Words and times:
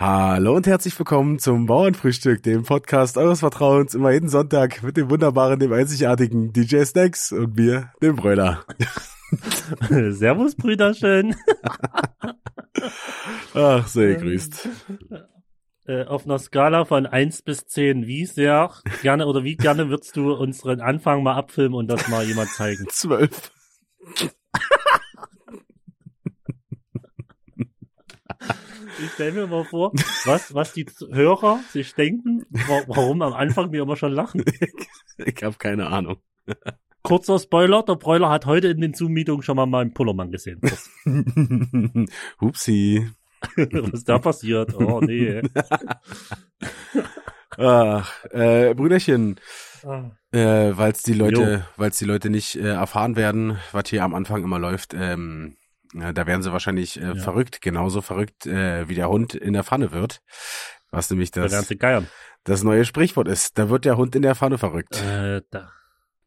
Hallo 0.00 0.56
und 0.56 0.66
herzlich 0.66 0.98
willkommen 0.98 1.38
zum 1.38 1.66
Bauernfrühstück, 1.66 2.42
dem 2.42 2.62
Podcast 2.62 3.18
eures 3.18 3.40
Vertrauens, 3.40 3.94
immer 3.94 4.12
jeden 4.12 4.30
Sonntag 4.30 4.82
mit 4.82 4.96
dem 4.96 5.10
wunderbaren, 5.10 5.60
dem 5.60 5.74
einzigartigen 5.74 6.54
DJ 6.54 6.84
Snacks 6.84 7.32
und 7.32 7.54
mir, 7.54 7.92
dem 8.00 8.16
Brüller. 8.16 8.64
Servus, 9.90 10.54
Brüderchen. 10.54 11.36
Ach, 13.54 13.86
sehr 13.86 14.14
grüßt. 14.14 14.70
Äh, 15.84 16.04
auf 16.06 16.24
einer 16.24 16.38
Skala 16.38 16.86
von 16.86 17.04
1 17.04 17.42
bis 17.42 17.66
10, 17.66 18.06
wie 18.06 18.24
sehr 18.24 18.72
gerne 19.02 19.26
oder 19.26 19.44
wie 19.44 19.56
gerne 19.56 19.90
würdest 19.90 20.16
du 20.16 20.32
unseren 20.32 20.80
Anfang 20.80 21.22
mal 21.22 21.34
abfilmen 21.34 21.74
und 21.74 21.88
das 21.88 22.08
mal 22.08 22.24
jemand 22.24 22.48
zeigen? 22.48 22.86
Zwölf. 22.90 23.52
Ich 29.02 29.12
stelle 29.12 29.32
mir 29.32 29.46
mal 29.46 29.64
vor, 29.64 29.92
was, 30.24 30.52
was 30.54 30.72
die 30.72 30.86
Hörer 31.12 31.60
sich 31.70 31.94
denken, 31.94 32.44
wa- 32.50 32.82
warum 32.86 33.22
am 33.22 33.32
Anfang 33.32 33.72
wir 33.72 33.82
immer 33.82 33.96
schon 33.96 34.12
lachen. 34.12 34.44
Ich 35.18 35.42
habe 35.42 35.56
keine 35.58 35.88
Ahnung. 35.88 36.16
Kurzer 37.02 37.38
Spoiler, 37.38 37.82
der 37.82 37.96
Bräuler 37.96 38.30
hat 38.30 38.46
heute 38.46 38.68
in 38.68 38.80
den 38.80 38.94
Zoom-Meetungen 38.94 39.42
schon 39.42 39.56
mal 39.56 39.66
meinen 39.66 39.92
Pullermann 39.92 40.30
gesehen. 40.30 40.60
Hupsi. 42.40 43.10
Was 43.56 43.90
ist 43.92 44.08
da 44.08 44.18
passiert? 44.18 44.74
Oh, 44.74 45.00
nee. 45.00 45.42
Ach, 47.58 48.24
äh, 48.30 48.74
Brüderchen, 48.74 49.38
Ah. 49.84 50.10
äh, 50.32 50.76
weil 50.76 50.92
die 51.06 51.14
Leute, 51.14 51.66
weil 51.76 51.90
die 51.90 52.04
Leute 52.04 52.30
nicht 52.30 52.56
äh, 52.56 52.68
erfahren 52.68 53.16
werden, 53.16 53.58
was 53.72 53.88
hier 53.88 54.04
am 54.04 54.14
Anfang 54.14 54.42
immer 54.44 54.58
läuft, 54.58 54.94
ähm, 54.94 55.56
ja, 55.94 56.12
da 56.12 56.26
werden 56.26 56.42
sie 56.42 56.52
wahrscheinlich 56.52 57.00
äh, 57.00 57.08
Ja. 57.08 57.14
verrückt, 57.16 57.60
genauso 57.60 58.00
verrückt, 58.00 58.46
äh, 58.46 58.88
wie 58.88 58.94
der 58.94 59.08
Hund 59.08 59.34
in 59.34 59.52
der 59.52 59.64
Pfanne 59.64 59.92
wird. 59.92 60.20
Was 60.90 61.08
nämlich 61.10 61.30
das, 61.30 61.52
das 62.44 62.62
neue 62.64 62.84
Sprichwort 62.84 63.28
ist. 63.28 63.56
Da 63.58 63.68
wird 63.70 63.84
der 63.84 63.96
Hund 63.96 64.16
in 64.16 64.22
der 64.22 64.34
Pfanne 64.34 64.58
verrückt. 64.58 65.00
Äh, 65.02 65.42
da, 65.50 65.70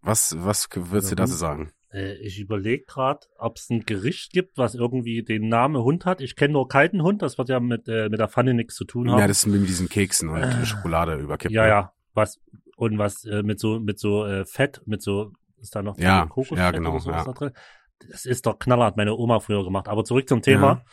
Was, 0.01 0.35
was 0.39 0.69
würdest 0.73 1.11
du 1.11 1.15
Ja, 1.15 1.23
dazu 1.23 1.33
sagen? 1.33 1.71
Äh, 1.91 2.13
ich 2.15 2.39
überlege 2.39 2.85
gerade, 2.85 3.19
ob 3.37 3.57
es 3.57 3.69
ein 3.69 3.85
Gericht 3.85 4.31
gibt, 4.31 4.57
was 4.57 4.73
irgendwie 4.75 5.21
den 5.23 5.49
Namen 5.49 5.81
Hund 5.83 6.05
hat. 6.05 6.21
Ich 6.21 6.35
kenne 6.35 6.53
nur 6.53 6.67
kalten 6.67 7.03
Hund, 7.03 7.21
das 7.21 7.37
wird 7.37 7.49
ja 7.49 7.59
mit, 7.59 7.87
äh, 7.89 8.07
mit 8.09 8.19
der 8.19 8.29
Pfanne 8.29 8.53
nichts 8.53 8.75
zu 8.75 8.85
tun 8.85 9.11
haben. 9.11 9.19
Ja, 9.19 9.27
das 9.27 9.39
ist 9.39 9.47
mit 9.47 9.67
diesen 9.67 9.89
Keksen 9.89 10.29
und 10.29 10.41
Äh, 10.41 10.65
Schokolade 10.65 11.15
überkippt. 11.17 11.53
ja, 11.53 11.63
ne? 11.63 11.67
ja. 11.69 11.93
Was 12.13 12.39
und 12.77 12.97
was 12.97 13.25
äh, 13.25 13.43
mit 13.43 13.59
so 13.59 13.79
mit 13.79 13.99
so 13.99 14.25
äh, 14.25 14.45
Fett, 14.45 14.81
mit 14.85 15.01
so 15.01 15.31
ist 15.61 15.75
da 15.75 15.81
noch 15.81 15.95
so 15.95 16.01
Ja, 16.03 16.25
Kokosfett 16.27 16.57
ja, 16.57 16.71
genau, 16.71 16.91
oder 16.91 16.99
sowas 16.99 17.25
ja. 17.25 17.31
da 17.31 17.33
drin? 17.33 17.51
Das 18.11 18.25
ist 18.25 18.45
doch 18.45 18.59
Knaller, 18.59 18.85
hat 18.85 18.97
meine 18.97 19.15
Oma 19.15 19.39
früher 19.39 19.63
gemacht. 19.63 19.87
Aber 19.87 20.03
zurück 20.03 20.27
zum 20.29 20.41
Thema. 20.41 20.67
Ja. 20.67 20.85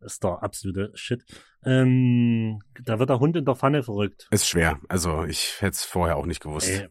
Das 0.00 0.12
ist 0.14 0.24
doch 0.24 0.40
absolute 0.40 0.92
Shit. 0.94 1.24
Ähm, 1.64 2.60
da 2.82 2.98
wird 2.98 3.10
der 3.10 3.20
Hund 3.20 3.36
in 3.36 3.44
der 3.44 3.54
Pfanne 3.56 3.82
verrückt. 3.82 4.28
Ist 4.30 4.48
schwer. 4.48 4.80
Also 4.88 5.24
ich 5.24 5.56
hätte 5.60 5.72
es 5.72 5.84
vorher 5.84 6.16
auch 6.16 6.26
nicht 6.26 6.40
gewusst. 6.42 6.70
Ey, 6.70 6.88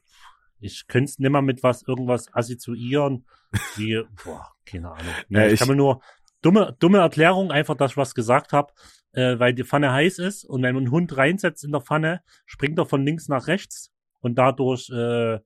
ich 0.60 0.88
könnte 0.88 1.10
es 1.10 1.20
nimmer 1.20 1.42
mit 1.42 1.64
was 1.64 1.82
irgendwas 1.88 2.28
assoziieren, 2.34 3.26
wie, 3.78 4.04
boah, 4.24 4.48
keine 4.66 4.92
Ahnung. 4.92 5.14
Nee, 5.30 5.40
Ja, 5.40 5.48
ich, 5.48 5.54
ich- 5.54 5.60
kann 5.60 5.70
mir 5.70 5.76
nur 5.76 6.02
dumme, 6.42 6.76
dumme 6.80 7.00
Erklärung, 7.00 7.52
einfach, 7.52 7.76
dass 7.76 7.92
ich 7.92 7.98
was 7.98 8.14
gesagt 8.14 8.54
habe, 8.54 8.74
äh, 9.14 9.40
weil 9.40 9.54
die 9.54 9.64
Pfanne 9.64 9.92
heiß 9.92 10.20
ist 10.20 10.46
und 10.46 10.62
wenn 10.62 10.76
man 10.76 10.84
einen 10.84 10.92
Hund 10.92 11.18
reinsetzt 11.18 11.64
in 11.64 11.72
der 11.72 11.82
Pfanne, 11.82 12.22
springt 12.46 12.78
er 12.78 12.86
von 12.86 13.04
links 13.04 13.28
nach 13.28 13.48
rechts 13.48 13.92
und 14.20 14.36
dadurch 14.36 14.90
äh, 14.92 15.40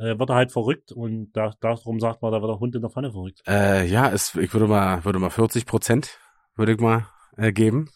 äh, 0.00 0.18
wird 0.18 0.30
er 0.30 0.36
halt 0.36 0.52
verrückt 0.52 0.92
und 0.92 1.32
da, 1.32 1.52
darum 1.60 2.00
sagt 2.00 2.22
man, 2.22 2.32
da 2.32 2.40
wird 2.40 2.50
der 2.50 2.58
Hund 2.58 2.74
in 2.74 2.80
der 2.80 2.90
Pfanne 2.90 3.12
verrückt. 3.12 3.42
Äh, 3.46 3.86
ja, 3.86 4.10
es, 4.10 4.34
ich 4.34 4.52
würde 4.52 4.66
mal, 4.66 5.04
würde 5.04 5.18
mal 5.18 5.30
40 5.30 5.66
Prozent, 5.66 6.18
würde 6.56 6.72
ich 6.72 6.80
mal 6.80 7.06
äh, 7.36 7.52
geben. 7.52 7.90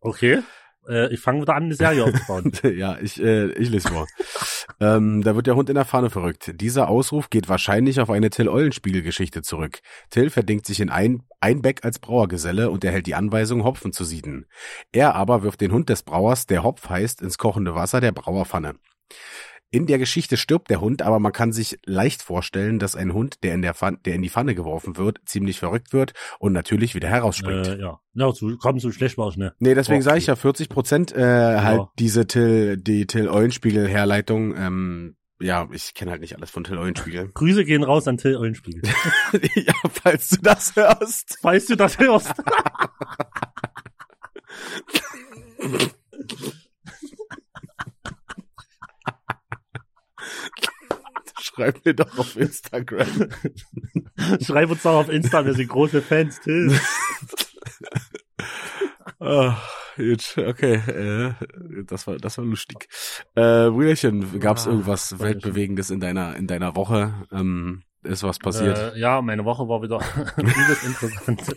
Okay. 0.00 0.42
Äh, 0.88 1.12
ich 1.12 1.20
fange 1.20 1.42
wieder 1.42 1.54
an, 1.54 1.64
eine 1.64 1.74
Serie 1.74 2.04
aufzubauen. 2.04 2.52
ja, 2.76 2.98
ich, 3.00 3.22
äh, 3.22 3.52
ich 3.52 3.68
lese 3.68 3.88
vor. 3.88 4.06
ähm, 4.80 5.22
da 5.22 5.36
wird 5.36 5.46
der 5.46 5.54
Hund 5.54 5.68
in 5.68 5.74
der 5.74 5.84
Pfanne 5.84 6.10
verrückt. 6.10 6.52
Dieser 6.60 6.88
Ausruf 6.88 7.30
geht 7.30 7.48
wahrscheinlich 7.48 8.00
auf 8.00 8.10
eine 8.10 8.30
Till-Eulenspiegel-Geschichte 8.30 9.42
zurück. 9.42 9.80
Till 10.10 10.30
verdingt 10.30 10.66
sich 10.66 10.80
in 10.80 10.90
ein 10.90 11.22
Einbeck 11.40 11.84
als 11.84 11.98
Brauergeselle 11.98 12.70
und 12.70 12.82
erhält 12.82 13.06
die 13.06 13.14
Anweisung, 13.14 13.62
Hopfen 13.62 13.92
zu 13.92 14.04
sieden. 14.04 14.46
Er 14.90 15.14
aber 15.14 15.42
wirft 15.42 15.60
den 15.60 15.72
Hund 15.72 15.88
des 15.88 16.02
Brauers, 16.02 16.46
der 16.46 16.64
Hopf 16.64 16.88
heißt, 16.88 17.22
ins 17.22 17.38
kochende 17.38 17.74
Wasser 17.74 18.00
der 18.00 18.12
Brauerpfanne. 18.12 18.74
In 19.72 19.86
der 19.86 19.98
Geschichte 19.98 20.36
stirbt 20.36 20.68
der 20.68 20.82
Hund, 20.82 21.00
aber 21.00 21.18
man 21.18 21.32
kann 21.32 21.50
sich 21.50 21.78
leicht 21.86 22.20
vorstellen, 22.22 22.78
dass 22.78 22.94
ein 22.94 23.14
Hund, 23.14 23.42
der 23.42 23.54
in, 23.54 23.62
der, 23.62 23.72
Pfanne, 23.72 23.96
der 24.04 24.14
in 24.14 24.20
die 24.22 24.28
Pfanne 24.28 24.54
geworfen 24.54 24.98
wird, 24.98 25.18
ziemlich 25.24 25.58
verrückt 25.58 25.94
wird 25.94 26.12
und 26.38 26.52
natürlich 26.52 26.94
wieder 26.94 27.08
herausspringt. 27.08 27.68
äh, 27.68 27.80
ja. 27.80 28.00
Ja, 28.12 28.32
so, 28.32 28.54
komm, 28.58 28.78
so 28.80 28.92
schlecht 28.92 29.16
war 29.16 29.30
ich 29.30 29.38
ne. 29.38 29.54
Nee, 29.60 29.74
deswegen 29.74 30.00
Okay. 30.00 30.04
sage 30.04 30.18
ich 30.18 30.26
ja 30.26 30.36
40 30.36 30.68
Prozent 30.68 31.12
äh, 31.12 31.58
halt 31.60 31.84
diese 31.98 32.26
Till, 32.26 32.76
die 32.76 33.06
Till 33.06 33.30
Eulenspiegel 33.30 33.88
Herleitung. 33.88 34.54
Ähm, 34.54 35.16
ja, 35.40 35.66
ich 35.72 35.94
kenne 35.94 36.10
halt 36.10 36.20
nicht 36.20 36.36
alles 36.36 36.50
von 36.50 36.64
Till 36.64 36.76
Eulenspiegel. 36.76 37.30
Grüße 37.34 37.64
gehen 37.64 37.82
raus 37.82 38.06
an 38.06 38.18
Till 38.18 38.36
Eulenspiegel. 38.36 38.82
ja, 39.54 39.72
falls 39.90 40.28
du 40.28 40.36
das 40.42 40.76
hörst. 40.76 41.38
Falls 41.40 41.64
du 41.64 41.76
das 41.76 41.98
hörst. 41.98 42.34
Schreib 51.54 51.84
mir 51.84 51.94
doch 51.94 52.18
auf 52.18 52.36
Instagram. 52.36 53.06
Schreib 54.40 54.70
uns 54.70 54.82
doch 54.82 55.00
auf 55.00 55.08
Insta, 55.08 55.44
wir 55.44 55.54
sind 55.54 55.68
große 55.68 56.02
Fans, 56.02 56.40
Till. 56.40 56.78
Ah, 59.18 59.56
gut, 59.96 60.34
okay. 60.36 60.74
Äh, 60.74 61.34
das 61.84 62.08
war 62.08 62.16
das 62.16 62.38
war 62.38 62.44
lustig. 62.44 62.88
Äh, 63.36 63.70
Brüderchen, 63.70 64.40
gab's 64.40 64.66
Ah, 64.66 64.70
irgendwas 64.70 65.20
weltbewegendes 65.20 65.90
in 65.90 66.00
deiner 66.00 66.34
in 66.36 66.48
deiner 66.48 66.74
Woche? 66.74 67.14
Ähm, 67.30 67.84
ist 68.02 68.24
was 68.24 68.40
passiert? 68.40 68.76
Äh, 68.76 68.98
ja, 68.98 69.22
meine 69.22 69.44
Woche 69.44 69.68
war 69.68 69.80
wieder 69.80 70.00
übelst 70.36 70.84
interessant. 70.84 71.56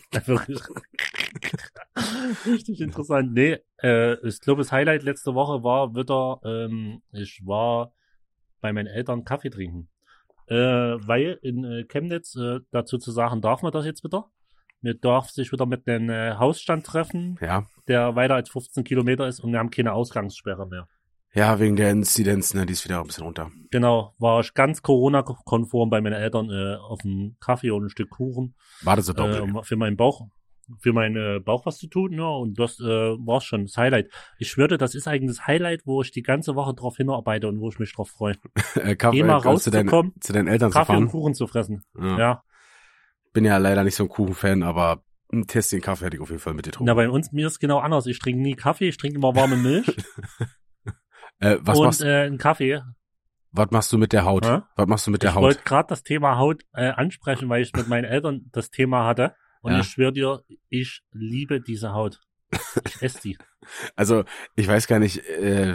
Richtig 2.46 2.82
interessant. 2.82 3.34
Nee, 3.34 3.58
äh, 3.82 4.14
ich 4.28 4.40
glaube, 4.42 4.62
das 4.62 4.72
Highlight 4.72 5.02
letzte 5.02 5.34
Woche 5.34 5.64
war 5.64 5.96
wieder, 5.96 6.40
ähm, 6.46 7.02
ich 7.12 7.42
war 7.46 7.95
bei 8.66 8.74
meinen 8.74 8.88
Eltern 8.88 9.26
Kaffee 9.26 9.52
trinken. 9.52 9.90
Äh, 10.48 10.56
weil 10.56 11.38
in 11.44 11.64
äh, 11.64 11.84
Chemnitz, 11.84 12.36
äh, 12.36 12.62
dazu 12.72 12.98
zu 12.98 13.12
sagen, 13.12 13.42
darf 13.42 13.62
man 13.62 13.72
das 13.72 13.86
jetzt 13.86 14.04
wieder? 14.04 14.26
Man 14.82 15.00
darf 15.02 15.30
sich 15.30 15.52
wieder 15.52 15.68
mit 15.68 15.88
einem 15.88 16.10
äh, 16.10 16.34
Hausstand 16.34 16.84
treffen, 16.84 17.38
ja. 17.42 17.66
der 17.88 18.16
weiter 18.16 18.34
als 18.34 18.50
15 18.50 18.84
Kilometer 18.84 19.28
ist 19.28 19.40
und 19.40 19.52
wir 19.52 19.60
haben 19.60 19.70
keine 19.70 19.94
Ausgangssperre 19.94 20.68
mehr. 20.68 20.88
Ja, 21.34 21.60
wegen 21.60 21.76
der 21.76 21.92
Inzidenz, 21.92 22.56
ne, 22.56 22.66
die 22.66 22.74
ist 22.74 22.86
wieder 22.86 23.00
ein 23.00 23.06
bisschen 23.06 23.26
runter. 23.26 23.52
Genau, 23.70 24.16
war 24.18 24.40
ich 24.40 24.54
ganz 24.56 24.82
Corona-konform 24.82 25.90
bei 25.92 26.02
meinen 26.02 26.14
Eltern 26.14 26.50
äh, 26.50 26.76
auf 26.76 27.02
einem 27.04 27.36
Kaffee 27.40 27.70
und 27.70 27.86
ein 27.86 27.90
Stück 27.90 28.10
Kuchen. 28.10 28.56
Warte 28.82 29.04
so 29.04 29.12
äh, 29.12 29.16
dunkel. 29.16 29.42
um 29.42 29.64
für 29.64 29.76
meinen 29.76 29.98
Bauch, 29.98 30.28
für 30.80 30.94
meinen 30.94 31.16
äh, 31.16 31.40
Bauch 31.40 31.66
was 31.66 31.78
zu 31.78 31.88
tun, 31.88 32.14
ja, 32.14 32.28
und 32.28 32.60
das 32.60 32.80
äh, 32.80 32.84
war 32.84 33.42
schon 33.42 33.64
das 33.66 33.78
Highlight. 33.78 34.10
Ich 34.40 34.50
schwöre, 34.50 34.78
das 34.78 34.96
ist 34.96 35.08
eigentlich 35.08 35.38
das 35.38 35.48
Highlight, 35.48 35.82
wo 35.86 36.02
ich 36.02 36.12
die 36.12 36.24
ganze 36.24 36.56
Woche 36.56 36.74
drauf 36.74 36.98
hinarbeite 36.98 37.48
und 37.48 37.60
wo 37.60 37.70
ich 37.70 37.80
mich 37.80 37.94
drauf 37.94 38.10
freue. 38.10 38.36
äh, 38.76 38.96
Kaffee, 38.96 39.24
mal 39.24 39.38
äh, 39.40 39.58
zu, 39.58 39.70
deinen, 39.72 39.90
rauszukommen, 39.90 40.14
zu 40.20 40.34
deinen 40.34 40.48
Eltern 40.48 40.72
Kaffee 40.72 40.94
zu 40.94 40.98
und 40.98 40.98
fahren. 41.08 41.12
Kuchen 41.12 41.34
zu 41.36 41.48
fressen. 41.48 41.84
Ja. 42.00 42.18
Ja. 42.20 42.44
Bin 43.34 43.46
ja 43.46 43.58
leider 43.58 43.84
nicht 43.84 43.96
so 43.96 44.04
ein 44.04 44.10
Kuchenfan, 44.10 44.64
aber 44.64 45.04
ein 45.34 45.48
Tässchen 45.48 45.82
Kaffee 45.82 46.06
hätte 46.06 46.18
ich 46.18 46.22
auf 46.22 46.30
jeden 46.30 46.42
Fall 46.42 46.54
mit 46.54 46.66
dir 46.66 46.70
Na, 46.70 46.94
getrunken. 46.94 46.96
bei 46.96 47.10
uns, 47.10 47.32
mir 47.32 47.48
ist 47.48 47.60
genau 47.60 47.80
anders. 47.80 48.06
Ich 48.06 48.20
trinke 48.20 48.42
nie 48.42 48.56
Kaffee, 48.56 48.88
ich 48.90 48.98
trinke 48.98 49.18
immer 49.18 49.36
warme 49.36 49.58
Milch 49.58 49.88
Äh, 51.40 51.58
was, 51.62 51.78
und 51.78 51.86
machst, 51.86 52.02
äh, 52.02 52.22
einen 52.24 52.38
Kaffee. 52.38 52.82
was 53.52 53.70
machst 53.72 53.92
du 53.92 53.98
mit 53.98 54.14
der 54.14 54.24
Haut? 54.24 54.46
Hä? 54.46 54.62
Was 54.78 54.88
machst 54.88 55.06
du 55.08 55.12
mit 55.12 55.22
der 55.22 55.32
ich 55.32 55.36
Haut? 55.36 55.44
wollte 55.44 55.64
gerade 55.64 55.88
das 55.90 56.02
Thema 56.04 56.38
Haut 56.38 56.64
äh, 56.74 56.88
ansprechen, 56.88 57.50
weil 57.50 57.62
ich 57.62 57.74
mit 57.74 57.90
meinen 57.90 58.06
Eltern 58.06 58.46
das 58.54 58.70
Thema 58.70 59.06
hatte. 59.06 59.36
Und 59.66 59.72
Ja. 59.74 59.80
ich 59.80 59.88
schwöre 59.88 60.14
dir, 60.14 60.44
ich 60.70 61.02
liebe 61.12 61.60
diese 61.60 61.92
Haut. 61.94 62.22
Ich 62.86 63.02
esse 63.02 63.20
die. 63.22 63.38
Also, 63.96 64.24
ich 64.56 64.68
weiß 64.68 64.86
gar 64.86 65.00
nicht, 65.00 65.26
äh, 65.28 65.74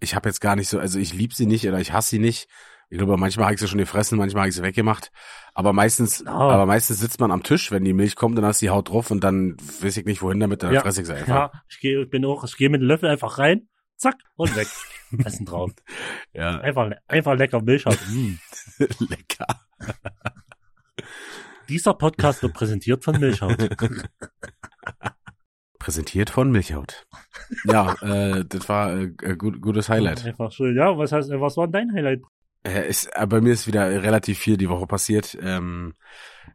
ich 0.00 0.14
habe 0.14 0.30
jetzt 0.30 0.40
gar 0.40 0.56
nicht 0.56 0.68
so, 0.70 0.78
also 0.78 0.98
ich 0.98 1.12
lieb 1.12 1.34
sie 1.34 1.44
nicht 1.44 1.68
oder 1.68 1.78
ich 1.78 1.92
hasse 1.92 2.08
sie 2.08 2.18
nicht. 2.18 2.48
Ich 2.88 2.96
glaube, 2.96 3.18
manchmal 3.18 3.44
habe 3.44 3.54
ich 3.54 3.60
sie 3.60 3.68
schon 3.68 3.76
gefressen, 3.76 4.16
manchmal 4.16 4.42
habe 4.44 4.48
ich 4.48 4.54
sie 4.56 4.62
weggemacht. 4.62 5.10
Aber 5.52 5.74
meistens, 5.74 6.24
Oh. 6.26 6.30
aber 6.30 6.64
meistens 6.64 7.00
sitzt 7.00 7.20
man 7.20 7.30
am 7.30 7.42
Tisch, 7.42 7.70
wenn 7.70 7.84
die 7.84 7.92
Milch 7.92 8.16
kommt, 8.16 8.38
dann 8.38 8.46
hast 8.46 8.62
du 8.62 8.66
die 8.66 8.70
Haut 8.70 8.88
drauf 8.88 9.10
und 9.10 9.22
dann 9.22 9.58
weiß 9.82 9.98
ich 9.98 10.06
nicht 10.06 10.22
wohin 10.22 10.40
damit, 10.40 10.62
dann 10.62 10.72
Ja. 10.72 10.80
fresse 10.80 11.02
ich 11.02 11.06
sie 11.06 11.12
einfach. 11.16 11.28
Ja, 11.28 11.52
ich 11.68 11.80
gehe, 11.80 12.00
ich 12.04 12.08
bin 12.08 12.24
auch, 12.24 12.44
ich 12.44 12.56
gehe 12.56 12.70
mit 12.70 12.80
dem 12.80 12.86
Löffel 12.88 13.10
einfach 13.10 13.36
rein, 13.36 13.68
zack, 13.98 14.16
und 14.36 14.56
weg. 14.56 14.68
Essen 15.26 15.44
drauf. 15.44 15.70
Ja, 16.32 16.60
Einfach, 16.60 16.90
einfach 17.08 17.34
lecker 17.36 17.60
Milchhaut. 17.60 17.98
Mm. 18.08 18.36
lecker. 19.10 19.46
Dieser 21.68 21.92
Podcast 21.94 22.42
wird 22.42 22.54
präsentiert 22.54 23.04
von 23.04 23.20
Milchhaut. 23.20 23.58
Präsentiert 25.78 26.30
von 26.30 26.50
Milchhaut. 26.50 27.06
Ja, 27.64 27.94
äh, 28.00 28.44
das 28.46 28.68
war 28.68 28.92
äh, 28.94 29.12
ein 29.22 29.38
gut, 29.38 29.60
gutes 29.60 29.88
Highlight. 29.88 30.24
Einfach 30.24 30.50
schön. 30.50 30.74
Ja, 30.76 30.96
was 30.96 31.12
heißt, 31.12 31.30
was 31.30 31.56
war 31.56 31.68
denn 31.68 31.88
dein 31.88 31.92
Highlight? 31.94 32.22
Äh, 32.64 32.88
ist, 32.88 33.10
äh, 33.14 33.26
bei 33.26 33.40
mir 33.40 33.52
ist 33.52 33.66
wieder 33.66 34.02
relativ 34.02 34.38
viel 34.38 34.56
die 34.56 34.68
Woche 34.68 34.86
passiert. 34.86 35.36
Ähm, 35.40 35.94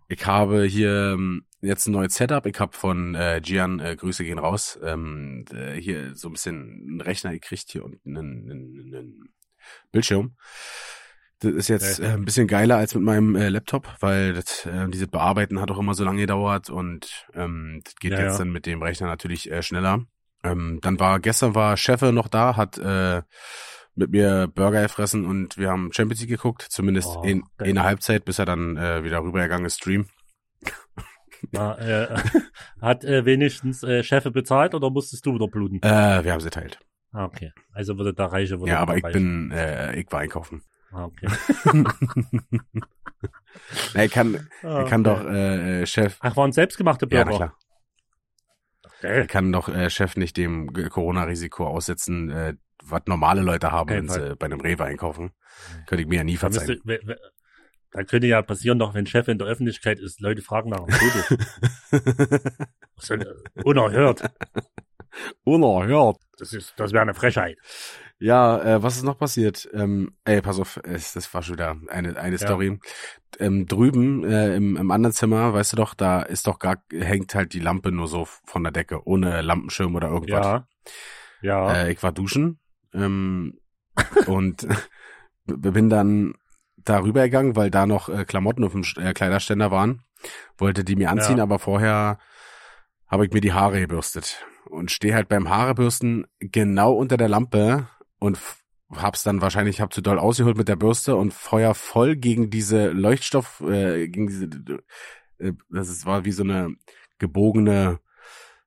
ich 0.08 0.26
habe 0.26 0.64
hier 0.64 1.14
ähm, 1.14 1.46
jetzt 1.62 1.88
ein 1.88 1.92
neues 1.94 2.16
Setup. 2.16 2.46
Ich 2.48 2.60
habe 2.60 2.76
von 2.76 3.14
äh, 3.14 3.40
Gian, 3.42 3.80
äh, 3.80 3.96
Grüße 3.96 4.24
gehen 4.24 4.40
raus, 4.40 4.80
ähm, 4.84 5.46
äh, 5.54 5.76
hier 5.76 6.16
so 6.16 6.30
ein 6.30 6.34
bisschen 6.34 6.86
einen 6.90 7.02
Rechner 7.02 7.32
gekriegt 7.32 7.70
hier 7.70 7.86
und 7.86 8.00
einen, 8.06 8.50
einen, 8.50 8.96
einen 8.96 9.34
Bildschirm. 9.92 10.36
Das 11.44 11.52
ist 11.54 11.68
jetzt 11.68 12.00
äh, 12.00 12.08
ein 12.14 12.26
bisschen 12.26 12.48
geiler 12.48 12.78
als 12.78 12.96
mit 12.96 13.04
meinem 13.04 13.36
äh, 13.36 13.50
Laptop, 13.50 13.88
weil 14.00 14.34
das, 14.34 14.66
äh, 14.66 14.88
dieses 14.90 15.08
Bearbeiten 15.08 15.60
hat 15.62 15.70
auch 15.72 15.78
immer 15.80 15.94
so 15.94 16.04
lange 16.04 16.22
gedauert 16.22 16.70
und 16.70 17.28
ähm, 17.36 17.82
das 17.84 17.96
geht 17.96 18.14
Ja, 18.14 18.22
jetzt 18.22 18.34
ja. 18.34 18.38
dann 18.40 18.52
mit 18.52 18.66
dem 18.66 18.82
Rechner 18.82 19.08
natürlich 19.08 19.52
äh, 19.52 19.62
schneller. 19.62 20.06
Ähm, 20.44 20.80
dann 20.82 21.00
war 21.00 21.20
gestern 21.20 21.54
war 21.56 21.78
Chefe 21.78 22.12
noch 22.14 22.28
da, 22.28 22.56
hat 22.58 22.78
äh, 22.78 23.22
mit 23.96 24.12
mir 24.12 24.48
Burger 24.54 24.82
gefressen 24.82 25.26
und 25.26 25.58
wir 25.58 25.70
haben 25.70 25.92
Champions 25.94 26.22
League 26.22 26.30
geguckt, 26.32 26.64
zumindest 26.70 27.10
Oh, 27.16 27.24
in, 27.24 27.44
geil. 27.58 27.70
in 27.70 27.76
der 27.76 27.84
Halbzeit, 27.84 28.26
bis 28.26 28.40
er 28.40 28.46
dann 28.46 28.76
äh, 28.78 29.04
wieder 29.04 29.22
rübergegangen 29.22 29.66
ist, 29.66 29.78
Stream. 29.78 30.08
Na, 31.52 31.78
äh, 31.78 32.16
hat 32.82 33.04
äh, 33.04 33.26
wenigstens 33.26 33.84
äh, 33.84 34.02
Chefe 34.04 34.32
bezahlt 34.32 34.74
oder 34.74 34.90
musstest 34.90 35.26
du 35.26 35.34
wieder 35.36 35.48
bluten? 35.48 35.82
Äh, 35.84 36.24
wir 36.24 36.32
haben 36.32 36.40
sie 36.42 36.50
teilt. 36.50 36.80
Ah, 37.12 37.26
okay. 37.26 37.52
Also 37.74 37.98
würde 37.98 38.14
der 38.14 38.26
Reiche 38.28 38.60
würde 38.60 38.72
Ja, 38.72 38.80
aber 38.80 38.98
ich 38.98 39.04
Reiche. 39.04 39.20
bin, 39.20 39.52
äh, 39.52 39.96
ich 40.00 40.12
war 40.12 40.22
einkaufen. 40.22 40.64
Ah, 40.94 41.06
okay. 41.06 41.28
Na, 43.94 44.04
ich 44.04 44.12
kann, 44.12 44.48
Ah, 44.64 44.84
ich 44.84 44.90
kann 44.90 45.06
okay. 45.06 45.24
doch 45.24 45.26
äh, 45.32 45.82
äh, 45.82 45.86
Chef. 45.86 46.18
Ach, 46.20 46.36
waren 46.38 46.52
selbstgemachte 46.52 47.08
Ja, 47.10 47.24
Burger. 47.24 47.32
na 47.32 47.36
klar. 47.38 47.58
Geil. 49.02 49.22
Ich 49.24 49.28
kann 49.28 49.52
doch 49.52 49.68
äh, 49.70 49.90
Chef 49.90 50.16
nicht 50.16 50.38
dem 50.38 50.72
Corona-Risiko 50.72 51.68
aussetzen, 51.68 52.30
äh, 52.30 52.54
was 52.84 53.02
normale 53.08 53.42
Leute 53.42 53.72
haben, 53.72 53.88
Kein 53.90 54.08
wenn 54.08 54.10
sie 54.10 54.36
bei 54.36 54.46
einem 54.46 54.62
Rewe 54.62 54.84
einkaufen. 54.86 55.32
Könnte 55.88 56.04
ich 56.04 56.08
mir 56.08 56.18
ja 56.18 56.24
nie 56.24 56.38
Da, 56.38 56.48
müsste, 56.48 56.66
verzeihen. 56.66 56.82
we- 56.86 57.00
we- 57.08 57.20
da 57.92 58.04
könnte 58.04 58.26
ja 58.28 58.42
passieren, 58.42 58.80
doch 58.80 58.94
wenn 58.96 59.06
Chef 59.06 59.28
in 59.28 59.38
der 59.38 59.48
Öffentlichkeit 59.48 60.00
ist, 60.00 60.20
Leute 60.20 60.42
fragen 60.42 60.70
nach 60.72 60.86
dem 60.86 60.94
Foto. 60.94 61.44
Äh, 63.10 63.26
Unerhört. 63.66 64.24
Unerhört. 65.44 66.18
Das 66.38 66.54
ist, 66.54 66.74
das 66.78 66.94
wäre 66.94 67.02
eine 67.02 67.14
Frechheit. 67.14 67.58
Ja, 68.24 68.58
äh, 68.64 68.82
was 68.82 68.96
ist 68.96 69.04
noch 69.04 69.18
passiert? 69.18 69.68
Ähm, 69.74 70.16
ey, 70.24 70.42
pass 70.42 70.58
auf, 70.58 70.80
es, 70.86 71.12
das 71.12 71.34
war 71.34 71.44
schon 71.44 71.56
wieder 71.56 71.76
eine, 71.90 72.16
eine 72.18 72.38
Ja. 72.38 72.48
Story. 72.48 72.80
Ähm, 73.38 73.66
drüben 73.66 74.24
äh, 74.24 74.56
im, 74.56 74.78
im 74.78 74.92
anderen 74.92 75.12
Zimmer, 75.14 75.54
weißt 75.54 75.74
du 75.74 75.76
doch, 75.78 75.94
da 75.94 76.22
ist 76.22 76.48
doch 76.48 76.58
gar, 76.58 76.78
hängt 76.92 77.36
halt 77.36 77.54
die 77.54 77.60
Lampe 77.60 77.92
nur 77.92 78.08
so 78.08 78.26
von 78.46 78.64
der 78.64 78.72
Decke, 78.72 79.06
ohne 79.06 79.42
Lampenschirm 79.42 79.94
oder 79.96 80.08
irgendwas. 80.10 80.46
Ja. 80.46 80.68
Ja. 81.42 81.74
Äh, 81.74 81.92
ich 81.92 82.02
war 82.02 82.14
duschen 82.14 82.60
ähm, 82.94 83.60
und 84.28 84.68
bin 85.46 85.90
dann 85.90 86.36
da 86.78 87.00
rübergegangen, 87.04 87.58
weil 87.58 87.72
da 87.72 87.86
noch 87.86 88.08
äh, 88.08 88.24
Klamotten 88.24 88.64
auf 88.64 88.72
dem 88.72 88.84
äh, 89.04 89.12
Kleiderständer 89.14 89.70
waren. 89.70 90.04
Wollte 90.58 90.86
die 90.86 90.96
mir 90.96 91.10
anziehen, 91.10 91.38
Ja. 91.38 91.44
aber 91.44 91.60
vorher 91.60 92.20
habe 93.08 93.26
ich 93.26 93.34
mir 93.34 93.42
die 93.42 93.52
Haare 93.54 93.82
gebürstet 93.82 94.46
und 94.70 94.92
stehe 94.92 95.14
halt 95.14 95.28
beim 95.28 95.50
Haarebürsten 95.50 96.26
genau 96.40 96.94
unter 96.94 97.18
der 97.18 97.28
Lampe 97.30 97.88
und 98.24 98.40
hab's 98.96 99.24
dann 99.24 99.42
wahrscheinlich, 99.42 99.82
hab 99.82 99.94
zu 99.94 100.02
doll 100.02 100.18
ausgeholt 100.18 100.58
mit 100.58 100.70
der 100.70 100.78
Bürste 100.78 101.18
und 101.18 101.34
feuer 101.34 101.76
voll 101.76 102.16
gegen 102.16 102.50
diese 102.50 102.92
Leuchtstoff, 102.92 103.60
äh, 103.62 104.08
gegen 104.08 104.28
diese, 104.28 104.46
äh, 105.40 105.52
das 105.70 105.90
ist, 105.90 106.06
war 106.06 106.24
wie 106.24 106.32
so 106.32 106.44
eine 106.44 106.74
gebogene, 107.20 108.00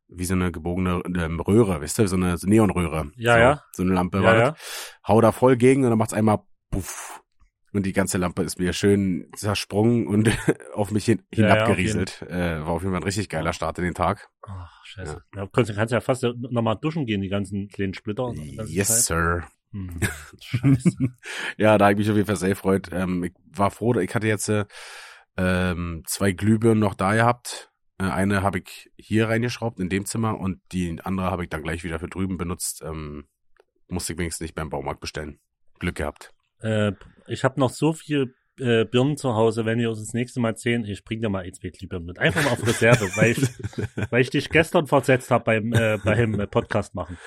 wie 0.09 0.27
so 0.27 0.35
eine 0.35 0.53
gebogene 0.53 1.03
ähm, 1.07 1.41
Röhre, 1.41 1.81
weißt 1.81 2.01
du, 2.01 2.09
so 2.09 2.17
eine 2.17 2.37
so 2.37 2.47
Neonröhre. 2.47 3.13
Ja, 3.17 3.33
so, 3.33 3.39
ja. 3.39 3.63
So 3.73 3.83
eine 3.83 3.95
Lampe 3.95 4.19
ja, 4.19 4.25
war 4.25 4.37
ja. 4.37 4.55
Hau 5.09 5.23
da 5.23 5.33
voll 5.33 5.57
gegen 5.57 5.85
und 5.85 5.91
dann 5.91 5.99
macht's 5.99 6.13
einmal 6.13 6.41
puff. 6.71 7.23
Und 7.73 7.85
die 7.85 7.93
ganze 7.93 8.17
Lampe 8.19 8.43
ist 8.43 8.59
mir 8.59 8.73
schön 8.73 9.31
zersprungen 9.35 10.07
und 10.07 10.31
auf 10.75 10.91
mich 10.93 11.05
hin, 11.05 11.23
Ja, 11.35 11.41
ja, 11.41 11.47
auf 11.51 11.55
hinabgerieselt. 11.57 12.23
äh, 12.23 12.61
war 12.61 12.69
auf 12.69 12.83
jeden 12.83 12.93
Fall 12.93 13.01
ein 13.01 13.05
richtig 13.05 13.29
geiler 13.29 13.53
Start 13.53 13.79
in 13.79 13.85
den 13.85 13.95
Tag. 13.95 14.29
Ach, 14.43 14.85
scheiße. 14.85 15.23
Ja. 15.35 15.47
kannst, 15.53 15.75
kannst 15.75 15.93
ja 15.93 16.01
fast 16.01 16.23
nochmal 16.23 16.77
duschen 16.81 17.07
gehen, 17.07 17.21
die 17.21 17.29
ganzen 17.29 17.69
kleinen 17.69 17.93
Splitter. 17.95 18.33
Yes, 18.67 18.89
Zeit. 18.89 18.99
sir. 19.05 19.45
Hm, 19.73 20.01
scheiße. 20.41 20.97
ja, 21.59 21.77
da 21.77 21.87
habe 21.87 21.93
ich 21.95 21.99
mich 21.99 22.11
auf 22.11 22.17
jeden 22.17 22.27
Fall 22.27 22.37
sehr 22.37 22.51
gefreut. 22.51 22.89
Ähm, 22.93 23.25
ich 23.25 23.33
war 23.53 23.71
froh, 23.71 23.95
ich 23.97 24.15
hatte 24.15 24.27
jetzt 24.29 24.49
äh, 24.49 24.65
ähm, 25.37 26.03
zwei 26.07 26.33
Glühbirnen 26.33 26.79
noch 26.79 26.95
da 26.95 27.15
gehabt. 27.15 27.71
Äh, 27.99 28.05
eine 28.05 28.43
habe 28.43 28.59
ich 28.61 28.91
hier 28.97 29.29
reingeschraubt 29.29 29.81
in 29.81 29.89
dem 29.91 30.07
Zimmer 30.07 30.39
und 30.39 30.61
die 30.73 30.99
andere 31.03 31.31
habe 31.31 31.43
ich 31.45 31.51
dann 31.51 31.63
gleich 31.63 31.85
wieder 31.85 31.99
für 31.99 32.09
drüben 32.09 32.39
benutzt. 32.39 32.83
Ähm, 32.83 33.27
musste 33.89 34.13
ich 34.15 34.19
wenigstens 34.19 34.45
nicht 34.47 34.55
beim 34.55 34.71
Baumarkt 34.71 35.01
bestellen. 35.01 35.41
Glück 35.79 35.97
gehabt. 35.97 36.33
äh, 36.61 36.93
ich 37.29 37.45
habe 37.45 37.61
noch 37.61 37.71
so 37.71 37.93
viel 37.93 38.35
äh, 38.59 38.85
Birnen 38.85 39.17
zu 39.17 39.35
Hause, 39.35 39.65
wenn 39.67 39.79
wir 39.79 39.91
uns 39.91 40.01
das 40.01 40.15
nächste 40.15 40.41
Mal 40.41 40.57
sehen, 40.57 40.85
ich 40.85 41.05
bring 41.05 41.21
dir 41.21 41.29
mal 41.29 41.45
ein, 41.45 41.53
zwei 41.53 41.69
Glühbirnen 41.69 42.07
mit. 42.07 42.19
Einfach 42.19 42.45
mal 42.45 42.53
auf 42.53 42.67
Reserve, 42.67 43.05
weil 43.17 43.33
ich, 43.33 43.41
weil 44.11 44.23
ich 44.23 44.31
dich 44.31 44.49
gestern 44.49 44.87
versetzt 44.87 45.31
habe 45.31 45.45
beim, 45.45 45.73
äh, 45.73 45.99
beim 46.03 46.41
äh, 46.41 46.47
Podcast 46.47 46.95
machen. 46.95 47.19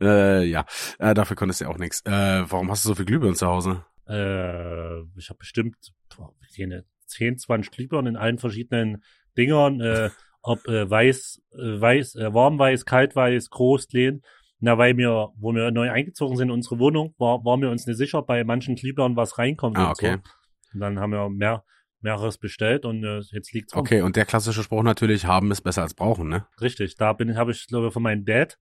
Äh, 0.00 0.44
ja, 0.44 0.66
äh, 0.98 1.14
dafür 1.14 1.36
konntest 1.36 1.60
du 1.60 1.66
ja 1.66 1.70
auch 1.70 1.78
nichts. 1.78 2.00
Äh, 2.04 2.10
warum 2.10 2.70
hast 2.70 2.84
du 2.84 2.88
so 2.88 2.94
viel 2.94 3.04
Glühbirnen 3.04 3.36
zu 3.36 3.46
Hause? 3.46 3.84
Äh, 4.08 5.00
ich 5.16 5.28
habe 5.28 5.38
bestimmt 5.38 5.76
boah, 6.16 6.34
keine 6.56 6.84
10, 7.06 7.38
20 7.38 7.70
Glühbirnen 7.70 8.14
in 8.14 8.20
allen 8.20 8.38
verschiedenen 8.38 9.02
Dingern, 9.36 9.80
äh, 9.80 10.10
ob 10.42 10.66
äh, 10.68 10.88
weiß, 10.88 11.42
äh, 11.52 11.80
weiß, 11.80 12.16
äh, 12.16 12.34
warmweiß, 12.34 12.84
kaltweiß, 12.84 13.50
groß, 13.50 13.88
klein. 13.88 14.22
Na, 14.64 14.78
weil 14.78 14.96
wir, 14.96 15.28
wo 15.36 15.52
wir 15.52 15.70
neu 15.70 15.90
eingezogen 15.90 16.38
sind 16.38 16.48
in 16.48 16.54
unsere 16.54 16.78
Wohnung, 16.78 17.14
war, 17.18 17.44
waren 17.44 17.60
wir 17.60 17.70
uns 17.70 17.86
nicht 17.86 17.98
sicher 17.98 18.22
bei 18.22 18.44
manchen 18.44 18.76
Glühbirnen, 18.76 19.14
was 19.14 19.36
reinkommt. 19.36 19.76
Ah, 19.76 19.88
und 19.88 19.90
okay. 19.90 20.16
So. 20.22 20.72
Und 20.72 20.80
dann 20.80 20.98
haben 20.98 21.12
wir 21.12 21.28
mehr, 21.28 21.64
mehreres 22.00 22.38
bestellt 22.38 22.86
und 22.86 23.04
äh, 23.04 23.20
jetzt 23.32 23.52
liegt's 23.52 23.74
rum. 23.74 23.80
Okay, 23.80 24.00
und 24.00 24.16
der 24.16 24.24
klassische 24.24 24.62
Spruch 24.62 24.82
natürlich, 24.82 25.26
haben 25.26 25.50
ist 25.50 25.60
besser 25.60 25.82
als 25.82 25.92
brauchen, 25.92 26.28
ne? 26.28 26.46
Richtig, 26.62 26.96
da 26.96 27.12
bin 27.12 27.36
habe 27.36 27.50
ich 27.52 27.66
glaube 27.66 27.90
von 27.90 28.02
meinem 28.02 28.24
Dad, 28.24 28.58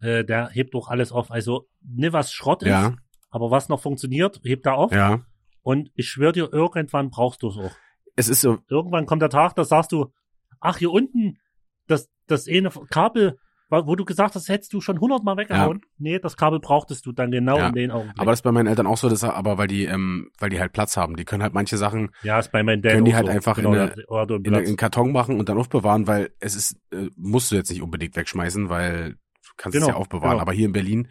äh, 0.00 0.24
der 0.26 0.50
hebt 0.50 0.74
doch 0.74 0.88
alles 0.88 1.10
auf. 1.10 1.30
Also 1.30 1.70
ne 1.80 2.12
was 2.12 2.32
Schrott 2.32 2.62
ist, 2.62 2.68
Ja, 2.68 2.94
aber 3.30 3.50
was 3.50 3.70
noch 3.70 3.80
funktioniert, 3.80 4.40
hebt 4.44 4.66
er 4.66 4.74
auf. 4.76 4.92
ja. 4.92 5.22
Und 5.62 5.90
ich 5.94 6.08
schwöre 6.08 6.32
dir, 6.32 6.52
irgendwann 6.52 7.08
brauchst 7.08 7.42
du 7.42 7.48
es 7.48 7.56
auch. 7.56 7.74
Es 8.14 8.28
ist 8.28 8.42
so, 8.42 8.58
Irgendwann 8.68 9.06
kommt 9.06 9.22
der 9.22 9.30
Tag, 9.30 9.56
da 9.56 9.64
sagst 9.64 9.90
du, 9.90 10.12
ach 10.60 10.76
hier 10.76 10.92
unten, 10.92 11.38
das 11.86 12.10
das 12.26 12.46
eine 12.46 12.68
Kabel, 12.90 13.38
wo 13.70 13.96
du 13.96 14.04
gesagt 14.04 14.34
hast, 14.34 14.48
hättest 14.48 14.72
du 14.72 14.80
schon 14.80 15.00
hundertmal 15.00 15.36
weggehauen. 15.36 15.80
Nee, 15.98 16.18
das 16.18 16.36
Kabel 16.36 16.60
brauchtest 16.60 17.04
du 17.06 17.12
dann 17.12 17.30
genau 17.30 17.58
Ja, 17.58 17.68
in 17.68 17.74
den 17.74 17.90
Augenblick. 17.90 18.20
aber 18.20 18.30
das 18.30 18.38
ist 18.38 18.42
bei 18.44 18.52
meinen 18.52 18.68
Eltern 18.68 18.86
auch 18.86 18.96
so, 18.96 19.08
das, 19.08 19.24
aber 19.24 19.58
weil 19.58 19.66
die, 19.66 19.84
ähm, 19.86 20.30
weil 20.38 20.50
die 20.50 20.60
halt 20.60 20.72
Platz 20.72 20.96
haben. 20.96 21.16
Die 21.16 21.24
können 21.24 21.42
halt 21.42 21.52
manche 21.54 21.76
Sachen 21.76 22.10
ja, 22.22 22.38
ist 22.38 22.52
bei 22.52 22.62
meinem 22.62 22.82
Dad 22.82 22.92
können 22.92 23.04
die 23.04 23.14
halt 23.14 23.26
so. 23.26 23.32
einfach 23.32 23.56
genau, 23.56 23.72
in 23.72 24.54
eine- 24.54 24.62
in, 24.62 24.76
Karton 24.76 25.10
machen 25.12 25.38
und 25.38 25.48
dann 25.48 25.58
aufbewahren, 25.58 26.06
weil 26.06 26.30
es 26.38 26.54
ist, 26.54 26.76
äh, 26.92 27.08
musst 27.16 27.50
du 27.50 27.56
jetzt 27.56 27.70
nicht 27.70 27.82
unbedingt 27.82 28.14
wegschmeißen, 28.16 28.68
weil 28.68 29.12
du 29.14 29.18
kannst 29.56 29.74
es 29.76 29.82
Genau, 29.82 29.92
ja 29.94 29.98
aufbewahren. 29.98 30.30
genau. 30.32 30.42
Aber 30.42 30.52
hier 30.52 30.66
in 30.66 30.72
Berlin, 30.72 31.08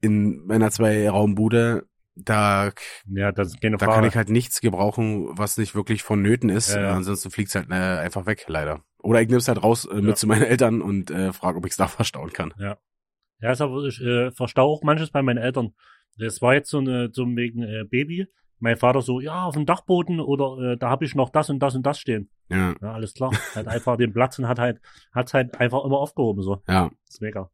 in 0.00 0.44
meiner 0.46 0.70
Zwei-Raumbude, 0.70 1.86
da, 2.16 2.72
ja, 3.06 3.30
das 3.32 3.52
da 3.60 3.68
Frage. 3.78 3.92
kann 3.92 4.04
ich 4.04 4.16
halt 4.16 4.30
nichts 4.30 4.60
gebrauchen, 4.60 5.28
was 5.38 5.58
nicht 5.58 5.74
wirklich 5.74 6.02
vonnöten 6.02 6.48
ist. 6.48 6.74
Ja, 6.74 6.80
ja. 6.82 6.94
Ansonsten 6.94 7.30
fliegt's 7.30 7.54
halt 7.54 7.70
äh, 7.70 7.74
einfach 7.74 8.26
weg, 8.26 8.44
leider. 8.48 8.82
Oder 9.02 9.20
ich 9.20 9.28
nehme 9.28 9.38
es 9.38 9.48
halt 9.48 9.62
raus 9.62 9.84
äh, 9.84 9.94
mit 9.96 10.04
Ja. 10.06 10.14
zu 10.14 10.26
meinen 10.26 10.42
Eltern 10.42 10.82
und 10.82 11.10
äh, 11.10 11.32
frage, 11.32 11.58
ob 11.58 11.66
ich 11.66 11.72
es 11.72 11.76
da 11.76 11.86
verstauen 11.88 12.32
kann. 12.32 12.54
Ja, 12.58 13.52
ist 13.52 13.60
aber 13.60 13.84
ich 13.84 14.00
äh, 14.00 14.30
verstehe 14.32 14.64
auch 14.64 14.82
manches 14.82 15.10
bei 15.10 15.22
meinen 15.22 15.38
Eltern. 15.38 15.74
Das 16.18 16.40
war 16.40 16.54
jetzt 16.54 16.70
so 16.70 16.78
eine 16.78 17.10
so 17.12 17.26
wegen 17.26 17.62
äh, 17.62 17.84
Baby. 17.88 18.26
Mein 18.58 18.76
Vater 18.76 19.02
so, 19.02 19.20
ja, 19.20 19.44
auf 19.44 19.54
dem 19.54 19.66
Dachboden 19.66 20.18
oder 20.20 20.72
äh, 20.72 20.76
da 20.78 20.88
habe 20.90 21.04
ich 21.04 21.14
noch 21.14 21.28
das 21.30 21.50
und 21.50 21.58
das 21.60 21.74
und 21.74 21.84
das 21.84 21.98
stehen. 21.98 22.30
Ja, 22.48 22.74
Ja, 22.80 22.92
alles 22.92 23.12
klar. 23.14 23.32
hat 23.54 23.68
einfach 23.68 23.96
den 23.96 24.12
Platz 24.12 24.38
und 24.38 24.48
hat 24.48 24.58
halt 24.58 24.80
hat's 25.12 25.34
halt 25.34 25.60
einfach 25.60 25.84
immer 25.84 25.98
aufgehoben 25.98 26.42
so. 26.42 26.62
ja. 26.68 26.90
ist 27.08 27.20
mega. 27.20 27.50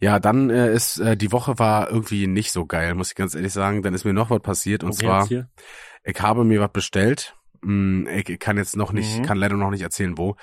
Ja, 0.00 0.20
dann 0.20 0.50
äh, 0.50 0.72
ist 0.72 0.98
äh, 0.98 1.16
die 1.16 1.32
Woche 1.32 1.58
war 1.58 1.90
irgendwie 1.90 2.26
nicht 2.26 2.52
so 2.52 2.64
geil, 2.66 2.94
muss 2.94 3.10
ich 3.10 3.16
ganz 3.16 3.34
ehrlich 3.34 3.52
sagen. 3.52 3.82
Dann 3.82 3.94
ist 3.94 4.04
mir 4.04 4.12
noch 4.12 4.30
was 4.30 4.40
passiert 4.40 4.82
und 4.84 4.90
Okay, 4.90 5.04
zwar 5.06 5.28
ich 6.04 6.20
habe 6.22 6.44
mir 6.44 6.60
was 6.60 6.72
bestellt. 6.72 7.34
Hm, 7.62 8.06
Ich 8.08 8.38
kann 8.38 8.56
jetzt 8.56 8.76
noch 8.76 8.92
nicht, 8.92 9.18
Mhm. 9.18 9.22
kann 9.24 9.36
leider 9.38 9.56
noch 9.56 9.70
nicht 9.70 9.82
erzählen, 9.82 10.16
wo. 10.16 10.36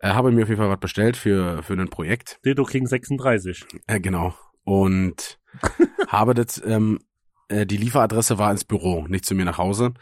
Äh, 0.00 0.10
habe 0.10 0.32
mir 0.32 0.42
auf 0.42 0.48
jeden 0.48 0.60
Fall 0.60 0.70
was 0.70 0.80
bestellt 0.80 1.16
für 1.16 1.62
für 1.62 1.74
ein 1.74 1.88
Projekt. 1.88 2.40
Dildo 2.44 2.64
King 2.64 2.86
36. 2.86 3.64
Äh, 3.86 4.00
genau. 4.00 4.34
Und 4.64 5.38
habe 6.08 6.34
das, 6.34 6.60
ähm, 6.66 6.98
äh, 7.48 7.66
die 7.66 7.76
Lieferadresse 7.76 8.38
war 8.38 8.50
ins 8.50 8.64
Büro, 8.64 9.06
nicht 9.08 9.24
zu 9.24 9.34
mir 9.34 9.44
nach 9.44 9.58
Hause. 9.58 9.94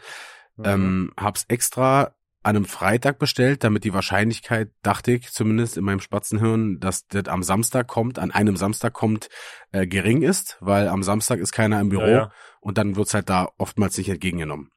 Mhm. 0.57 0.63
Ähm, 0.65 1.13
hab's 1.17 1.45
extra 1.47 2.13
an 2.43 2.55
einem 2.55 2.65
Freitag 2.65 3.19
bestellt, 3.19 3.65
damit 3.65 3.83
die 3.83 3.93
Wahrscheinlichkeit, 3.93 4.71
dachte 4.81 5.11
ich 5.11 5.31
zumindest 5.31 5.75
in 5.75 5.83
meinem 5.83 5.99
Spatzenhirn, 5.99 6.79
dass 6.79 7.05
das 7.07 7.27
am 7.27 7.43
Samstag 7.43 7.87
kommt, 7.87 8.19
an 8.19 8.31
einem 8.31 8.55
Samstag 8.55 8.93
kommt, 8.93 9.27
äh, 9.73 9.85
gering 9.85 10.21
ist, 10.21 10.57
weil 10.61 10.87
am 10.87 11.03
Samstag 11.03 11.39
ist 11.39 11.51
keiner 11.51 11.81
im 11.81 11.89
Büro 11.89 12.03
Ja, 12.05 12.11
ja. 12.11 12.31
und 12.61 12.77
dann 12.77 12.95
wird's 12.95 13.13
halt 13.13 13.29
da 13.29 13.49
oftmals 13.57 13.97
nicht 13.97 14.07
entgegengenommen. 14.07 14.71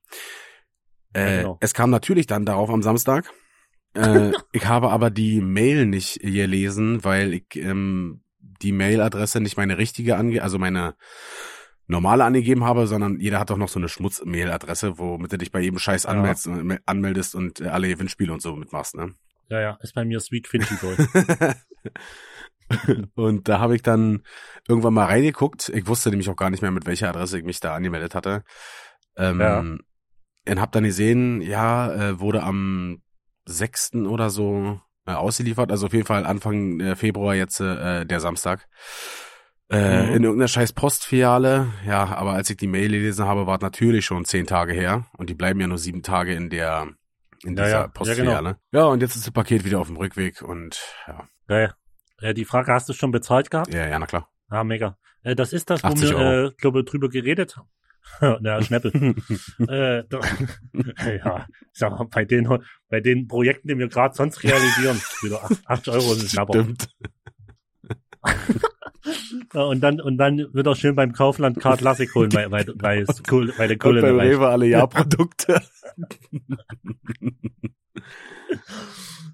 Äh, 1.13 1.39
genau. 1.39 1.59
Es 1.61 1.73
kam 1.73 1.91
natürlich 1.91 2.27
dann 2.27 2.45
darauf 2.45 2.71
am 2.71 2.83
Samstag. 2.83 3.31
äh, 3.95 4.33
ich 4.53 4.67
habe 4.67 4.91
aber 4.91 5.11
die 5.11 5.41
Mail 5.41 5.87
nicht 5.87 6.21
gelesen, 6.21 7.05
weil 7.05 7.35
ich 7.35 7.55
ähm, 7.55 8.23
die 8.41 8.73
Mailadresse 8.73 9.41
nicht 9.41 9.57
meine 9.57 9.79
richtige 9.79 10.17
ange, 10.17 10.43
also 10.43 10.59
meine 10.59 10.97
normale 11.91 12.25
angegeben 12.25 12.65
habe, 12.65 12.87
sondern 12.87 13.21
jeder 13.21 13.41
hat 13.41 13.51
doch 13.51 13.57
noch 13.57 13.69
so 13.69 13.79
eine 13.79 13.89
Schmutz-Mail-Adresse, 13.89 14.99
womit 14.99 15.33
du 15.33 15.39
dich 15.39 15.53
bei 15.53 15.61
jedem 15.61 15.79
Scheiß 15.79 16.05
Ja. 16.05 16.11
anmeldest, 16.11 16.47
und- 16.47 16.81
anmeldest 16.87 17.35
und 17.35 17.61
äh, 17.61 17.69
alle 17.69 17.89
Gewinnspiele 17.89 18.33
und 18.33 18.41
so 18.41 18.57
mitmachst, 18.57 18.95
ne? 18.95 19.15
Ja, 19.49 19.61
ja, 19.61 19.79
ist 19.83 19.95
bei 19.95 20.05
mir 20.05 20.21
Sweet 20.21 20.47
Finchi 20.47 20.75
Boy. 20.77 20.97
und 23.17 23.49
da 23.49 23.59
habe 23.59 23.75
ich 23.75 23.83
dann 23.83 24.23
irgendwann 24.69 24.95
mal 24.95 25.07
reingeguckt. 25.07 25.71
Ich 25.71 25.87
wusste 25.89 26.11
nämlich 26.11 26.29
auch 26.31 26.37
gar 26.37 26.51
nicht 26.51 26.63
mehr, 26.63 26.71
mit 26.71 26.87
welcher 26.87 27.09
Adresse 27.09 27.39
ich 27.39 27.45
mich 27.45 27.59
da 27.61 27.75
angemeldet 27.75 28.15
hatte. 28.15 28.45
Ähm, 29.17 29.41
Ja. 29.41 29.61
Und 30.49 30.61
hab 30.61 30.73
dann 30.73 30.85
gesehen, 30.85 31.43
ja, 31.43 31.93
äh, 31.93 32.21
wurde 32.21 32.43
am 32.43 33.03
6. 33.47 34.07
oder 34.07 34.31
so 34.31 34.81
äh, 35.07 35.13
ausgeliefert. 35.13 35.71
Also 35.71 35.87
auf 35.87 35.93
jeden 35.93 36.07
Fall 36.07 36.25
Anfang 36.25 36.81
äh, 36.81 36.97
Februar 36.97 37.35
jetzt 37.35 37.61
äh, 37.61 38.07
der 38.07 38.21
Samstag. 38.21 38.67
Äh, 39.71 40.03
Mhm. 40.09 40.15
In 40.17 40.25
irgendeiner 40.25 40.49
scheiß 40.49 40.73
Postfiliale. 40.73 41.69
Ja, 41.87 42.05
aber 42.17 42.33
als 42.33 42.51
ich 42.51 42.57
die 42.57 42.67
Mail 42.67 42.89
gelesen 42.91 43.25
habe, 43.27 43.47
war 43.47 43.57
es 43.57 43.61
natürlich 43.63 44.05
schon 44.05 44.25
zehn 44.25 44.47
Tage 44.47 44.73
her. 44.73 45.07
Und 45.17 45.31
die 45.31 45.35
bleiben 45.35 45.61
ja 45.61 45.67
nur 45.69 45.79
sieben 45.79 46.03
Tage 46.03 46.35
in 46.35 46.51
der 46.51 46.89
in 47.45 47.57
Ja, 47.57 47.65
dieser 47.65 47.69
ja. 47.77 47.81
Ja, 47.83 47.89
Postfiliale. 47.89 48.57
Ja, 48.73 48.85
und 48.87 49.01
jetzt 49.01 49.15
ist 49.17 49.27
das 49.27 49.33
Paket 49.33 49.65
wieder 49.65 49.79
auf 49.81 49.87
dem 49.87 49.97
Rückweg 49.97 50.43
und 50.43 50.79
ja, 51.07 51.29
Geil. 51.47 51.73
Äh, 52.21 52.35
die 52.35 52.45
Frage 52.45 52.73
hast 52.73 52.89
du 52.89 52.93
schon 52.93 53.13
bezahlt 53.13 53.51
gehabt? 53.51 53.73
ja, 53.73 53.87
ja, 53.87 53.99
na 53.99 54.07
klar. 54.07 54.29
Ah, 54.49 54.65
mega. 54.65 54.99
Äh, 55.23 55.37
das 55.37 55.53
ist 55.53 55.71
das, 55.71 55.83
wo 55.85 55.89
80 55.89 56.11
wir, 56.11 56.17
Euro. 56.19 56.49
äh, 56.49 56.53
glaube 56.59 56.85
drüber 56.85 57.09
geredet 57.09 57.57
haben. 57.57 57.69
Na, 58.43 58.61
Schneppel. 58.63 58.93
äh, 59.69 60.03
ja, 61.17 61.47
ich 61.73 61.79
sag 61.79 61.93
mal, 61.93 62.07
bei 62.11 62.25
den, 62.25 62.49
bei 62.89 63.01
den 63.01 63.29
Projekten, 63.29 63.69
die 63.69 63.79
wir 63.79 63.89
gerade 63.89 64.15
sonst 64.15 64.43
realisieren, 64.43 65.01
wieder 65.23 65.49
80 65.67 65.93
Euro 65.95 66.13
ist 66.15 66.23
ein 66.23 66.29
Schnapper. 66.29 66.53
Stimmt. 66.65 66.89
Und 69.55 69.81
dann, 69.81 70.01
und 70.01 70.17
dann 70.19 70.39
wird 70.53 70.67
er 70.67 70.75
schön 70.75 70.95
beim 70.95 71.13
Kaufland 71.13 71.59
Car 71.61 71.77
Classic 71.77 72.13
holen, 72.15 72.33
weil, 72.33 72.51
weil, 72.51 72.67
weil, 72.77 73.03
es 73.03 73.23
cool, 73.31 73.53
weil 73.57 73.69
der 73.69 73.77
Und 73.77 73.79
Kohle 73.81 74.03
bei. 74.03 74.11
Rewe 74.11 74.49
alle 74.49 74.67
Jahrprodukte. 74.67 75.61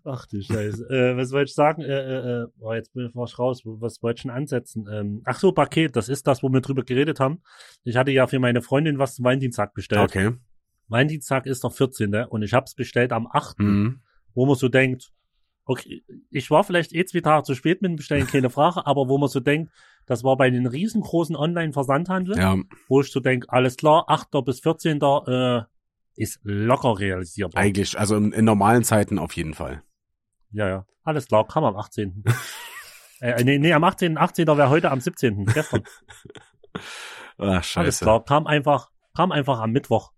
Ach 0.04 0.24
du 0.26 0.40
Scheiße. 0.40 0.88
Äh, 0.88 1.16
was 1.16 1.32
wollte 1.32 1.48
ich 1.48 1.54
sagen? 1.54 1.82
Äh, 1.82 2.42
äh, 2.42 2.46
oh, 2.60 2.72
jetzt 2.72 2.92
bin 2.92 3.06
ich 3.06 3.38
raus. 3.38 3.62
Was 3.64 4.02
wollte 4.02 4.18
ich 4.18 4.22
schon 4.22 4.30
ansetzen? 4.30 4.86
Ähm, 4.90 5.22
ach 5.24 5.38
so, 5.38 5.50
Paket, 5.52 5.96
das 5.96 6.08
ist 6.08 6.26
das, 6.28 6.42
wo 6.44 6.48
wir 6.48 6.60
drüber 6.60 6.84
geredet 6.84 7.18
haben. 7.18 7.42
Ich 7.82 7.96
hatte 7.96 8.12
ja 8.12 8.26
für 8.28 8.38
meine 8.38 8.62
Freundin 8.62 8.98
was 8.98 9.16
zum 9.16 9.24
Valentinstag 9.24 9.74
bestellt. 9.74 10.02
okay. 10.02 10.32
Valentinstag 10.88 11.46
ist 11.46 11.64
der 11.64 11.70
14. 11.70 12.14
und 12.28 12.42
ich 12.42 12.52
hab's 12.54 12.74
bestellt 12.76 13.12
am 13.12 13.26
8., 13.26 13.58
Mhm. 13.58 14.00
wo 14.34 14.46
man 14.46 14.54
so 14.54 14.68
denkt, 14.68 15.10
okay, 15.66 16.02
ich 16.30 16.50
war 16.50 16.64
vielleicht 16.64 16.94
eh 16.94 17.04
zwei 17.04 17.20
Tage 17.20 17.42
zu 17.44 17.54
spät 17.54 17.82
mit 17.82 17.90
dem 17.90 17.96
Bestellen, 17.96 18.26
keine 18.26 18.48
Frage, 18.50 18.86
aber 18.86 19.08
wo 19.08 19.18
man 19.18 19.28
so 19.28 19.40
denkt, 19.40 19.70
das 20.06 20.22
war 20.24 20.36
bei 20.36 20.48
den 20.50 20.66
riesengroßen 20.66 21.36
Online-Versandhandel, 21.36 22.38
Ja, 22.38 22.56
wo 22.88 23.00
ich 23.00 23.10
so 23.12 23.20
denk, 23.20 23.44
alles 23.48 23.76
klar, 23.76 24.04
8. 24.08 24.28
bis 24.44 24.60
14. 24.60 25.00
Äh, 25.26 25.62
ist 26.14 26.40
locker 26.44 26.98
realisierbar. 26.98 27.60
eigentlich, 27.62 27.98
also 27.98 28.16
in, 28.16 28.32
in 28.32 28.44
normalen 28.46 28.84
Zeiten 28.84 29.18
auf 29.18 29.32
jeden 29.34 29.52
Fall. 29.54 29.82
Ja, 30.50 30.66
ja. 30.68 30.86
Alles 31.02 31.26
klar, 31.28 31.46
kam 31.46 31.64
am 31.64 31.76
18. 31.76 32.24
äh, 33.20 33.44
nee, 33.44 33.58
nee, 33.58 33.72
am 33.74 33.84
18. 33.84 34.16
18. 34.16 34.46
wäre 34.46 34.70
heute 34.70 34.90
am 34.90 35.00
17. 35.00 35.44
Gestern. 35.46 35.82
Ach, 37.38 37.44
Alles 37.46 37.66
scheiße. 37.66 38.04
klar, 38.04 38.24
kam 38.24 38.46
einfach, 38.46 38.90
kam 39.14 39.30
einfach 39.32 39.60
am 39.60 39.72
Mittwoch. 39.72 40.12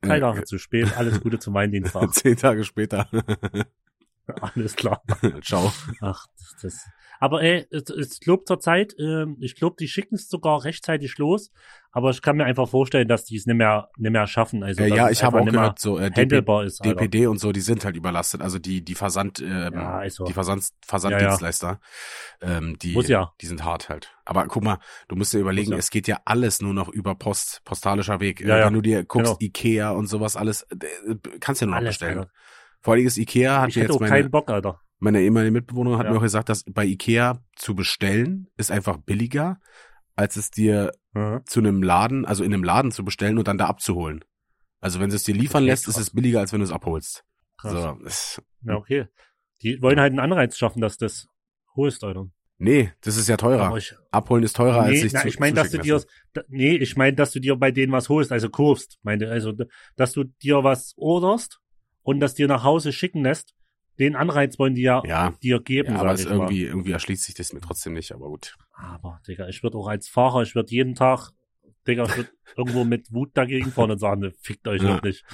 Drei 0.00 0.18
Äh, 0.18 0.20
Tage 0.20 0.44
zu 0.44 0.58
spät, 0.58 0.96
alles 0.96 1.20
Gute 1.20 1.38
zum 1.38 1.52
Weindienstag. 1.54 2.12
Zehn 2.14 2.36
Tage 2.36 2.64
später. 2.64 3.08
alles 4.40 4.76
klar. 4.76 5.02
Ciao. 5.42 5.72
Ach, 6.00 6.26
das, 6.38 6.56
das. 6.62 6.88
Aber 7.18 7.42
ey, 7.42 7.66
es, 7.70 7.88
es 7.88 8.20
glaube 8.20 8.44
zur 8.44 8.60
Zeit, 8.60 8.94
ähm, 8.98 9.38
ich 9.40 9.54
glaube, 9.56 9.76
die 9.80 9.88
schicken 9.88 10.16
es 10.16 10.28
sogar 10.28 10.64
rechtzeitig 10.64 11.16
los, 11.16 11.50
aber 11.90 12.10
ich 12.10 12.20
kann 12.20 12.36
mir 12.36 12.44
einfach 12.44 12.68
vorstellen, 12.68 13.08
dass 13.08 13.24
die 13.24 13.36
es 13.36 13.46
nicht 13.46 13.56
mehr, 13.56 13.88
nicht 13.96 14.10
mehr 14.10 14.26
schaffen. 14.26 14.62
Also, 14.62 14.82
Äh, 14.82 14.94
ja, 14.94 15.08
ich 15.08 15.24
habe 15.24 15.40
auch 15.40 15.46
gehört, 15.46 15.78
so 15.78 15.98
äh, 15.98 16.10
DP, 16.10 16.44
ist. 16.66 16.82
Alter. 16.82 16.94
DPD 16.94 17.26
und 17.26 17.38
so, 17.38 17.52
die 17.52 17.60
sind 17.62 17.86
halt 17.86 17.96
überlastet. 17.96 18.42
Also 18.42 18.58
die 18.58 18.84
die 18.84 18.94
Versand 18.94 19.40
ähm, 19.40 19.72
Ja, 19.72 20.02
ist 20.02 20.16
so. 20.16 20.24
die 20.24 20.34
Versand 20.34 20.68
Versanddienstleister, 20.84 21.80
ähm, 22.42 22.78
die 22.78 22.92
Muss 22.92 23.08
ja. 23.08 23.32
die 23.40 23.46
sind 23.46 23.64
hart 23.64 23.88
halt. 23.88 24.14
Aber 24.26 24.46
guck 24.46 24.62
mal, 24.62 24.78
du 25.08 25.16
musst 25.16 25.32
dir 25.32 25.38
überlegen, 25.38 25.72
ja. 25.72 25.78
es 25.78 25.88
geht 25.88 26.06
ja 26.08 26.20
alles 26.26 26.60
nur 26.60 26.74
noch 26.74 26.88
über 26.90 27.14
Post 27.14 27.62
postalischer 27.64 28.20
Weg. 28.20 28.42
Äh, 28.42 28.48
Ja, 28.48 28.58
ja. 28.58 28.66
Wenn 28.66 28.74
du 28.74 28.82
dir 28.82 29.04
guckst, 29.04 29.26
Genau. 29.26 29.38
Ikea 29.40 29.90
und 29.92 30.06
sowas 30.08 30.36
alles, 30.36 30.62
äh, 30.64 31.14
kannst 31.40 31.62
ja 31.62 31.66
nur 31.66 31.76
noch 31.76 31.80
Alles, 31.80 31.94
bestellen. 31.94 32.18
Alter. 32.18 32.30
Vor 32.82 32.94
allem 32.94 33.06
ist 33.06 33.18
Ikea 33.18 33.62
hat 33.62 33.68
Ich 33.70 33.76
hätte 33.76 33.86
jetzt 33.86 33.94
auch 33.96 34.00
meine 34.00 34.10
keinen 34.10 34.30
Bock, 34.30 34.50
Alter. 34.50 34.80
Meine 34.98 35.20
ehemalige 35.20 35.52
Mitbewohnerin 35.52 35.98
hat 35.98 36.06
Ja. 36.06 36.12
mir 36.12 36.18
auch 36.18 36.22
gesagt, 36.22 36.48
dass 36.48 36.64
bei 36.64 36.84
Ikea 36.86 37.42
zu 37.56 37.74
bestellen 37.74 38.48
ist 38.56 38.70
einfach 38.70 38.96
billiger, 38.98 39.58
als 40.14 40.36
es 40.36 40.50
dir 40.50 40.92
Mhm. 41.12 41.42
zu 41.46 41.60
einem 41.60 41.82
Laden, 41.82 42.24
also 42.24 42.44
in 42.44 42.52
einem 42.54 42.64
Laden 42.64 42.92
zu 42.92 43.04
bestellen 43.04 43.38
und 43.38 43.48
dann 43.48 43.58
da 43.58 43.66
abzuholen. 43.66 44.24
Also 44.80 45.00
wenn 45.00 45.10
sie 45.10 45.16
es 45.16 45.24
dir 45.24 45.34
liefern 45.34 45.64
lässt, 45.64 45.88
ist 45.88 45.94
krass. 45.94 46.04
es 46.04 46.10
billiger, 46.14 46.40
als 46.40 46.52
wenn 46.52 46.60
du 46.60 46.64
es 46.64 46.72
abholst. 46.72 47.24
Krass. 47.58 48.34
So, 48.36 48.42
Ja, 48.70 48.74
okay. 48.76 49.06
Die 49.62 49.80
wollen 49.80 49.98
halt 49.98 50.10
einen 50.10 50.20
Anreiz 50.20 50.56
schaffen, 50.58 50.80
dass 50.82 50.98
das 50.98 51.28
holst, 51.74 52.04
Alter. 52.04 52.26
nee, 52.58 52.92
das 53.02 53.16
ist 53.16 53.28
ja 53.28 53.36
teurer. 53.38 53.74
Ich, 53.76 53.94
Abholen 54.10 54.42
ist 54.44 54.56
teurer, 54.56 54.82
als 54.82 54.90
nee, 54.92 55.00
sich 55.00 55.12
na, 55.14 55.20
zu 55.22 55.28
ich 55.28 55.38
meine, 55.38 55.54
dass 55.56 55.70
du 55.70 55.78
dir, 55.78 56.02
nee, 56.48 56.76
ich 56.76 56.96
meine, 56.96 57.14
dass 57.16 57.32
du 57.32 57.40
dir 57.40 57.56
bei 57.56 57.70
denen 57.70 57.92
was 57.92 58.08
holst, 58.10 58.32
also 58.32 58.48
kaufst, 58.50 58.98
meine, 59.02 59.28
also, 59.30 59.52
dass 59.96 60.12
du 60.12 60.24
dir 60.24 60.62
was 60.64 60.92
orderst 60.96 61.60
und 62.06 62.20
das 62.20 62.34
dir 62.34 62.46
nach 62.46 62.62
Hause 62.62 62.92
schicken 62.92 63.22
lässt, 63.24 63.54
den 63.98 64.14
Anreiz 64.14 64.58
wollen 64.58 64.74
die 64.74 64.82
ja, 64.82 65.02
Ja, 65.04 65.30
dir 65.42 65.60
geben, 65.60 65.94
ja 65.94 66.00
aber 66.00 66.12
es 66.12 66.24
irgendwie, 66.24 66.62
irgendwie 66.64 66.92
erschließt 66.92 67.24
sich 67.24 67.34
das 67.34 67.52
mir 67.52 67.60
trotzdem 67.60 67.94
nicht, 67.94 68.12
aber 68.12 68.28
gut. 68.28 68.54
mal. 68.78 68.94
Aber, 68.94 69.20
Digga, 69.26 69.48
ich 69.48 69.62
würde 69.62 69.76
auch 69.78 69.88
als 69.88 70.08
Fahrer, 70.08 70.42
ich 70.42 70.54
würde 70.54 70.70
jeden 70.70 70.94
Tag, 70.94 71.30
Digga, 71.88 72.04
ich 72.04 72.16
würde 72.16 72.30
irgendwo 72.56 72.84
mit 72.84 73.12
Wut 73.12 73.30
dagegen 73.36 73.72
fahren 73.72 73.90
und 73.90 73.98
sagen, 73.98 74.20
ne, 74.20 74.32
fickt 74.40 74.68
euch 74.68 74.82
Ja. 74.82 74.88
wirklich. 74.88 75.24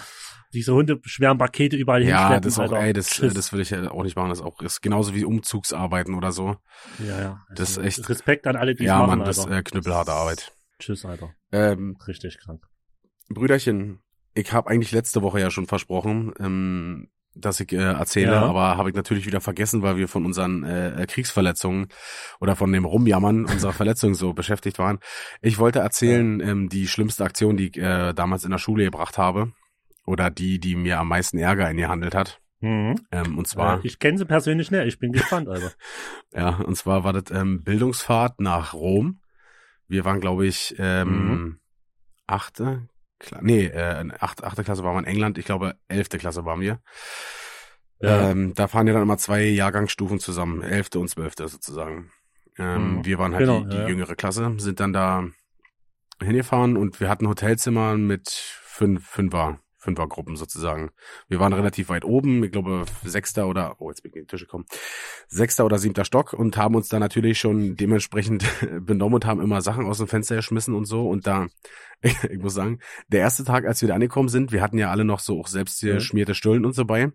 Diese 0.54 0.72
Hunde 0.74 1.00
schweren 1.04 1.38
Pakete 1.38 1.76
überall 1.76 2.02
Ja, 2.02 2.18
hinschleppen, 2.18 2.42
das 2.44 2.58
auch, 2.58 2.62
Alter. 2.72 2.80
ey, 2.80 2.92
das, 2.92 3.10
das 3.16 3.52
will 3.52 3.60
ich 3.60 3.70
ja 3.70 3.90
auch 3.90 4.02
nicht 4.02 4.16
machen. 4.16 4.28
Das 4.30 4.38
ist 4.40 4.44
auch 4.44 4.60
ist 4.62 4.80
genauso 4.82 5.14
wie 5.14 5.24
Umzugsarbeiten 5.24 6.14
oder 6.14 6.30
so. 6.32 6.56
ja, 6.98 7.20
ja. 7.20 7.46
das 7.54 7.70
ist 7.70 7.78
echt- 7.78 8.08
Respekt 8.08 8.46
an 8.46 8.56
alle, 8.56 8.74
die 8.74 8.84
es 8.84 8.88
ja, 8.88 8.98
machen, 8.98 9.18
Mann, 9.18 9.26
das 9.26 9.38
ist 9.38 9.46
äh, 9.46 9.62
knüppelharte 9.62 10.12
Arbeit. 10.12 10.52
Tschüss, 10.78 11.04
Alter. 11.04 11.34
Ähm, 11.52 11.96
Richtig 12.06 12.38
krank. 12.38 12.62
Brüderchen, 13.28 14.00
ich 14.34 14.52
habe 14.52 14.70
eigentlich 14.70 14.92
letzte 14.92 15.22
Woche 15.22 15.40
ja 15.40 15.50
schon 15.50 15.66
versprochen, 15.66 16.32
ähm, 16.38 17.08
dass 17.34 17.60
ich 17.60 17.72
äh, 17.72 17.76
erzähle, 17.76 18.32
Ja. 18.32 18.42
aber 18.42 18.76
habe 18.76 18.90
ich 18.90 18.94
natürlich 18.94 19.24
wieder 19.26 19.40
vergessen, 19.40 19.80
weil 19.82 19.96
wir 19.96 20.06
von 20.08 20.26
unseren 20.26 20.64
äh, 20.64 21.06
Kriegsverletzungen 21.08 21.88
oder 22.40 22.56
von 22.56 22.70
dem 22.72 22.84
Rumjammern 22.84 23.44
unserer 23.52 23.72
Verletzungen 23.72 24.14
so 24.14 24.34
beschäftigt 24.34 24.78
waren. 24.78 24.98
Ich 25.40 25.58
wollte 25.58 25.78
erzählen, 25.78 26.40
ähm, 26.40 26.68
die 26.68 26.86
schlimmste 26.88 27.24
Aktion, 27.24 27.56
die 27.56 27.68
ich 27.68 27.76
äh, 27.78 28.12
damals 28.12 28.44
in 28.44 28.50
der 28.50 28.58
Schule 28.58 28.84
gebracht 28.84 29.16
habe 29.16 29.52
oder 30.04 30.28
die, 30.30 30.58
die 30.58 30.76
mir 30.76 30.98
am 30.98 31.08
meisten 31.08 31.38
Ärger 31.38 31.66
eingehandelt 31.66 32.14
hat. 32.14 32.38
Mhm. 32.60 32.96
Ähm, 33.10 33.38
und 33.38 33.48
zwar, 33.48 33.78
Äh, 33.82 33.86
ich 33.86 33.98
kenne 33.98 34.18
sie 34.18 34.26
persönlich 34.26 34.70
nicht, 34.70 34.84
ich 34.86 34.98
bin 34.98 35.12
gespannt, 35.12 35.48
Alter. 35.48 35.72
ja, 36.34 36.50
und 36.56 36.76
zwar 36.76 37.02
war 37.02 37.12
das 37.14 37.30
ähm, 37.30 37.64
Bildungsfahrt 37.64 38.40
nach 38.40 38.74
Rom. 38.74 39.20
Wir 39.88 40.04
waren, 40.04 40.20
glaube 40.20 40.46
ich, 40.46 40.74
ähm, 40.78 41.30
Mhm. 41.30 41.58
achte, 42.26 42.88
nee, 43.40 43.66
äh, 43.66 44.04
achte, 44.18 44.44
achte 44.44 44.64
Klasse 44.64 44.84
waren 44.84 44.94
wir 44.94 45.00
in 45.00 45.06
England. 45.06 45.38
Ich 45.38 45.44
glaube, 45.44 45.76
elfte 45.88 46.18
Klasse 46.18 46.44
waren 46.44 46.60
wir. 46.60 46.80
Ja. 48.00 48.30
Ähm, 48.30 48.52
da 48.54 48.66
fahren 48.68 48.86
ja 48.88 48.92
dann 48.94 49.02
immer 49.02 49.18
zwei 49.18 49.44
Jahrgangsstufen 49.44 50.18
zusammen, 50.18 50.62
elfte 50.62 50.98
und 50.98 51.08
zwölfte 51.08 51.46
sozusagen. 51.48 52.10
Ähm, 52.58 52.96
Mhm. 52.96 53.04
Wir 53.04 53.18
waren 53.18 53.32
halt 53.34 53.46
Genau, 53.46 53.60
die, 53.60 53.70
die 53.70 53.76
ja. 53.76 53.88
jüngere 53.88 54.14
Klasse, 54.16 54.54
sind 54.58 54.80
dann 54.80 54.92
da 54.92 55.28
hingefahren 56.20 56.76
und 56.76 57.00
wir 57.00 57.08
hatten 57.08 57.28
Hotelzimmer 57.28 57.96
mit 57.96 58.28
fünf, 58.28 59.06
fünfer, 59.06 59.58
Fünfergruppen 59.82 60.36
sozusagen. 60.36 60.90
Wir 61.28 61.40
waren 61.40 61.52
relativ 61.52 61.88
weit 61.88 62.04
oben, 62.04 62.44
ich 62.44 62.52
glaube 62.52 62.84
sechster 63.04 63.48
oder, 63.48 63.80
oh 63.80 63.90
jetzt 63.90 64.02
bin 64.02 64.12
ich 64.12 64.16
in 64.16 64.22
die 64.22 64.26
Tische 64.28 64.44
gekommen, 64.44 64.64
sechster 65.26 65.64
oder 65.64 65.78
siebter 65.78 66.04
Stock 66.04 66.32
und 66.32 66.56
haben 66.56 66.76
uns 66.76 66.88
da 66.88 67.00
natürlich 67.00 67.38
schon 67.40 67.74
dementsprechend 67.74 68.44
benommen 68.80 69.14
und 69.16 69.26
haben 69.26 69.40
immer 69.40 69.60
Sachen 69.60 69.86
aus 69.86 69.98
dem 69.98 70.06
Fenster 70.06 70.36
geschmissen 70.36 70.74
und 70.74 70.84
so 70.84 71.08
und 71.08 71.26
da, 71.26 71.48
ich 72.02 72.38
muss 72.38 72.54
sagen, 72.54 72.78
der 73.08 73.20
erste 73.20 73.44
Tag, 73.44 73.66
als 73.66 73.80
wir 73.80 73.88
da 73.88 73.94
angekommen 73.94 74.28
sind, 74.28 74.52
wir 74.52 74.62
hatten 74.62 74.78
ja 74.78 74.90
alle 74.90 75.04
noch 75.04 75.18
so 75.18 75.40
auch 75.40 75.48
selbst 75.48 75.82
Mhm. 75.82 75.94
geschmierte 75.94 76.34
Stullen 76.36 76.64
und 76.64 76.74
so 76.74 76.84
bei. 76.84 77.10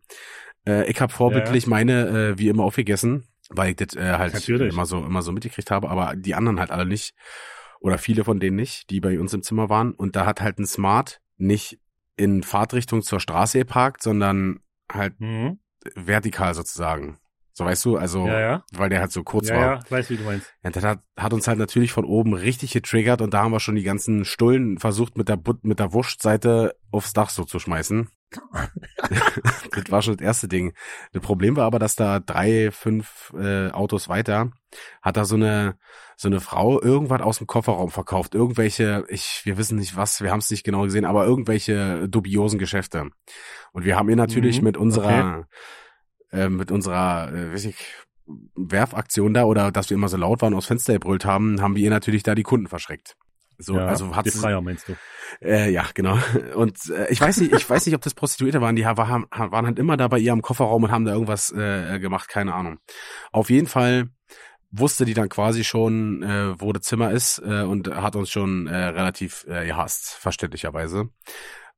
Äh, 0.67 0.91
ich 0.91 0.99
habe 0.99 1.13
vorbildlich 1.13 1.67
meine 1.67 2.07
äh, 2.07 2.37
wie 2.37 2.49
immer 2.49 2.63
aufgegessen, 2.63 3.23
weil 3.49 3.69
ich 3.69 3.75
das 3.77 3.95
äh, 3.95 4.13
halt 4.17 4.33
Natürlich. 4.33 4.73
immer 4.73 4.85
so 4.85 4.97
immer 5.05 5.21
so 5.21 5.31
mitgekriegt 5.31 5.71
habe, 5.71 5.89
aber 5.89 6.17
die 6.17 6.35
anderen 6.35 6.59
halt 6.59 6.71
alle 6.71 6.85
nicht 6.85 7.15
oder 7.79 7.97
viele 7.97 8.25
von 8.25 8.41
denen 8.41 8.57
nicht, 8.57 8.89
die 8.89 8.99
bei 8.99 9.17
uns 9.19 9.33
im 9.33 9.41
Zimmer 9.41 9.69
waren 9.69 9.93
und 9.93 10.17
da 10.17 10.25
hat 10.25 10.41
halt 10.41 10.59
ein 10.59 10.65
Smart 10.65 11.21
nicht 11.37 11.79
in 12.17 12.43
Fahrtrichtung 12.43 13.01
zur 13.03 13.19
Straße 13.19 13.59
geparkt, 13.59 14.01
sondern 14.03 14.59
halt 14.91 15.19
Mhm. 15.19 15.59
vertikal 15.95 16.53
sozusagen. 16.53 17.17
So 17.53 17.65
weißt 17.65 17.85
du, 17.85 17.97
also 17.97 18.27
Ja, 18.27 18.39
ja. 18.39 18.63
weil 18.71 18.89
der 18.89 18.99
halt 18.99 19.11
so 19.11 19.23
kurz 19.23 19.49
Ja, 19.49 19.55
war. 19.55 19.61
ja, 19.77 19.79
weiß, 19.89 20.09
wie 20.11 20.17
du 20.17 20.23
meinst. 20.23 20.53
Ja, 20.63 20.69
das 20.69 20.83
hat, 20.83 20.99
hat 21.17 21.33
uns 21.33 21.47
halt 21.47 21.57
natürlich 21.57 21.91
von 21.91 22.05
oben 22.05 22.33
richtig 22.33 22.71
getriggert 22.73 23.21
und 23.21 23.33
da 23.33 23.41
haben 23.43 23.51
wir 23.51 23.59
schon 23.59 23.75
die 23.75 23.83
ganzen 23.83 24.25
Stullen 24.25 24.77
versucht 24.77 25.17
mit 25.17 25.27
der 25.29 25.37
But 25.37 25.63
mit 25.63 25.79
der 25.79 25.91
Wurstseite 25.93 26.75
aufs 26.91 27.13
Dach 27.13 27.29
so 27.29 27.45
zu 27.45 27.57
schmeißen. 27.57 28.09
das 29.71 29.91
war 29.91 30.01
schon 30.01 30.17
das 30.17 30.25
erste 30.25 30.47
Ding. 30.47 30.73
Das 31.13 31.21
Problem 31.21 31.55
war 31.55 31.65
aber, 31.65 31.79
dass 31.79 31.95
da 31.95 32.19
drei, 32.19 32.71
fünf 32.71 33.33
äh, 33.37 33.69
Autos 33.69 34.09
weiter 34.09 34.51
hat 35.01 35.17
da 35.17 35.25
so 35.25 35.35
eine 35.35 35.77
so 36.19 36.27
eine 36.27 36.39
Frau 36.39 36.81
irgendwas 36.81 37.21
aus 37.21 37.37
dem 37.37 37.45
Kofferraum 37.45 37.91
verkauft, 37.91 38.33
irgendwelche, 38.33 39.05
ich, 39.07 39.41
wir 39.43 39.57
wissen 39.59 39.77
nicht 39.77 39.95
was, 39.95 40.19
wir 40.21 40.31
haben 40.31 40.39
es 40.39 40.49
nicht 40.49 40.63
genau 40.63 40.81
gesehen, 40.81 41.05
aber 41.05 41.25
irgendwelche 41.25 42.09
dubiosen 42.09 42.57
Geschäfte. 42.57 43.11
Und 43.71 43.85
wir 43.85 43.95
haben 43.95 44.09
ihr 44.09 44.15
natürlich 44.15 44.57
mhm, 44.57 44.63
mit 44.63 44.77
unserer 44.77 45.45
okay. 46.31 46.45
äh, 46.45 46.49
mit 46.49 46.71
unserer, 46.71 47.31
äh, 47.31 47.53
weiß 47.53 47.65
ich, 47.65 47.77
Werfaktion 48.55 49.33
da 49.33 49.45
oder 49.45 49.71
dass 49.71 49.89
wir 49.89 49.95
immer 49.95 50.09
so 50.09 50.17
laut 50.17 50.41
waren 50.41 50.55
aus 50.55 50.65
Fenster 50.65 50.93
gebrüllt 50.93 51.23
haben, 51.23 51.61
haben 51.61 51.75
wir 51.75 51.83
ihr 51.83 51.89
natürlich 51.91 52.23
da 52.23 52.33
die 52.35 52.43
Kunden 52.43 52.67
verschreckt. 52.67 53.15
So, 53.59 53.75
ja, 53.75 53.87
also 53.87 54.15
hat 54.15 54.25
die 54.25 54.31
Freier 54.31 54.61
meinst 54.61 54.87
du? 54.87 54.95
Äh, 55.41 55.71
ja, 55.71 55.85
genau. 55.93 56.19
Und 56.55 56.89
äh, 56.89 57.09
ich 57.09 57.19
weiß 57.19 57.37
nicht, 57.37 57.53
ich 57.53 57.69
weiß 57.69 57.85
nicht, 57.85 57.95
ob 57.95 58.01
das 58.01 58.13
Prostituierte 58.13 58.61
waren. 58.61 58.75
Die 58.75 58.85
waren, 58.85 59.25
waren 59.31 59.65
halt 59.65 59.79
immer 59.79 59.97
da 59.97 60.07
bei 60.07 60.19
ihr 60.19 60.31
am 60.31 60.41
Kofferraum 60.41 60.83
und 60.83 60.91
haben 60.91 61.05
da 61.05 61.13
irgendwas 61.13 61.51
äh, 61.51 61.99
gemacht, 61.99 62.29
keine 62.29 62.53
Ahnung. 62.53 62.79
Auf 63.31 63.49
jeden 63.49 63.67
Fall 63.67 64.09
wusste 64.71 65.05
die 65.05 65.13
dann 65.13 65.29
quasi 65.29 65.63
schon, 65.63 66.23
äh, 66.23 66.59
wo 66.59 66.73
das 66.73 66.83
Zimmer 66.83 67.11
ist 67.11 67.41
äh, 67.43 67.63
und 67.63 67.87
hat 67.87 68.15
uns 68.15 68.29
schon 68.29 68.67
äh, 68.67 68.75
relativ 68.75 69.45
äh, 69.47 69.65
gehasst, 69.65 70.13
verständlicherweise. 70.13 71.09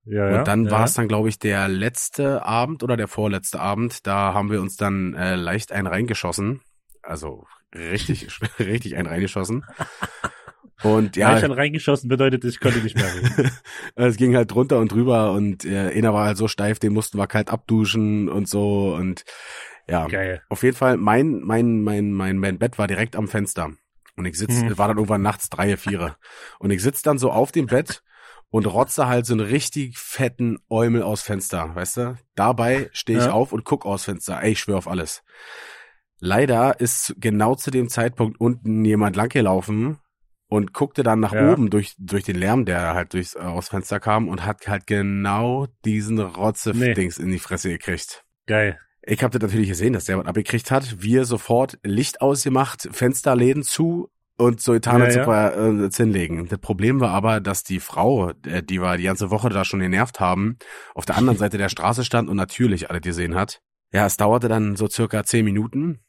Ja, 0.06 0.30
ja, 0.30 0.40
und 0.40 0.48
dann 0.48 0.66
ja. 0.66 0.72
war 0.72 0.86
es 0.86 0.94
dann, 0.94 1.08
glaube 1.08 1.30
ich, 1.30 1.40
der 1.40 1.68
letzte 1.68 2.44
Abend 2.44 2.84
oder 2.84 2.98
der 2.98 3.08
vorletzte 3.08 3.60
Abend. 3.60 4.08
Da 4.08 4.34
haben 4.34 4.50
wir 4.50 4.62
uns 4.62 4.76
dann 4.76 5.14
äh, 5.14 5.36
leicht 5.36 5.72
einen 5.72 5.88
reingeschossen. 5.88 6.62
Also 7.04 7.46
richtig, 7.76 8.28
richtig 8.60 8.96
einen 8.96 9.08
reingeschossen. 9.08 9.66
Und 10.84 11.18
ja. 11.18 11.32
Leicht 11.32 11.44
einen 11.44 11.54
reingeschossen 11.54 12.08
bedeutet, 12.08 12.46
ich 12.46 12.60
konnte 12.60 12.80
nicht 12.80 12.96
mehr 12.96 13.14
reden. 13.14 13.52
es 13.96 14.18
ging 14.18 14.36
halt 14.36 14.52
drunter 14.52 14.80
und 14.80 14.92
drüber 14.92 15.34
und 15.34 15.66
äh, 15.66 15.92
einer 15.94 16.14
war 16.14 16.26
halt 16.26 16.38
so 16.38 16.48
steif, 16.48 16.80
den 16.80 16.94
mussten 16.94 17.18
wir 17.18 17.28
kalt 17.28 17.50
abduschen 17.50 18.30
und 18.30 18.48
so 18.48 18.96
und 18.96 19.26
ja. 19.90 20.08
Geil. 20.08 20.42
Auf 20.50 20.64
jeden 20.64 20.78
Fall, 20.78 20.98
mein, 20.98 21.42
mein, 21.42 21.82
mein, 21.82 22.14
mein, 22.14 22.38
mein 22.38 22.60
Bett 22.60 22.78
war 22.78 22.88
direkt 22.88 23.16
am 23.16 23.28
Fenster. 23.28 23.72
Und 24.16 24.26
ich 24.26 24.38
sitz, 24.38 24.62
mhm. 24.62 24.78
war 24.78 24.88
dann 24.88 24.98
irgendwann 24.98 25.22
nachts 25.22 25.50
drei, 25.50 25.78
vier. 25.78 26.16
Und 26.60 26.72
ich 26.72 26.82
sitz 26.82 27.02
dann 27.02 27.18
so 27.18 27.32
auf 27.32 27.52
dem 27.52 27.68
Bett 27.68 28.04
und 28.52 28.66
rotze 28.66 29.08
halt 29.08 29.26
so 29.26 29.34
einen 29.34 29.46
richtig 29.46 29.98
fetten 29.98 30.60
Eumel 30.70 31.04
aus 31.04 31.22
Fenster, 31.22 31.74
weißt 31.74 31.98
du? 31.98 32.18
Dabei 32.36 32.90
stehe 32.92 33.18
ich 33.18 33.26
ja. 33.26 33.32
auf 33.32 33.52
und 33.52 33.64
guck 33.64 33.86
aus 33.86 34.04
Fenster. 34.04 34.42
Ey, 34.42 34.52
ich 34.52 34.60
schwör 34.60 34.78
auf 34.78 34.88
alles. 34.88 35.24
Leider 36.20 36.80
ist 36.80 37.16
genau 37.18 37.56
zu 37.56 37.72
dem 37.72 37.90
Zeitpunkt 37.90 38.40
unten 38.40 38.84
jemand 38.84 39.16
langgelaufen 39.16 40.00
und 40.50 40.74
guckte 40.74 41.04
dann 41.04 41.20
nach 41.20 41.32
ja. 41.32 41.52
oben 41.52 41.70
durch, 41.70 41.96
durch 41.98 42.24
den 42.24 42.36
Lärm, 42.36 42.66
der 42.66 42.96
halt 42.96 43.14
durchs 43.14 43.36
äh, 43.36 43.40
aus 43.40 43.70
Fenster 43.70 44.00
kam 44.00 44.28
und 44.28 44.46
hat 44.46 44.68
halt 44.68 44.88
genau 44.88 45.68
diesen 45.86 46.20
Rotze-Dings 46.20 47.20
nee. 47.20 47.24
in 47.24 47.32
die 47.32 47.40
Fresse 47.40 47.70
gekriegt. 47.70 48.26
Geil. 48.48 48.80
Ich 49.04 49.24
habe 49.24 49.38
das 49.38 49.48
natürlich 49.48 49.70
gesehen, 49.70 49.94
dass 49.94 50.06
der 50.06 50.18
was 50.18 50.26
abgekriegt 50.26 50.72
hat. 50.72 51.02
Wir 51.02 51.26
sofort 51.26 51.78
Licht 51.84 52.22
ausgemacht, 52.22 52.90
Fensterläden 52.92 53.64
zu 53.64 54.10
und 54.38 54.68
als 54.68 54.86
ja, 54.86 55.22
ja. 55.22 55.28
wir 55.28 55.84
äh, 55.86 55.90
hinlegen. 55.92 56.48
Das 56.48 56.60
Problem 56.60 57.00
war 57.00 57.12
aber, 57.12 57.42
dass 57.42 57.64
die 57.64 57.80
Frau, 57.80 58.32
äh, 58.46 58.64
die 58.64 58.82
wir 58.82 58.98
die 58.98 59.04
ganze 59.04 59.32
Woche 59.32 59.50
da 59.50 59.66
schon 59.66 59.82
genervt 59.82 60.20
haben, 60.20 60.58
auf 60.96 61.06
der 61.06 61.18
anderen 61.18 61.38
Seite 61.40 61.58
der 61.58 61.70
Straße 61.70 62.06
stand 62.06 62.30
und 62.30 62.38
natürlich 62.38 62.90
alle 62.90 63.02
gesehen 63.02 63.36
hat. 63.36 63.62
Ja, 63.92 64.06
es 64.06 64.18
dauerte 64.18 64.48
dann 64.48 64.76
so 64.76 64.88
circa 64.88 65.24
zehn 65.24 65.44
Minuten, 65.44 66.00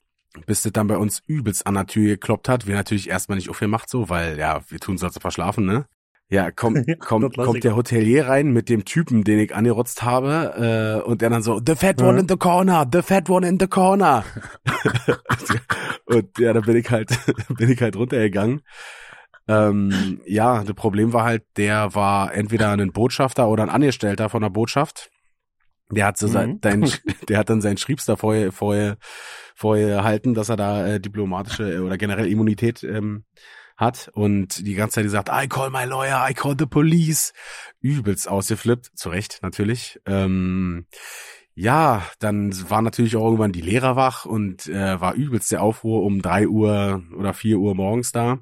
bis 0.46 0.62
das 0.62 0.72
dann 0.72 0.86
bei 0.86 0.96
uns 0.96 1.22
übelst 1.26 1.66
an 1.66 1.74
der 1.74 1.86
Tür 1.86 2.08
gekloppt 2.08 2.48
hat. 2.48 2.66
Wir 2.66 2.74
natürlich 2.74 3.08
erstmal 3.08 3.36
nicht 3.36 3.50
aufgemacht 3.50 3.88
so, 3.88 4.08
weil 4.08 4.38
ja, 4.38 4.60
wir 4.68 4.78
tun 4.78 4.98
so, 4.98 5.06
als 5.06 5.18
verschlafen, 5.18 5.66
ne? 5.66 5.86
Ja, 6.28 6.50
kommt, 6.52 6.86
kommt, 7.00 7.36
kommt 7.36 7.64
der 7.64 7.74
Hotelier 7.74 8.28
rein 8.28 8.52
mit 8.52 8.68
dem 8.68 8.84
Typen, 8.84 9.24
den 9.24 9.40
ich 9.40 9.54
angerotzt 9.54 10.02
habe, 10.02 11.02
äh, 11.04 11.08
und 11.08 11.22
der 11.22 11.30
dann 11.30 11.42
so, 11.42 11.60
the 11.64 11.74
fat 11.74 12.00
one 12.00 12.20
in 12.20 12.28
the 12.28 12.36
corner, 12.36 12.88
the 12.90 13.02
fat 13.02 13.28
one 13.28 13.46
in 13.46 13.58
the 13.58 13.66
corner. 13.66 14.24
und 16.04 16.38
ja, 16.38 16.52
da 16.52 16.60
bin 16.60 16.76
ich 16.76 16.90
halt, 16.90 17.10
bin 17.58 17.70
ich 17.70 17.82
halt 17.82 17.96
runtergegangen. 17.96 18.62
Ähm, 19.48 20.20
ja, 20.26 20.62
das 20.62 20.76
Problem 20.76 21.12
war 21.12 21.24
halt, 21.24 21.42
der 21.56 21.94
war 21.96 22.32
entweder 22.32 22.70
ein 22.70 22.92
Botschafter 22.92 23.48
oder 23.48 23.64
ein 23.64 23.70
Angestellter 23.70 24.28
von 24.28 24.42
der 24.42 24.50
Botschaft. 24.50 25.10
Der 25.90 26.06
hat 26.06 26.18
so 26.18 26.28
mhm. 26.28 26.32
sein, 26.32 26.60
dein, 26.60 26.90
der 27.28 27.38
hat 27.38 27.50
dann 27.50 27.60
seinen 27.60 27.76
Schriebster 27.76 28.16
vorher, 28.16 28.52
vorher, 28.52 28.96
vorher 29.54 29.88
erhalten, 29.88 30.34
dass 30.34 30.48
er 30.48 30.56
da 30.56 30.86
äh, 30.86 31.00
diplomatische 31.00 31.82
oder 31.82 31.98
generell 31.98 32.26
Immunität 32.26 32.82
ähm, 32.82 33.24
hat 33.76 34.10
und 34.12 34.66
die 34.66 34.74
ganze 34.74 34.96
Zeit 34.96 35.04
gesagt, 35.04 35.30
I 35.32 35.48
call 35.48 35.70
my 35.70 35.84
lawyer, 35.84 36.26
I 36.28 36.34
call 36.34 36.54
the 36.58 36.66
police. 36.66 37.32
Übelst 37.80 38.28
ausgeflippt, 38.28 38.90
zu 38.94 39.08
Recht 39.08 39.40
natürlich. 39.42 39.98
Ähm, 40.06 40.86
ja, 41.54 42.02
dann 42.20 42.52
waren 42.70 42.84
natürlich 42.84 43.16
auch 43.16 43.24
irgendwann 43.24 43.52
die 43.52 43.62
Lehrer 43.62 43.96
wach 43.96 44.24
und 44.24 44.68
äh, 44.68 45.00
war 45.00 45.14
übelst 45.14 45.50
der 45.50 45.62
Aufruhr 45.62 46.04
um 46.04 46.22
drei 46.22 46.46
Uhr 46.46 47.02
oder 47.16 47.34
vier 47.34 47.58
Uhr 47.58 47.74
morgens 47.74 48.12
da. 48.12 48.38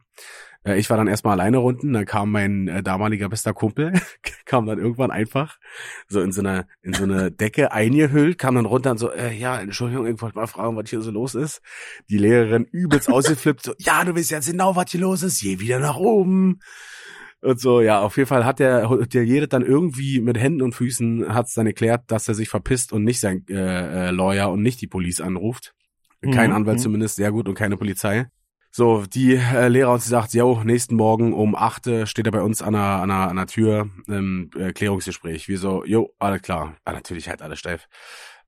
Äh, 0.64 0.78
ich 0.78 0.90
war 0.90 0.96
dann 0.96 1.06
erstmal 1.06 1.38
alleine 1.38 1.58
runden, 1.58 1.92
dann 1.92 2.04
kam 2.04 2.30
mein 2.30 2.68
äh, 2.68 2.82
damaliger 2.82 3.28
bester 3.28 3.52
Kumpel, 3.52 3.92
kam 4.44 4.66
dann 4.66 4.78
irgendwann 4.78 5.10
einfach 5.10 5.58
so 6.08 6.20
in 6.20 6.32
so 6.32 6.40
einer 6.40 6.66
in 6.82 6.94
so 6.94 7.04
eine 7.04 7.30
Decke 7.30 7.72
eingehüllt, 7.72 8.38
kam 8.38 8.54
dann 8.54 8.66
runter 8.66 8.90
und 8.92 8.98
so, 8.98 9.10
äh, 9.10 9.34
ja, 9.34 9.58
Entschuldigung, 9.58 10.06
ich 10.06 10.20
wollte 10.20 10.36
mal 10.36 10.46
fragen, 10.46 10.76
was 10.76 10.90
hier 10.90 11.00
so 11.00 11.10
los 11.10 11.34
ist. 11.34 11.60
Die 12.08 12.18
Lehrerin 12.18 12.64
übelst 12.64 13.08
ausgeflippt, 13.12 13.62
so, 13.62 13.74
ja, 13.78 14.04
du 14.04 14.14
weißt 14.14 14.30
jetzt 14.30 14.50
genau, 14.50 14.76
was 14.76 14.90
hier 14.90 15.00
los 15.00 15.22
ist, 15.22 15.42
je 15.42 15.60
wieder 15.60 15.78
nach 15.78 15.96
oben. 15.96 16.60
Und 17.40 17.60
so, 17.60 17.80
ja, 17.80 18.00
auf 18.00 18.16
jeden 18.16 18.26
Fall 18.26 18.44
hat 18.44 18.58
der 18.58 18.90
Hotelier 18.90 19.46
dann 19.46 19.62
irgendwie 19.62 20.20
mit 20.20 20.36
Händen 20.36 20.60
und 20.60 20.74
Füßen 20.74 21.32
hat's 21.32 21.54
dann 21.54 21.68
erklärt, 21.68 22.02
dass 22.08 22.26
er 22.26 22.34
sich 22.34 22.48
verpisst 22.48 22.92
und 22.92 23.04
nicht 23.04 23.20
sein 23.20 23.44
äh, 23.48 24.08
äh, 24.08 24.10
Lawyer 24.10 24.50
und 24.50 24.62
nicht 24.62 24.80
die 24.80 24.88
Police 24.88 25.20
anruft. 25.20 25.72
Kein 26.20 26.50
mhm. 26.50 26.56
Anwalt 26.56 26.78
mhm. 26.78 26.82
zumindest, 26.82 27.14
sehr 27.14 27.30
gut 27.30 27.48
und 27.48 27.54
keine 27.54 27.76
Polizei. 27.76 28.26
So, 28.70 29.04
die 29.06 29.34
äh, 29.34 29.68
Lehrer 29.68 29.98
sie 29.98 30.08
sagt, 30.08 30.34
jo, 30.34 30.62
nächsten 30.62 30.96
Morgen 30.96 31.32
um 31.32 31.54
acht 31.54 31.88
steht 32.04 32.26
er 32.26 32.32
bei 32.32 32.42
uns 32.42 32.62
an 32.62 32.74
der, 32.74 32.82
an 32.82 33.08
der, 33.08 33.28
an 33.28 33.36
der 33.36 33.46
Tür 33.46 33.88
im 34.06 34.50
äh, 34.56 34.72
Klärungsgespräch. 34.72 35.48
Wir 35.48 35.58
so, 35.58 35.84
jo, 35.84 36.14
alles 36.18 36.42
klar. 36.42 36.76
Ah, 36.84 36.92
natürlich 36.92 37.28
halt 37.28 37.42
alles 37.42 37.58
steif. 37.58 37.88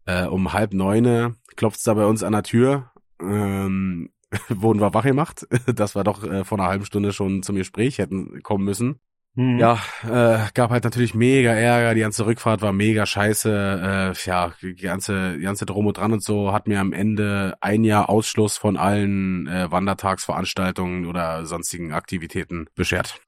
Äh, 0.06 0.26
um 0.26 0.52
halb 0.52 0.72
neune 0.72 1.36
klopft's 1.56 1.84
da 1.84 1.94
bei 1.94 2.04
uns 2.04 2.22
an 2.22 2.32
der 2.32 2.42
Tür. 2.42 2.90
Ähm, 3.20 4.10
wurden 4.48 4.80
wir 4.80 4.94
wach 4.94 5.04
gemacht, 5.04 5.46
dass 5.74 5.94
wir 5.94 6.04
doch 6.04 6.22
äh, 6.24 6.44
vor 6.44 6.58
einer 6.58 6.68
halben 6.68 6.84
Stunde 6.84 7.12
schon 7.12 7.42
zum 7.42 7.56
Gespräch 7.56 7.98
hätten 7.98 8.42
kommen 8.42 8.64
müssen. 8.64 9.00
Mhm. 9.34 9.58
Ja, 9.58 9.78
äh, 10.02 10.48
gab 10.54 10.70
halt 10.70 10.82
natürlich 10.84 11.14
mega 11.14 11.52
Ärger, 11.52 11.94
die 11.94 12.00
ganze 12.00 12.26
Rückfahrt 12.26 12.62
war 12.62 12.72
mega 12.72 13.06
scheiße, 13.06 14.12
äh, 14.16 14.28
ja, 14.28 14.52
die 14.60 14.74
ganze, 14.74 15.36
die 15.36 15.42
ganze 15.42 15.66
Drum 15.66 15.86
und 15.86 15.96
dran 15.96 16.12
und 16.12 16.22
so 16.22 16.52
hat 16.52 16.66
mir 16.66 16.80
am 16.80 16.92
Ende 16.92 17.54
ein 17.60 17.84
Jahr 17.84 18.08
Ausschluss 18.10 18.56
von 18.58 18.76
allen 18.76 19.46
äh, 19.46 19.70
Wandertagsveranstaltungen 19.70 21.06
oder 21.06 21.46
sonstigen 21.46 21.92
Aktivitäten 21.92 22.66
beschert. 22.74 23.20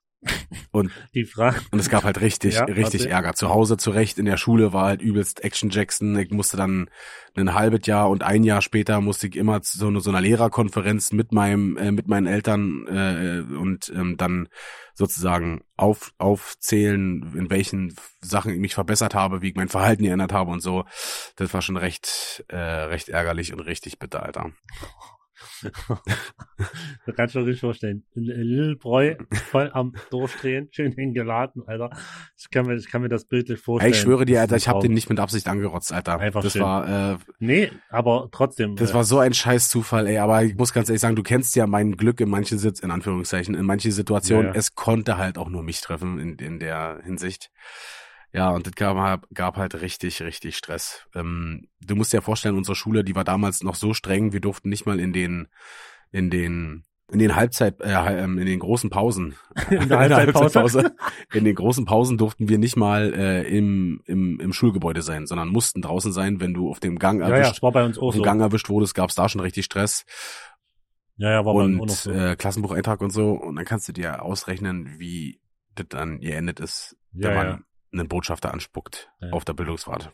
Und, 0.70 0.90
die 1.14 1.24
Frage. 1.24 1.60
und 1.70 1.78
es 1.78 1.90
gab 1.90 2.04
halt 2.04 2.20
richtig, 2.20 2.54
ja, 2.54 2.64
richtig 2.64 3.06
Ärger. 3.06 3.34
Zu 3.34 3.50
Hause 3.50 3.76
zurecht, 3.76 4.18
in 4.18 4.24
der 4.24 4.36
Schule 4.36 4.72
war 4.72 4.86
halt 4.86 5.02
übelst 5.02 5.44
Action 5.44 5.68
Jackson. 5.68 6.16
Ich 6.18 6.30
musste 6.30 6.56
dann 6.56 6.88
ein 7.34 7.54
halbes 7.54 7.86
Jahr 7.86 8.08
und 8.08 8.22
ein 8.22 8.44
Jahr 8.44 8.62
später 8.62 9.00
musste 9.00 9.26
ich 9.26 9.36
immer 9.36 9.62
zu 9.62 9.78
so, 9.78 9.98
so 9.98 10.10
einer 10.10 10.20
Lehrerkonferenz 10.20 11.12
mit 11.12 11.32
meinem, 11.32 11.76
äh, 11.76 11.92
mit 11.92 12.08
meinen 12.08 12.26
Eltern 12.26 12.86
äh, 12.86 13.54
und 13.54 13.92
ähm, 13.94 14.16
dann 14.16 14.48
sozusagen 14.94 15.62
auf, 15.76 16.12
aufzählen, 16.18 17.32
in 17.34 17.50
welchen 17.50 17.94
Sachen 18.20 18.52
ich 18.52 18.60
mich 18.60 18.74
verbessert 18.74 19.14
habe, 19.14 19.42
wie 19.42 19.50
ich 19.50 19.56
mein 19.56 19.68
Verhalten 19.68 20.04
geändert 20.04 20.32
habe 20.32 20.50
und 20.50 20.60
so. 20.60 20.84
Das 21.36 21.52
war 21.52 21.62
schon 21.62 21.76
recht, 21.76 22.44
äh, 22.48 22.56
recht 22.56 23.08
ärgerlich 23.08 23.52
und 23.52 23.60
richtig 23.60 23.98
bitter, 23.98 24.22
Alter. 24.22 24.52
das 27.06 27.16
kannst 27.16 27.34
du 27.34 27.40
dir 27.40 27.46
richtig 27.46 27.60
vorstellen. 27.60 28.04
Lil 28.14 28.76
Bräu 28.76 29.16
voll 29.50 29.70
am 29.72 29.94
Durchdrehen, 30.10 30.68
schön 30.70 30.92
hingeladen, 30.92 31.62
Alter. 31.66 31.90
Ich 32.38 32.50
kann 32.50 32.66
mir, 32.66 32.76
ich 32.76 32.90
kann 32.90 33.02
mir 33.02 33.08
das 33.08 33.24
bildlich 33.24 33.60
vorstellen. 33.60 33.92
Ey, 33.92 33.96
ich 33.96 34.02
schwöre 34.02 34.24
dir, 34.24 34.40
Alter, 34.40 34.56
ich 34.56 34.68
habe 34.68 34.80
den 34.80 34.92
nicht 34.92 35.08
mit 35.08 35.20
Absicht 35.20 35.48
angerotzt, 35.48 35.92
Alter. 35.92 36.18
Einfach 36.18 36.42
das 36.42 36.52
schön. 36.52 36.62
war, 36.62 37.12
äh, 37.12 37.16
Nee, 37.38 37.70
aber 37.90 38.28
trotzdem. 38.32 38.76
Das 38.76 38.90
äh, 38.90 38.94
war 38.94 39.04
so 39.04 39.18
ein 39.18 39.34
scheiß 39.34 39.68
Zufall, 39.68 40.06
ey. 40.06 40.18
Aber 40.18 40.42
ich 40.42 40.54
muss 40.54 40.72
ganz 40.72 40.88
ehrlich 40.88 41.00
sagen, 41.00 41.16
du 41.16 41.22
kennst 41.22 41.56
ja 41.56 41.66
mein 41.66 41.96
Glück 41.96 42.20
in 42.20 42.28
manchen 42.28 42.58
Sitz, 42.58 42.80
in 42.80 42.90
Anführungszeichen, 42.90 43.54
in 43.54 43.64
manchen 43.64 43.90
Situationen. 43.90 44.46
Ja, 44.46 44.52
ja. 44.52 44.58
Es 44.58 44.74
konnte 44.74 45.18
halt 45.18 45.38
auch 45.38 45.48
nur 45.48 45.62
mich 45.62 45.80
treffen 45.80 46.18
in, 46.18 46.36
in 46.36 46.58
der 46.58 47.00
Hinsicht. 47.04 47.50
Ja, 48.32 48.50
und 48.50 48.66
das 48.66 48.74
gab, 48.74 49.28
gab 49.34 49.56
halt 49.56 49.80
richtig, 49.82 50.22
richtig 50.22 50.56
Stress. 50.56 51.06
Ähm, 51.14 51.68
du 51.80 51.96
musst 51.96 52.12
dir 52.12 52.18
ja 52.18 52.22
vorstellen, 52.22 52.56
unsere 52.56 52.74
Schule, 52.74 53.04
die 53.04 53.14
war 53.14 53.24
damals 53.24 53.62
noch 53.62 53.74
so 53.74 53.92
streng, 53.92 54.32
wir 54.32 54.40
durften 54.40 54.70
nicht 54.70 54.86
mal 54.86 54.98
in 54.98 55.12
den, 55.12 55.48
in 56.12 56.30
den, 56.30 56.84
in 57.10 57.18
den 57.18 57.36
Halbzeit, 57.36 57.82
äh, 57.82 58.22
ähm, 58.22 58.38
in 58.38 58.46
den 58.46 58.58
großen 58.58 58.88
Pausen, 58.88 59.36
in 59.70 59.86
der 59.86 59.98
Halbzeitpause, 59.98 60.94
in 61.34 61.44
den 61.44 61.54
großen 61.54 61.84
Pausen 61.84 62.16
durften 62.16 62.48
wir 62.48 62.56
nicht 62.56 62.76
mal 62.76 63.12
äh, 63.12 63.42
im, 63.42 64.00
im, 64.06 64.40
im 64.40 64.52
Schulgebäude 64.54 65.02
sein, 65.02 65.26
sondern 65.26 65.48
mussten 65.48 65.82
draußen 65.82 66.12
sein, 66.12 66.40
wenn 66.40 66.54
du 66.54 66.70
auf 66.70 66.80
dem 66.80 66.98
Gang 66.98 67.20
erwischt, 67.20 67.56
ja, 67.56 67.62
war 67.62 67.72
bei 67.72 67.84
uns 67.84 67.98
auch 67.98 68.08
auf 68.08 68.14
dem 68.14 68.20
so. 68.20 68.24
Gang 68.24 68.40
erwischt 68.40 68.70
wurdest, 68.70 68.94
gab 68.94 69.10
es 69.10 69.14
da 69.14 69.28
schon 69.28 69.42
richtig 69.42 69.66
Stress. 69.66 70.06
Ja, 71.16 71.30
ja, 71.30 71.44
war 71.44 71.54
und, 71.54 71.76
bei 71.76 71.82
uns 71.82 71.92
auch 71.92 71.96
so. 71.96 72.12
Äh, 72.12 72.36
Klassenbucheintrag 72.36 73.02
und 73.02 73.10
so. 73.10 73.32
Und 73.32 73.56
dann 73.56 73.66
kannst 73.66 73.86
du 73.88 73.92
dir 73.92 74.22
ausrechnen, 74.22 74.94
wie 74.98 75.38
das 75.74 75.86
dann 75.90 76.20
geendet 76.20 76.60
ist, 76.60 76.96
ja, 77.12 77.28
wenn 77.28 77.34
man 77.34 77.46
ja 77.46 77.58
einen 77.92 78.08
Botschafter 78.08 78.52
anspuckt 78.52 79.10
Ja. 79.20 79.30
auf 79.30 79.44
der 79.44 79.52
Bildungsfahrt 79.54 80.12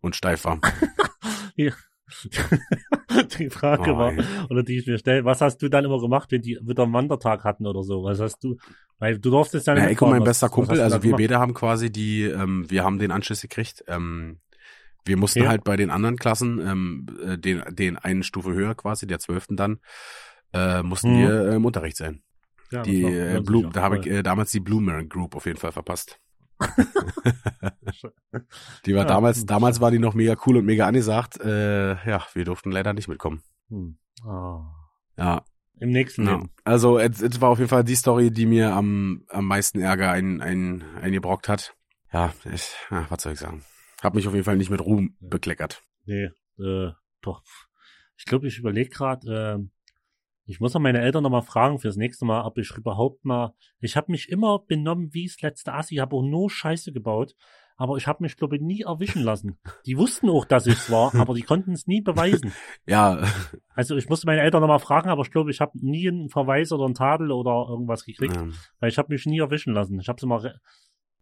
und 0.00 0.16
steif 0.16 0.44
war. 0.44 0.60
die 3.38 3.50
Frage 3.50 3.92
Oh, 3.94 3.98
war, 3.98 4.12
oder 4.50 4.62
die 4.62 4.78
ich 4.78 4.86
mir 4.86 4.98
stelle, 4.98 5.24
was 5.24 5.40
hast 5.40 5.58
du 5.58 5.68
dann 5.68 5.84
immer 5.84 6.00
gemacht, 6.00 6.30
wenn 6.32 6.40
die 6.42 6.58
wieder 6.62 6.84
einen 6.84 6.92
Wandertag 6.92 7.44
hatten 7.44 7.66
oder 7.66 7.82
so? 7.82 8.02
Was 8.04 8.20
hast 8.20 8.42
du, 8.44 8.56
weil 8.98 9.18
du 9.18 9.30
durftest 9.30 9.66
ja 9.66 9.74
Ja, 9.76 9.82
nicht 9.82 9.92
Eko, 9.92 10.06
mein. 10.06 10.20
Was- 10.20 10.28
bester 10.28 10.48
Kumpel, 10.48 10.80
also 10.80 11.02
wir 11.02 11.16
beide 11.16 11.38
haben 11.38 11.52
quasi 11.54 11.90
die, 11.90 12.22
ähm, 12.22 12.64
wir 12.70 12.84
haben 12.84 12.98
den 12.98 13.10
Anschiss 13.10 13.42
gekriegt. 13.42 13.84
Ähm, 13.88 14.40
wir 15.04 15.16
mussten 15.16 15.40
Okay. 15.40 15.48
halt 15.48 15.64
bei 15.64 15.76
den 15.76 15.90
anderen 15.90 16.16
Klassen, 16.16 16.60
ähm, 16.60 17.06
äh, 17.24 17.36
den, 17.38 17.62
den 17.74 17.96
einen 17.98 18.22
Stufe 18.22 18.52
höher 18.52 18.74
quasi, 18.74 19.06
der 19.06 19.18
zwölften 19.18 19.56
dann, 19.56 19.78
äh, 20.52 20.82
mussten 20.82 21.12
Mhm. 21.12 21.18
wir 21.18 21.30
äh, 21.50 21.56
im 21.56 21.64
Unterricht 21.64 21.96
sein. 21.96 22.22
Ja, 22.70 22.82
Die 22.82 23.02
äh, 23.02 23.40
Blue, 23.42 23.68
da 23.72 23.82
habe 23.82 23.98
ich 23.98 24.06
äh, 24.06 24.22
damals 24.22 24.50
die 24.50 24.60
Blueberry 24.60 25.06
Group 25.06 25.34
auf 25.34 25.46
jeden 25.46 25.58
Fall 25.58 25.72
verpasst. 25.72 26.18
Die 28.86 28.94
war 28.94 29.02
Ja, 29.02 29.08
damals, 29.08 29.46
damals 29.46 29.80
war 29.80 29.90
die 29.90 29.98
noch 29.98 30.14
mega 30.14 30.36
cool 30.46 30.58
und 30.58 30.66
mega 30.66 30.86
angesagt. 30.86 31.40
Äh, 31.40 31.94
ja, 32.08 32.24
wir 32.34 32.44
durften 32.44 32.70
leider 32.70 32.92
nicht 32.92 33.08
mitkommen. 33.08 33.42
Hm. 33.68 33.98
Ah. 34.24 34.64
Ja, 35.16 35.44
Im 35.80 35.90
nächsten 35.90 36.26
ja. 36.26 36.32
Leben. 36.32 36.50
Also 36.64 36.98
es, 36.98 37.40
war 37.40 37.50
auf 37.50 37.58
jeden 37.58 37.70
Fall 37.70 37.84
die 37.84 37.96
Story, 37.96 38.30
die 38.30 38.46
mir 38.46 38.72
am, 38.72 39.24
am 39.28 39.46
meisten 39.46 39.80
Ärger 39.80 40.10
ein, 40.10 40.40
ein, 40.40 40.84
eingebrockt 41.00 41.48
hat. 41.48 41.74
Ja, 42.12 42.32
ich, 42.52 42.74
ja, 42.90 43.06
was 43.10 43.22
soll 43.22 43.32
ich 43.32 43.40
sagen? 43.40 43.64
Hab 44.02 44.14
mich 44.14 44.26
auf 44.26 44.34
jeden 44.34 44.44
Fall 44.44 44.56
nicht 44.56 44.70
mit 44.70 44.80
Ruhm 44.80 45.16
bekleckert. 45.20 45.82
Nee, 46.04 46.30
äh, 46.58 46.90
doch. 47.20 47.42
Ich 48.16 48.24
glaube, 48.24 48.48
ich 48.48 48.58
überlege 48.58 48.90
gerade, 48.90 49.60
äh, 49.60 49.68
ich 50.48 50.60
muss 50.60 50.74
auch 50.74 50.80
meine 50.80 51.00
Eltern 51.00 51.22
nochmal 51.22 51.42
fragen 51.42 51.78
fürs 51.78 51.96
nächste 51.96 52.24
Mal, 52.24 52.42
ob 52.44 52.58
ich 52.58 52.70
überhaupt 52.76 53.24
mal. 53.24 53.54
Ich 53.80 53.96
habe 53.96 54.10
mich 54.10 54.28
immer 54.28 54.58
benommen 54.58 55.12
wie 55.12 55.26
das 55.26 55.40
letzte 55.40 55.72
Assi, 55.74 55.96
habe 55.96 56.16
auch 56.16 56.22
nur 56.22 56.50
Scheiße 56.50 56.92
gebaut, 56.92 57.34
aber 57.76 57.96
ich 57.96 58.06
habe 58.08 58.22
mich, 58.24 58.36
glaube 58.36 58.56
ich, 58.56 58.62
nie 58.62 58.80
erwischen 58.82 59.22
lassen. 59.22 59.58
Die 59.86 59.96
wussten 59.96 60.28
auch, 60.30 60.44
dass 60.44 60.66
ich 60.66 60.74
es 60.74 60.90
war, 60.90 61.14
aber 61.14 61.34
die 61.34 61.42
konnten 61.42 61.72
es 61.72 61.86
nie 61.86 62.00
beweisen. 62.00 62.52
Ja, 62.86 63.22
Also 63.74 63.96
ich 63.96 64.08
musste 64.08 64.26
meine 64.26 64.40
Eltern 64.40 64.60
nochmal 64.62 64.80
fragen, 64.80 65.10
aber 65.10 65.22
ich 65.22 65.30
glaube, 65.30 65.50
ich 65.52 65.60
habe 65.60 65.72
nie 65.74 66.08
einen 66.08 66.28
Verweis 66.30 66.72
oder 66.72 66.86
einen 66.86 66.94
Tadel 66.94 67.30
oder 67.30 67.66
irgendwas 67.68 68.04
gekriegt, 68.04 68.36
ähm, 68.36 68.54
weil 68.80 68.88
ich 68.88 68.98
habe 68.98 69.12
mich 69.12 69.26
nie 69.26 69.38
erwischen 69.38 69.74
lassen. 69.74 70.00
Ich 70.00 70.08
habe 70.08 70.20
immer, 70.22 70.42
re- 70.42 70.58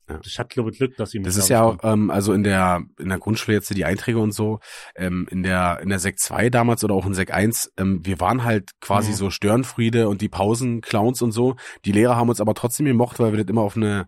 Ja. 0.09 0.21
ich 0.25 0.39
hatte 0.39 0.55
glaube 0.55 0.71
ich 0.71 0.79
Glück, 0.79 0.97
dass 0.97 1.11
sie 1.11 1.19
mich 1.19 1.27
das 1.27 1.37
ist 1.37 1.49
ja 1.49 1.63
auch, 1.63 1.79
ähm, 1.83 2.11
also 2.11 2.33
in 2.33 2.45
der 2.45 2.83
in 2.99 3.09
der 3.09 3.19
Grundschule 3.19 3.57
jetzt 3.57 3.75
die 3.75 3.85
Einträge 3.85 4.19
und 4.19 4.33
so, 4.33 4.61
ähm, 4.95 5.27
in 5.31 5.43
der 5.43 5.81
in 5.83 5.89
der 5.89 5.99
Sek 5.99 6.19
2 6.19 6.49
damals 6.51 6.85
oder 6.85 6.95
auch 6.95 7.07
in 7.07 7.15
Sek 7.15 7.33
1, 7.35 7.73
ähm, 7.77 8.01
wir 8.05 8.21
waren 8.21 8.45
halt 8.45 8.71
quasi 8.81 9.11
Mhm. 9.11 9.15
so 9.17 9.31
Störenfriede 9.31 10.09
und 10.09 10.21
die 10.21 10.29
Pausenclowns 10.29 11.23
und 11.23 11.33
so. 11.33 11.57
Die 11.85 11.93
Lehrer 11.93 12.17
haben 12.17 12.29
uns 12.29 12.41
aber 12.41 12.55
trotzdem 12.55 12.87
gemocht, 12.87 13.19
weil 13.19 13.33
wir 13.33 13.43
das 13.43 13.51
immer 13.51 13.63
auf 13.63 13.77
eine 13.77 14.07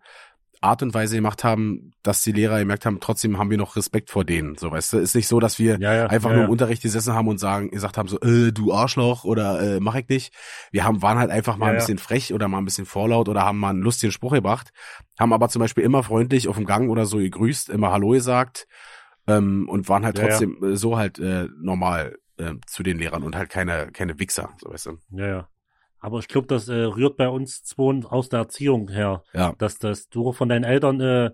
Art 0.60 0.82
und 0.82 0.92
Weise 0.94 1.16
gemacht 1.16 1.44
haben, 1.44 1.92
dass 2.02 2.22
die 2.22 2.32
Lehrer 2.32 2.58
gemerkt 2.58 2.84
haben, 2.84 2.98
trotzdem 3.00 3.38
haben 3.38 3.50
wir 3.50 3.58
noch 3.58 3.76
Respekt 3.76 4.10
vor 4.10 4.24
denen. 4.24 4.56
So, 4.56 4.70
weißt 4.70 4.92
du, 4.92 4.98
ist 4.98 5.14
nicht 5.14 5.28
so, 5.28 5.38
dass 5.40 5.58
wir. 5.58 5.78
Ja, 5.78 5.94
ja, 5.94 6.06
einfach 6.06 6.30
ja, 6.30 6.36
nur 6.36 6.44
im 6.46 6.50
Unterricht 6.50 6.82
gesessen 6.82 7.14
haben 7.14 7.28
und 7.28 7.38
sagen, 7.38 7.70
gesagt 7.70 7.96
haben 7.96 8.08
so, 8.08 8.20
äh, 8.20 8.52
du 8.52 8.72
Arschloch 8.72 9.24
oder 9.24 9.60
äh, 9.60 9.80
mach 9.80 9.94
ich 9.94 10.08
nicht. 10.08 10.34
Wir 10.72 10.84
haben 10.84 11.00
waren 11.02 11.18
halt 11.18 11.30
einfach 11.30 11.56
mal 11.56 11.70
ein 11.70 11.76
bisschen 11.76 11.98
frech 11.98 12.32
oder 12.34 12.48
mal 12.48 12.58
ein 12.58 12.64
bisschen 12.64 12.86
vorlaut 12.86 13.28
oder 13.28 13.44
haben 13.44 13.58
mal 13.58 13.70
einen 13.70 13.82
lustigen 13.82 14.12
Spruch 14.12 14.32
gebracht, 14.32 14.72
haben 15.18 15.32
aber 15.32 15.48
zum 15.48 15.60
Beispiel 15.60 15.84
immer 15.84 16.02
freundlich 16.02 16.48
auf 16.48 16.56
dem 16.56 16.66
Gang 16.66 16.90
oder 16.90 17.06
so 17.06 17.18
gegrüßt, 17.18 17.68
immer 17.68 17.92
Hallo 17.92 18.10
gesagt 18.10 18.66
ähm, 19.26 19.68
und 19.68 19.88
waren 19.88 20.04
halt 20.04 20.16
trotzdem 20.16 20.62
äh, 20.64 20.76
so 20.76 20.96
halt 20.98 21.18
äh, 21.18 21.48
normal 21.60 22.18
äh, 22.38 22.54
zu 22.66 22.82
den 22.82 22.98
Lehrern 22.98 23.22
und 23.22 23.36
halt 23.36 23.50
keine 23.50 23.92
keine 23.92 24.18
Wichser, 24.18 24.50
so 24.58 24.70
weißt 24.70 24.86
du. 24.86 24.98
Ja, 25.10 25.26
ja. 25.26 25.48
Aber 26.00 26.18
ich 26.20 26.28
glaube, 26.28 26.46
das 26.46 26.68
äh, 26.68 26.74
rührt 26.74 27.16
bei 27.16 27.28
uns 27.28 27.62
zwei 27.64 28.00
aus 28.08 28.28
der 28.28 28.40
Erziehung 28.40 28.88
her, 28.88 29.22
Ja. 29.34 29.54
dass 29.58 29.78
das 29.78 30.08
du 30.08 30.32
von 30.32 30.48
deinen 30.48 30.64
Eltern, 30.64 31.00
äh, 31.00 31.30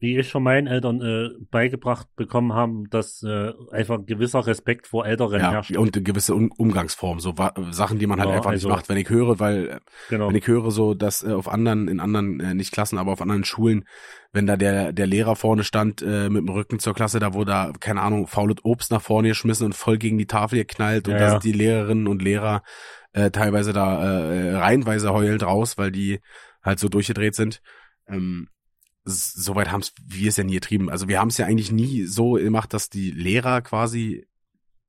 wie 0.00 0.16
ich 0.16 0.30
von 0.30 0.44
meinen 0.44 0.68
Eltern 0.68 1.00
äh, 1.00 1.28
beigebracht 1.50 2.06
bekommen 2.14 2.52
haben, 2.52 2.88
dass 2.88 3.20
äh, 3.24 3.52
einfach 3.72 3.96
ein 3.98 4.06
gewisser 4.06 4.46
Respekt 4.46 4.86
vor 4.86 5.04
Älteren 5.06 5.40
Ja, 5.40 5.50
herrscht. 5.50 5.76
und 5.76 5.96
eine 5.96 6.04
gewisse 6.04 6.34
um 6.36 6.52
Umgangsform, 6.56 7.18
so 7.18 7.34
Sachen, 7.72 7.98
die 7.98 8.06
man 8.06 8.20
halt 8.20 8.30
Ja, 8.30 8.36
einfach 8.36 8.50
also- 8.50 8.68
nicht 8.68 8.76
macht. 8.76 8.88
Wenn 8.88 8.96
ich 8.96 9.08
höre, 9.10 9.40
weil 9.40 9.68
äh, 9.68 9.78
Genau. 10.08 10.28
wenn 10.28 10.36
ich 10.36 10.46
höre 10.46 10.70
so, 10.70 10.94
dass 10.94 11.24
äh, 11.24 11.32
auf 11.32 11.48
anderen, 11.48 11.88
in 11.88 11.98
anderen, 11.98 12.38
äh, 12.38 12.54
nicht 12.54 12.72
Klassen, 12.72 12.96
aber 12.98 13.12
auf 13.12 13.20
anderen 13.20 13.42
Schulen, 13.44 13.84
wenn 14.32 14.46
da 14.46 14.56
der, 14.56 14.92
der 14.92 15.06
Lehrer 15.08 15.34
vorne 15.34 15.64
stand, 15.64 16.00
äh, 16.02 16.28
mit 16.28 16.42
dem 16.46 16.48
Rücken 16.50 16.78
zur 16.78 16.94
Klasse, 16.94 17.18
da 17.18 17.34
wurde 17.34 17.50
da, 17.50 17.72
keine 17.80 18.02
Ahnung, 18.02 18.28
faules 18.28 18.58
Obst 18.64 18.92
nach 18.92 19.02
vorne 19.02 19.28
geschmissen 19.28 19.66
und 19.66 19.74
voll 19.74 19.98
gegen 19.98 20.18
die 20.18 20.26
Tafel 20.26 20.58
geknallt 20.60 21.08
und 21.08 21.14
Ja, 21.14 21.18
da 21.18 21.24
ja. 21.24 21.30
sind 21.32 21.44
die 21.44 21.52
Lehrerinnen 21.52 22.06
und 22.06 22.22
Lehrer 22.22 22.62
äh, 23.12 23.30
teilweise 23.30 23.72
da 23.72 24.02
äh, 24.02 24.56
reihenweise 24.56 25.12
heulend 25.12 25.42
raus, 25.42 25.78
weil 25.78 25.90
die 25.90 26.20
halt 26.62 26.78
so 26.78 26.88
durchgedreht 26.88 27.34
sind. 27.34 27.60
Ähm, 28.06 28.48
Soweit 29.10 29.70
haben 29.72 29.82
wir 30.06 30.28
es 30.28 30.36
ja 30.36 30.44
nie 30.44 30.54
getrieben. 30.54 30.90
Also 30.90 31.08
wir 31.08 31.18
haben 31.18 31.28
es 31.28 31.38
ja 31.38 31.46
eigentlich 31.46 31.72
nie 31.72 32.04
so 32.04 32.32
gemacht, 32.32 32.74
dass 32.74 32.90
die 32.90 33.10
Lehrer 33.10 33.62
quasi 33.62 34.26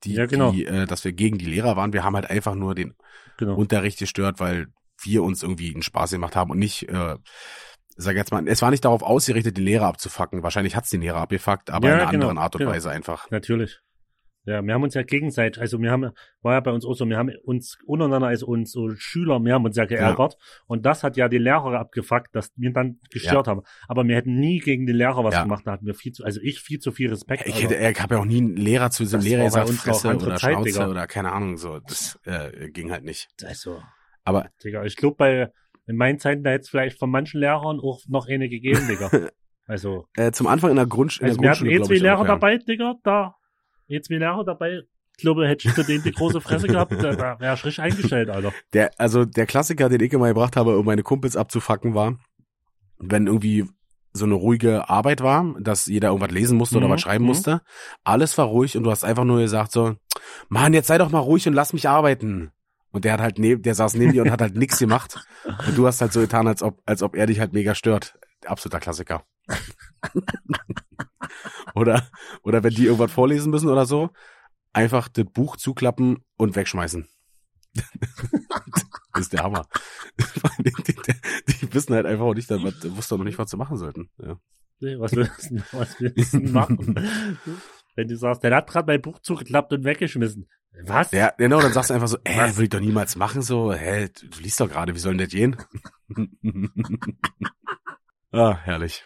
die, 0.03 0.13
Ja, 0.13 0.25
genau. 0.25 0.51
die 0.51 0.65
äh, 0.65 0.85
dass 0.85 1.05
wir 1.05 1.13
gegen 1.13 1.37
die 1.37 1.45
Lehrer 1.45 1.77
waren. 1.77 1.93
Wir 1.93 2.03
haben 2.03 2.15
halt 2.15 2.29
einfach 2.29 2.53
nur 2.55 2.75
den 2.75 2.95
genau. 3.37 3.55
Unterricht 3.55 3.97
gestört, 3.97 4.41
weil 4.41 4.67
wir 5.01 5.23
uns 5.23 5.41
irgendwie 5.41 5.73
einen 5.73 5.83
Spaß 5.83 6.11
gemacht 6.11 6.35
haben 6.35 6.51
und 6.51 6.59
nicht, 6.59 6.89
äh, 6.89 7.15
sag 7.95 8.17
jetzt 8.17 8.31
mal, 8.33 8.45
es 8.47 8.61
war 8.61 8.71
nicht 8.71 8.83
darauf 8.83 9.03
ausgerichtet, 9.03 9.55
den 9.55 9.63
Lehrer 9.63 9.87
abzufacken. 9.87 10.43
Wahrscheinlich 10.43 10.75
hat's 10.75 10.89
den 10.89 11.01
Lehrer 11.01 11.21
abgefuckt, 11.21 11.69
aber 11.69 11.87
Ja, 11.87 11.93
in 11.95 12.01
einer 12.01 12.11
genau, 12.11 12.27
anderen 12.27 12.43
Art 12.43 12.55
und 12.55 12.59
genau. 12.59 12.71
Weise 12.71 12.89
einfach. 12.91 13.29
Natürlich. 13.31 13.79
Ja, 14.49 14.63
wir 14.63 14.73
haben 14.73 14.83
uns 14.83 14.95
ja 14.95 15.03
gegenseitig, 15.03 15.61
also 15.61 15.79
wir 15.79 15.91
haben, 15.91 16.09
war 16.41 16.53
ja 16.53 16.59
bei 16.59 16.71
uns 16.71 16.83
auch 16.85 16.93
so, 16.93 17.05
wir 17.05 17.17
haben 17.17 17.31
uns 17.43 17.77
untereinander 17.85 18.27
als 18.27 18.41
uns 18.41 18.71
so 18.71 18.89
Schüler, 18.95 19.39
wir 19.39 19.53
haben 19.53 19.63
uns 19.63 19.77
ja 19.77 19.85
geärgert 19.85 20.37
und 20.65 20.85
das 20.85 21.03
hat 21.03 21.17
ja 21.17 21.29
die 21.29 21.37
Lehrer 21.37 21.79
abgefuckt, 21.79 22.33
dass 22.33 22.51
wir 22.55 22.73
dann 22.73 22.99
gestört 23.11 23.47
haben. 23.47 23.61
Aber 23.87 24.07
wir 24.07 24.15
hätten 24.15 24.39
nie 24.39 24.59
gegen 24.59 24.87
den 24.87 24.95
Lehrer 24.95 25.23
was 25.23 25.35
Ja. 25.35 25.43
gemacht, 25.43 25.67
da 25.67 25.73
hatten 25.73 25.85
wir 25.85 25.93
viel 25.93 26.11
zu, 26.11 26.23
also 26.23 26.39
ich 26.41 26.61
viel 26.61 26.79
zu 26.79 26.91
viel 26.91 27.09
Respekt. 27.09 27.43
Ich, 27.45 27.61
hätte, 27.61 27.75
ich 27.75 28.01
habe 28.01 28.15
ja 28.15 28.21
auch 28.21 28.25
nie 28.25 28.39
einen 28.39 28.55
Lehrer 28.55 28.89
zu 28.89 29.03
diesem 29.03 29.21
Lehrer 29.21 29.45
gesagt, 29.45 29.69
Fresse 29.69 30.15
oder 30.15 30.35
Zeit, 30.35 30.53
Schnauze 30.53 30.63
Digga. 30.63 30.89
oder 30.89 31.07
keine 31.07 31.31
Ahnung, 31.31 31.57
so. 31.57 31.79
Das 31.79 32.19
äh, 32.25 32.69
ging 32.69 32.91
halt 32.91 33.03
nicht. 33.03 33.27
also, 33.45 33.81
Aber 34.23 34.49
Digga, 34.63 34.83
ich 34.83 34.95
glaube 34.95 35.15
bei, 35.15 35.51
in 35.85 35.95
meinen 35.95 36.17
Zeiten, 36.19 36.43
da 36.43 36.49
hätte 36.49 36.63
es 36.63 36.69
vielleicht 36.69 36.97
von 36.97 37.11
manchen 37.11 37.39
Lehrern 37.39 37.79
auch 37.79 38.01
noch 38.07 38.27
eine 38.27 38.49
gegeben, 38.49 38.87
Digga. 38.87 39.11
Also, 39.69 40.07
äh, 40.15 40.31
zum 40.31 40.47
Anfang 40.47 40.71
in 40.71 40.77
der, 40.77 40.87
Grundsch 40.87 41.19
in 41.19 41.27
also 41.27 41.37
der 41.37 41.43
wir 41.43 41.49
hatten 41.51 41.65
Grundschule, 41.65 41.95
eh 41.95 41.99
zwei 41.99 42.03
Lehrer 42.03 42.21
ja. 42.21 42.27
dabei, 42.27 42.57
Digga, 42.57 42.95
da, 43.03 43.35
eh 43.89 44.01
zwei 44.01 44.15
Lehrer 44.15 44.43
dabei. 44.43 44.83
Ich 45.17 45.21
glaube, 45.21 45.47
hätte 45.47 45.67
ich 45.67 45.73
für 45.73 45.83
den 45.83 46.01
die 46.01 46.13
große 46.13 46.39
Fresse 46.39 46.67
gehabt, 46.67 46.93
da, 46.93 47.39
wäre 47.39 47.53
ich 47.53 47.65
richtig 47.65 47.81
eingestellt, 47.81 48.29
Alter. 48.29 48.53
Der, 48.73 48.91
also 48.97 49.25
der 49.25 49.45
Klassiker, 49.45 49.89
den 49.89 49.99
ich 49.99 50.13
immer 50.13 50.29
gebracht 50.29 50.55
habe, 50.55 50.77
um 50.77 50.85
meine 50.85 51.03
Kumpels 51.03 51.35
abzufacken, 51.35 51.93
war, 51.93 52.17
wenn 52.99 53.27
irgendwie 53.27 53.65
so 54.13 54.25
eine 54.25 54.35
ruhige 54.35 54.89
Arbeit 54.89 55.21
war, 55.21 55.55
dass 55.59 55.85
jeder 55.87 56.09
irgendwas 56.09 56.31
lesen 56.31 56.57
musste 56.57 56.77
oder 56.77 56.87
Mhm, 56.87 56.91
was 56.91 57.01
schreiben 57.01 57.23
mhm. 57.25 57.29
musste. 57.29 57.61
Alles 58.03 58.37
war 58.37 58.45
ruhig 58.45 58.77
und 58.77 58.83
du 58.83 58.91
hast 58.91 59.03
einfach 59.03 59.23
nur 59.25 59.39
gesagt 59.39 59.71
so, 59.71 59.95
Mann, 60.47 60.73
jetzt 60.73 60.87
sei 60.87 60.97
doch 60.97 61.11
mal 61.11 61.19
ruhig 61.19 61.47
und 61.47 61.53
lass 61.53 61.73
mich 61.73 61.87
arbeiten. 61.87 62.51
Und 62.91 63.05
der 63.05 63.13
hat 63.13 63.21
halt 63.21 63.37
neben, 63.37 63.61
der 63.61 63.75
saß 63.75 63.93
neben 63.95 64.13
dir 64.13 64.23
und 64.23 64.31
hat 64.31 64.41
halt 64.41 64.55
nichts 64.55 64.79
gemacht. 64.79 65.23
Und 65.67 65.77
du 65.77 65.85
hast 65.85 66.01
halt 66.01 66.11
so 66.11 66.21
getan, 66.21 66.47
als 66.47 66.63
ob, 66.63 66.81
als 66.85 67.03
ob 67.03 67.15
er 67.15 67.27
dich 67.27 67.39
halt 67.39 67.53
mega 67.53 67.75
stört. 67.75 68.17
Absoluter 68.45 68.79
Klassiker. 68.79 69.23
oder, 71.75 72.07
oder 72.43 72.63
wenn 72.63 72.73
die 72.73 72.85
irgendwas 72.85 73.11
vorlesen 73.11 73.51
müssen 73.51 73.69
oder 73.69 73.85
so, 73.85 74.09
einfach 74.73 75.07
das 75.07 75.25
Buch 75.25 75.57
zuklappen 75.57 76.23
und 76.37 76.55
wegschmeißen. 76.55 77.07
das 77.73 77.85
ist 79.19 79.33
der 79.33 79.43
Hammer. 79.43 79.67
die, 80.59 80.71
die, 80.71 80.95
die 81.47 81.73
wissen 81.73 81.93
halt 81.93 82.05
einfach 82.05 82.25
auch 82.25 82.33
nicht, 82.33 82.49
was, 82.49 82.95
wussten 82.95 83.17
noch 83.17 83.25
nicht, 83.25 83.37
was 83.37 83.49
sie 83.49 83.57
machen 83.57 83.77
sollten. 83.77 84.09
Ja. 84.17 84.37
Nee, 84.81 84.97
Was 84.97 85.13
willst 85.13 85.51
du, 85.51 85.61
was 85.73 85.99
willst 85.99 86.33
du 86.33 86.39
machen? 86.39 86.95
Wenn 87.95 88.07
du 88.07 88.15
sagst, 88.15 88.43
der 88.43 88.55
hat 88.55 88.69
gerade 88.69 88.87
mein 88.87 89.01
Buch 89.01 89.19
zugeklappt 89.19 89.73
und 89.73 89.83
weggeschmissen. 89.83 90.47
Was? 90.83 91.11
ja, 91.11 91.33
genau, 91.37 91.59
dann 91.59 91.73
sagst 91.73 91.89
du 91.89 91.95
einfach 91.95 92.07
so, 92.07 92.17
äh, 92.23 92.55
will 92.55 92.63
ich 92.63 92.69
doch 92.69 92.79
niemals 92.79 93.17
machen, 93.17 93.41
so, 93.41 93.73
hä, 93.73 94.07
du, 94.07 94.29
du 94.29 94.39
liest 94.39 94.61
doch 94.61 94.69
gerade, 94.69 94.95
wie 94.95 94.99
soll 94.99 95.17
denn 95.17 95.25
das 95.25 95.29
gehen? 95.29 95.57
ah, 98.31 98.57
herrlich. 98.63 99.05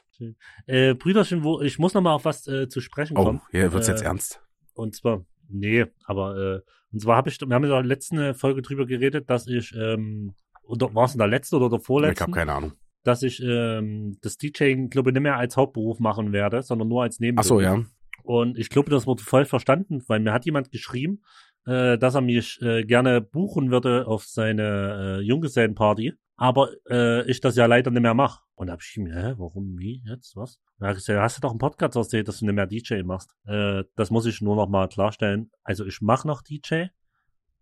Äh, 0.67 0.93
Brüderchen, 0.95 1.43
wo, 1.43 1.62
ich 1.62 1.79
muss 1.79 1.93
noch 1.93 2.01
mal 2.01 2.13
auf 2.13 2.25
was 2.25 2.47
äh, 2.47 2.67
zu 2.69 2.79
sprechen 2.81 3.17
Oh, 3.17 3.23
kommen. 3.25 3.41
hier 3.51 3.71
wird's 3.73 3.88
jetzt 3.88 4.01
Äh, 4.01 4.05
ernst. 4.05 4.41
Und 4.73 4.95
zwar, 4.95 5.25
nee, 5.49 5.86
aber, 6.05 6.38
äh, 6.38 6.59
und 6.91 6.99
zwar 7.01 7.17
habe 7.17 7.29
ich, 7.29 7.39
wir 7.39 7.53
haben 7.53 7.63
in 7.63 7.69
der 7.69 7.83
letzten 7.83 8.33
Folge 8.36 8.62
drüber 8.62 8.86
geredet, 8.86 9.29
dass 9.29 9.47
ich, 9.47 9.73
ähm, 9.75 10.33
oder 10.63 10.93
war 10.95 11.05
es 11.05 11.13
in 11.13 11.19
der 11.19 11.27
letzten 11.27 11.55
oder 11.57 11.69
der 11.69 11.79
Ich 11.79 11.86
vorletzten? 11.86 12.21
habe 12.23 12.31
keine 12.31 12.53
Ahnung. 12.53 12.73
dass 13.03 13.21
ich 13.23 13.41
ähm, 13.43 14.17
das 14.21 14.38
DJing, 14.38 14.89
glaube 14.89 15.09
ich, 15.09 15.13
nicht 15.13 15.23
mehr 15.23 15.38
als 15.38 15.57
Hauptberuf 15.57 15.99
machen 15.99 16.31
werde, 16.31 16.63
sondern 16.63 16.88
nur 16.88 17.03
als 17.03 17.17
Ach 17.17 17.19
Nebenberuf. 17.21 17.47
so, 17.47 17.59
ja. 17.62 17.83
Und 18.23 18.57
ich 18.57 18.69
glaube, 18.69 18.89
das 18.89 19.05
wurde 19.05 19.21
voll 19.23 19.43
verstanden, 19.45 20.01
weil 20.07 20.21
mir 20.21 20.31
hat 20.31 20.45
jemand 20.45 20.71
geschrieben, 20.71 21.21
äh, 21.65 21.97
dass 21.97 22.15
er 22.15 22.21
mich 22.21 22.62
äh, 22.62 22.83
gerne 22.86 23.19
buchen 23.19 23.71
würde 23.71 24.07
auf 24.07 24.23
seine 24.23 25.17
äh, 25.19 25.21
Junggesellenparty, 25.21 26.13
aber 26.36 26.69
äh, 26.89 27.30
ich 27.30 27.41
das 27.41 27.56
ja 27.56 27.65
leider 27.65 27.91
nicht 27.91 28.02
mehr 28.02 28.13
mache. 28.13 28.41
Und 28.56 28.67
da 28.67 28.74
hab 28.74 28.82
ich 28.82 28.96
ihm, 28.98 29.08
hä, 29.08 29.34
warum, 29.38 29.78
wie, 29.78 30.04
jetzt, 30.06 30.36
was? 30.36 30.60
Da 30.80 30.89
ich 30.91 30.96
gesagt, 30.98 31.19
hast 31.19 31.38
du 31.38 31.41
doch 31.41 31.52
einen 31.52 31.60
Podcast 31.60 31.96
erzählt, 31.96 32.28
dass 32.28 32.39
du 32.39 32.46
nicht 32.46 32.56
mehr 32.56 32.67
DJ 32.67 33.04
machst. 33.04 33.32
Äh, 33.46 33.84
das 33.96 34.10
muss 34.12 34.26
ich 34.26 34.41
nur 34.41 34.56
noch 34.56 34.67
mal 34.69 34.88
klarstellen. 34.89 35.52
Also 35.63 35.86
ich 35.86 36.02
mache 36.02 36.28
noch 36.28 36.41
DJ, 36.41 36.86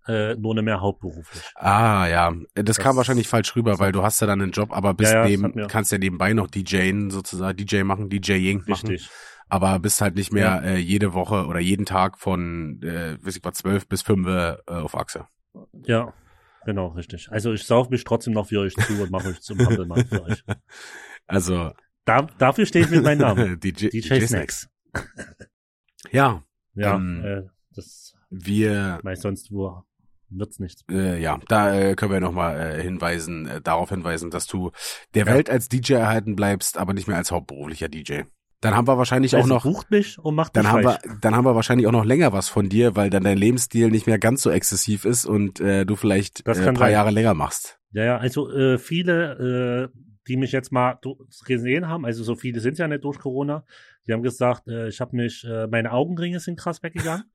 äh, 0.07 0.35
nur 0.35 0.55
nicht 0.55 0.63
mehr 0.63 0.81
hauptberuflich. 0.81 1.43
Ah, 1.55 2.07
ja. 2.07 2.33
Das, 2.55 2.63
Das- 2.65 2.79
kam 2.79 2.95
wahrscheinlich 2.97 3.27
falsch 3.27 3.55
rüber, 3.55 3.79
weil 3.79 3.91
du 3.91 4.01
hast 4.03 4.19
ja 4.21 4.27
dann 4.27 4.41
einen 4.41 4.51
Job, 4.51 4.71
aber 4.75 4.93
bist 4.93 5.13
Ja, 5.13 5.23
ja, 5.23 5.27
neben, 5.29 5.53
mir- 5.55 5.67
kannst 5.67 5.91
ja 5.91 5.97
nebenbei 5.97 6.33
noch 6.33 6.47
DJen 6.47 7.09
sozusagen, 7.11 7.55
DJ 7.57 7.83
machen, 7.83 8.09
DJing 8.09 8.63
machen. 8.67 8.89
Richtig. 8.89 9.09
Aber 9.47 9.77
bist 9.79 9.99
halt 10.01 10.15
nicht 10.15 10.31
mehr 10.31 10.63
äh, 10.63 10.77
jede 10.77 11.13
Woche 11.13 11.45
oder 11.45 11.59
jeden 11.59 11.85
Tag 11.85 12.17
von, 12.17 12.81
äh, 12.83 13.17
weiß 13.23 13.35
ich 13.35 13.43
was, 13.43 13.55
zwölf 13.55 13.87
bis 13.87 14.01
fünf 14.01 14.25
äh, 14.27 14.55
auf 14.65 14.95
Achse. 14.97 15.27
Ja, 15.85 16.13
genau, 16.65 16.87
richtig. 16.89 17.31
Also 17.31 17.53
ich 17.53 17.63
sauf 17.65 17.89
mich 17.89 18.03
trotzdem 18.03 18.33
noch 18.33 18.47
für 18.47 18.59
euch 18.59 18.75
zu 18.75 19.01
und 19.01 19.11
mache 19.11 19.29
euch 19.29 19.41
zum 19.41 19.59
Hampelmann 19.65 20.05
für 20.05 20.23
euch. 20.23 20.43
Also 21.27 21.71
Da, 22.05 22.23
dafür 22.37 22.65
stehe 22.65 22.85
ich 22.85 22.91
mit 22.91 23.03
meinem 23.03 23.19
Namen. 23.19 23.59
DJ, 23.63 23.87
DJ 23.89 24.25
Snacks. 24.25 24.69
Ja, 26.11 26.43
Ja, 26.73 26.95
Ähm, 26.95 27.23
äh, 27.23 27.41
das 27.75 28.15
wir 28.29 28.99
weiß 29.03 29.21
sonst 29.21 29.51
wo 29.51 29.83
wird's 30.29 30.59
nichts. 30.59 30.83
Äh, 30.89 31.21
ja, 31.21 31.39
da 31.47 31.73
äh, 31.77 31.95
können 31.95 32.11
wir 32.13 32.19
nochmal 32.21 32.59
äh, 32.79 32.81
hinweisen, 32.81 33.47
äh, 33.47 33.61
darauf 33.61 33.89
hinweisen, 33.89 34.31
dass 34.31 34.47
du 34.47 34.71
der 35.13 35.25
Ja. 35.25 35.33
Welt 35.33 35.49
als 35.49 35.67
DJ 35.69 35.93
erhalten 35.93 36.35
bleibst, 36.35 36.77
aber 36.77 36.93
nicht 36.93 37.07
mehr 37.07 37.17
als 37.17 37.31
hauptberuflicher 37.31 37.89
DJ. 37.89 38.21
Dann 38.61 38.75
haben 38.75 38.87
wir 38.87 38.97
wahrscheinlich 38.97 39.35
auch 39.35 39.39
Also 39.39 39.53
noch, 39.53 39.63
bucht 39.63 39.89
mich 39.89 40.19
und 40.19 40.35
macht 40.35 40.55
dann 40.55 40.67
haben 40.71 40.83
wir, 40.83 40.89
reich. 40.91 40.99
dann 41.19 41.35
haben 41.35 41.45
wir 41.45 41.55
wahrscheinlich 41.55 41.87
auch 41.87 41.91
noch 41.91 42.05
länger 42.05 42.31
was 42.31 42.47
von 42.47 42.69
dir, 42.69 42.95
weil 42.95 43.09
dann 43.09 43.23
dein 43.23 43.37
Lebensstil 43.37 43.89
nicht 43.89 44.05
mehr 44.07 44.19
ganz 44.19 44.43
so 44.43 44.51
exzessiv 44.51 45.03
ist 45.05 45.25
und 45.25 45.59
äh, 45.59 45.85
du 45.85 45.95
vielleicht 45.95 46.47
äh, 46.47 46.51
ein 46.51 46.75
paar 46.75 46.75
sein. 46.75 46.91
Jahre 46.91 47.11
länger 47.11 47.33
machst. 47.33 47.79
Ja, 47.91 48.03
ja, 48.03 48.17
also 48.17 48.51
äh, 48.51 48.77
viele, 48.77 49.89
äh, 49.91 49.97
die 50.27 50.37
mich 50.37 50.51
jetzt 50.51 50.71
mal 50.71 50.99
gesehen 51.45 51.87
haben, 51.87 52.05
also 52.05 52.23
so 52.23 52.35
viele 52.35 52.59
sind 52.59 52.77
ja 52.77 52.87
nicht 52.87 53.03
durch 53.03 53.17
Corona, 53.17 53.65
die 54.07 54.13
haben 54.13 54.23
gesagt, 54.23 54.67
äh, 54.67 54.87
ich 54.87 55.01
habe 55.01 55.15
mich, 55.15 55.43
äh, 55.43 55.67
meine 55.67 55.91
Augenringe 55.91 56.39
sind 56.39 56.59
krass 56.59 56.83
weggegangen. 56.83 57.25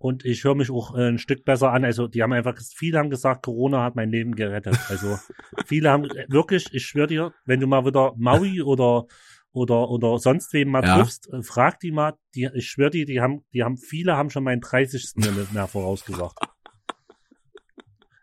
Und 0.00 0.24
ich 0.24 0.44
höre 0.44 0.54
mich 0.54 0.70
auch 0.70 0.96
äh, 0.96 1.08
ein 1.08 1.18
Stück 1.18 1.44
besser 1.44 1.72
an. 1.72 1.84
Also 1.84 2.06
die 2.06 2.22
haben 2.22 2.32
einfach, 2.32 2.56
viele 2.56 2.98
haben 2.98 3.10
gesagt, 3.10 3.44
Corona 3.44 3.82
hat 3.82 3.96
mein 3.96 4.10
Leben 4.10 4.36
gerettet. 4.36 4.78
Also 4.88 5.18
viele 5.66 5.90
haben 5.90 6.04
äh, 6.04 6.26
wirklich, 6.28 6.72
ich 6.72 6.86
schwöre 6.86 7.08
dir, 7.08 7.32
wenn 7.46 7.58
du 7.58 7.66
mal 7.66 7.84
wieder 7.84 8.12
Maui 8.16 8.62
oder 8.62 9.06
oder 9.52 9.88
oder 9.90 10.18
sonst 10.18 10.52
wem 10.52 10.68
mal 10.70 10.84
Ja. 10.84 10.96
triffst, 10.96 11.28
äh, 11.32 11.42
frag 11.42 11.80
die 11.80 11.90
mal, 11.90 12.14
die, 12.34 12.48
ich 12.54 12.68
schwöre 12.68 12.90
dir, 12.90 13.06
die 13.06 13.20
haben, 13.20 13.44
die 13.52 13.64
haben, 13.64 13.76
viele 13.76 14.16
haben 14.16 14.30
schon 14.30 14.44
meinen 14.44 14.60
30. 14.60 15.12
mir 15.16 15.32
nicht 15.32 15.52
mehr 15.52 15.66
vorausgesagt. 15.66 16.38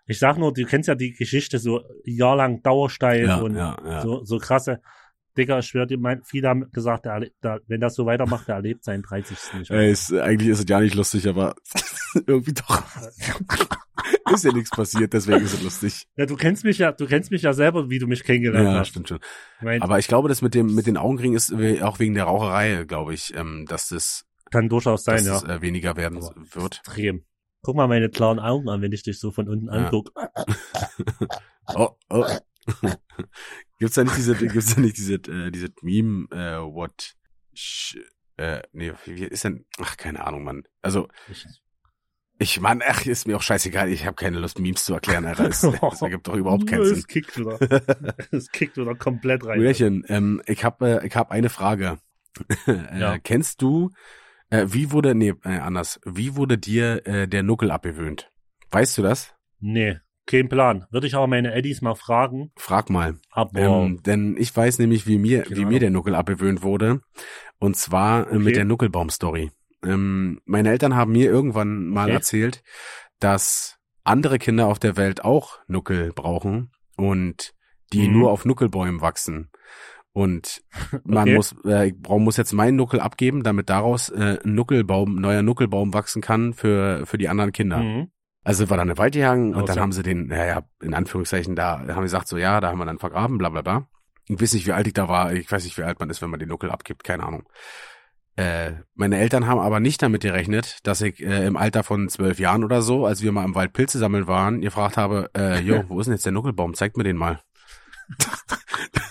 Ich 0.08 0.20
sag 0.20 0.38
nur, 0.38 0.54
du 0.54 0.64
kennst 0.66 0.88
ja 0.88 0.96
die 0.96 1.14
Geschichte 1.14 1.58
so 1.58 1.82
jahrelang 2.04 2.62
dauersteif 2.62 3.28
Ja, 3.28 3.38
und 3.38 3.56
ja, 3.56 3.76
ja. 3.84 4.02
so, 4.02 4.24
so 4.24 4.38
krasse. 4.38 4.80
Digga, 5.36 5.60
ich 5.60 5.66
schwör 5.66 5.86
dir, 5.86 5.98
mein, 5.98 6.24
viele 6.24 6.48
haben 6.48 6.72
gesagt, 6.72 7.06
der, 7.06 7.28
der, 7.44 7.60
wenn 7.68 7.82
das 7.82 7.96
so 7.96 8.06
weitermacht, 8.06 8.48
der 8.48 8.56
erlebt 8.56 8.84
seinen 8.86 9.02
30. 9.04 9.38
nicht. 9.60 9.72
Ey, 9.72 9.92
ist, 9.92 10.14
eigentlich 10.14 10.50
ist 10.50 10.60
es 10.60 10.66
ja 10.70 10.80
nicht 10.80 10.96
lustig, 10.96 11.28
aber 11.28 11.56
irgendwie 12.28 12.54
doch. 12.54 12.84
ist 14.34 14.44
ja 14.44 14.52
nichts 14.52 14.70
passiert, 14.72 15.14
deswegen 15.14 15.44
ist 15.44 15.54
es 15.54 15.62
lustig. 15.64 16.08
Ja, 16.16 16.26
du 16.26 16.36
kennst 16.36 16.64
mich 16.64 16.78
ja, 16.78 16.92
du 16.92 17.06
kennst 17.08 17.32
mich 17.32 17.42
ja 17.44 17.54
selber, 17.54 17.90
wie 17.90 18.00
du 18.00 18.08
mich 18.08 18.24
kennengelernt 18.24 18.68
Ja, 18.68 18.80
hast. 18.80 18.90
stimmt 18.90 19.10
schon. 19.10 19.20
Mein, 19.62 19.82
Aber 19.82 20.00
ich 20.00 20.08
glaube, 20.08 20.30
das 20.30 20.42
mit 20.42 20.54
dem 20.54 20.74
mit 20.76 20.88
den 20.88 20.98
Augenringen 20.98 21.36
ist 21.36 21.54
auch 21.82 22.00
wegen 22.00 22.14
der 22.14 22.26
Raucherei, 22.26 22.84
glaube 22.86 23.14
ich, 23.14 23.34
ähm, 23.36 23.66
dass 23.68 23.90
das, 23.90 24.26
kann 24.52 24.70
durchaus 24.70 25.04
sein, 25.04 25.18
dass 25.18 25.26
ja. 25.26 25.48
das 25.48 25.58
äh, 25.58 25.62
weniger 25.62 25.96
werden 25.98 26.18
Aber 26.18 26.34
wird. 26.54 26.78
Extrem. 26.86 27.26
Guck 27.62 27.76
mal 27.76 27.88
meine 27.88 28.10
klaren 28.10 28.40
Augen 28.40 28.70
an, 28.70 28.82
wenn 28.82 28.92
ich 28.92 29.02
dich 29.04 29.20
so 29.20 29.32
von 29.32 29.48
unten 29.50 29.68
Ja. 29.68 29.74
anguck. 29.86 30.12
Oh, 31.74 31.90
oh. 32.12 32.26
gibt's 33.80 33.96
da 33.96 34.04
nicht 34.04 34.18
diese, 34.18 34.36
gibt's 34.36 34.76
da 34.76 34.82
nicht 34.82 34.98
diese, 34.98 35.16
äh, 35.16 35.50
diese 35.52 35.70
Meme, 35.82 36.28
äh, 36.32 36.58
what, 36.62 37.16
sh, 37.54 37.98
äh, 38.38 38.62
nee, 38.72 38.92
wie 39.06 39.16
wie 39.16 39.24
ist 39.26 39.44
denn, 39.46 39.66
ach, 39.80 39.98
keine 39.98 40.26
Ahnung, 40.26 40.44
Mann. 40.44 40.64
Also, 40.84 41.08
Ich, 41.30 41.46
ich, 42.38 42.60
Mann, 42.60 42.82
ach, 42.86 43.06
ist 43.06 43.28
mir 43.28 43.38
auch 43.38 43.42
scheißegal, 43.42 43.90
ich 43.90 44.06
habe 44.06 44.16
keine 44.16 44.40
Lust, 44.40 44.60
Memes 44.60 44.84
zu 44.86 44.94
erklären, 44.94 45.26
Alter. 45.26 45.46
Das, 45.48 45.62
das 45.82 46.02
ergibt 46.02 46.28
doch 46.28 46.36
überhaupt 46.36 46.68
keinen 46.68 46.86
Sinn. 46.86 46.98
Es 46.98 47.08
kickt 47.08 47.38
wieder. 47.38 47.58
Es 48.32 48.52
kickt 48.52 48.78
wieder 48.78 48.96
komplett 48.96 49.46
rein. 49.46 49.58
Brüderchen, 49.58 50.04
ähm, 50.10 50.42
ich 50.46 50.64
habe 50.64 51.02
äh, 51.02 51.08
ich 51.08 51.16
hab 51.16 51.32
eine 51.32 51.50
Frage. 51.50 51.98
äh, 52.68 53.00
Ja. 53.00 53.18
Kennst 53.20 53.62
du, 53.62 53.92
äh, 54.50 54.66
wie 54.68 54.92
wurde, 54.92 55.16
nee, 55.16 55.34
äh, 55.44 55.58
anders, 55.60 56.00
wie 56.06 56.36
wurde 56.36 56.58
dir 56.58 57.06
äh, 57.08 57.28
der 57.28 57.44
Nuckel 57.44 57.72
abgewöhnt? 57.72 58.30
Weißt 58.72 58.98
du 58.98 59.02
das? 59.02 59.34
Nee, 59.60 60.00
kein 60.26 60.50
Plan. 60.50 60.86
Würde 60.92 61.08
ich 61.08 61.16
aber 61.16 61.28
meine 61.28 61.54
Eddies 61.54 61.82
mal 61.82 61.96
fragen. 61.96 62.52
Frag 62.58 62.90
mal. 62.90 63.16
Aber 63.32 63.60
Ähm, 63.60 64.02
denn 64.04 64.36
ich 64.38 64.56
weiß 64.56 64.80
nämlich, 64.80 65.08
wie 65.08 65.18
mir, 65.18 65.44
Keine 65.44 65.56
wie 65.56 65.66
mir 65.66 65.80
der 65.80 65.92
Nuckel 65.92 66.16
abgewöhnt 66.16 66.62
wurde. 66.64 67.00
Und 67.60 67.78
zwar 67.78 68.24
äh, 68.28 68.30
Okay. 68.32 68.40
mit 68.40 68.56
der 68.58 68.66
Nuckelbaum-Story. 68.66 69.52
Ähm, 69.86 70.42
meine 70.46 70.70
Eltern 70.70 70.96
haben 70.96 71.12
mir 71.14 71.30
irgendwann 71.30 71.88
mal 71.90 72.06
Okay. 72.06 72.14
erzählt, 72.14 72.64
dass 73.20 73.78
andere 74.04 74.38
Kinder 74.40 74.68
auf 74.68 74.80
der 74.80 74.98
Welt 74.98 75.24
auch 75.24 75.60
Nuckel 75.68 76.12
brauchen 76.14 76.72
und 76.98 77.54
die 77.94 78.08
Mhm. 78.08 78.14
nur 78.20 78.32
auf 78.32 78.46
Nuckelbäumen 78.46 79.02
wachsen. 79.02 79.50
Und 80.12 80.62
man 81.04 81.24
Okay. 81.24 81.36
muss, 81.36 81.56
äh, 81.66 81.88
ich 81.88 81.98
brauch, 81.98 82.20
muss 82.20 82.38
jetzt 82.38 82.54
meinen 82.54 82.76
Nuckel 82.78 83.00
abgeben, 83.00 83.44
damit 83.44 83.70
daraus 83.70 84.10
äh, 84.10 84.40
ein 84.44 84.56
Nuckelbaum, 84.56 85.16
neuer 85.16 85.42
Nuckelbaum 85.42 85.94
wachsen 85.94 86.22
kann 86.22 86.54
für, 86.54 87.06
für 87.06 87.18
die 87.18 87.28
anderen 87.30 87.52
Kinder. 87.52 87.78
Mhm. 87.80 88.12
Also 88.44 88.60
sind 88.60 88.70
wir 88.70 88.78
dann 88.78 88.88
in 88.90 88.94
den 88.94 89.00
Wald 89.00 89.14
gegangen 89.14 89.56
und 89.56 89.64
Außer- 89.64 89.68
dann 89.74 89.80
haben 89.80 89.92
sie 89.92 90.04
den, 90.04 90.28
naja, 90.28 90.64
in 90.82 90.94
Anführungszeichen, 90.94 91.56
da 91.56 91.80
haben 91.80 91.96
sie 91.96 92.02
gesagt, 92.04 92.28
so 92.28 92.38
ja, 92.38 92.62
da 92.62 92.70
haben 92.70 92.78
wir 92.78 92.86
dann 92.86 93.00
vergraben, 93.00 93.38
bla 93.40 93.50
bla 93.50 93.62
bla. 93.64 93.88
Ich 94.28 94.40
weiß 94.40 94.54
nicht, 94.54 94.68
wie 94.68 94.72
alt 94.72 94.88
ich 94.88 94.94
da 94.94 95.08
war, 95.08 95.34
ich 95.34 95.52
weiß 95.52 95.64
nicht, 95.64 95.78
wie 95.78 95.84
alt 95.84 96.00
man 96.00 96.10
ist, 96.10 96.22
wenn 96.22 96.30
man 96.30 96.40
den 96.40 96.50
Nuckel 96.50 96.70
abgibt, 96.72 97.04
keine 97.04 97.24
Ahnung. 97.24 97.44
Äh, 98.38 98.74
meine 98.96 99.18
Eltern 99.18 99.48
haben 99.48 99.60
aber 99.60 99.80
nicht 99.80 100.02
damit 100.02 100.22
gerechnet, 100.22 100.80
dass 100.84 101.02
ich 101.02 101.22
äh, 101.22 101.46
im 101.46 101.56
Alter 101.56 101.84
von 101.84 102.10
zwölf 102.10 102.38
Jahren 102.38 102.66
oder 102.66 102.82
so, 102.82 103.06
als 103.06 103.22
wir 103.22 103.32
mal 103.32 103.46
im 103.46 103.56
Wald 103.56 103.72
Pilze 103.72 103.98
sammeln 103.98 104.28
waren, 104.28 104.60
gefragt 104.60 104.98
habe, 104.98 105.30
äh, 105.38 105.62
jo, 105.62 105.86
wo 105.88 106.00
ist 106.00 106.08
denn 106.08 106.16
jetzt 106.16 106.26
der 106.26 106.34
Nuckelbaum? 106.34 106.74
Zeigt 106.74 106.98
mir 106.98 107.04
den 107.04 107.16
mal. 107.16 107.40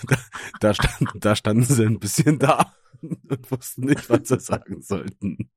da, 0.07 0.17
da, 0.59 0.73
stand, 0.73 1.09
da 1.15 1.35
standen 1.35 1.63
sie 1.63 1.85
ein 1.85 1.99
bisschen 1.99 2.37
da 2.37 2.73
und 3.01 3.51
wussten 3.51 3.85
nicht, 3.85 4.09
was 4.09 4.27
sie 4.27 4.39
sagen 4.39 4.81
sollten. 4.81 5.49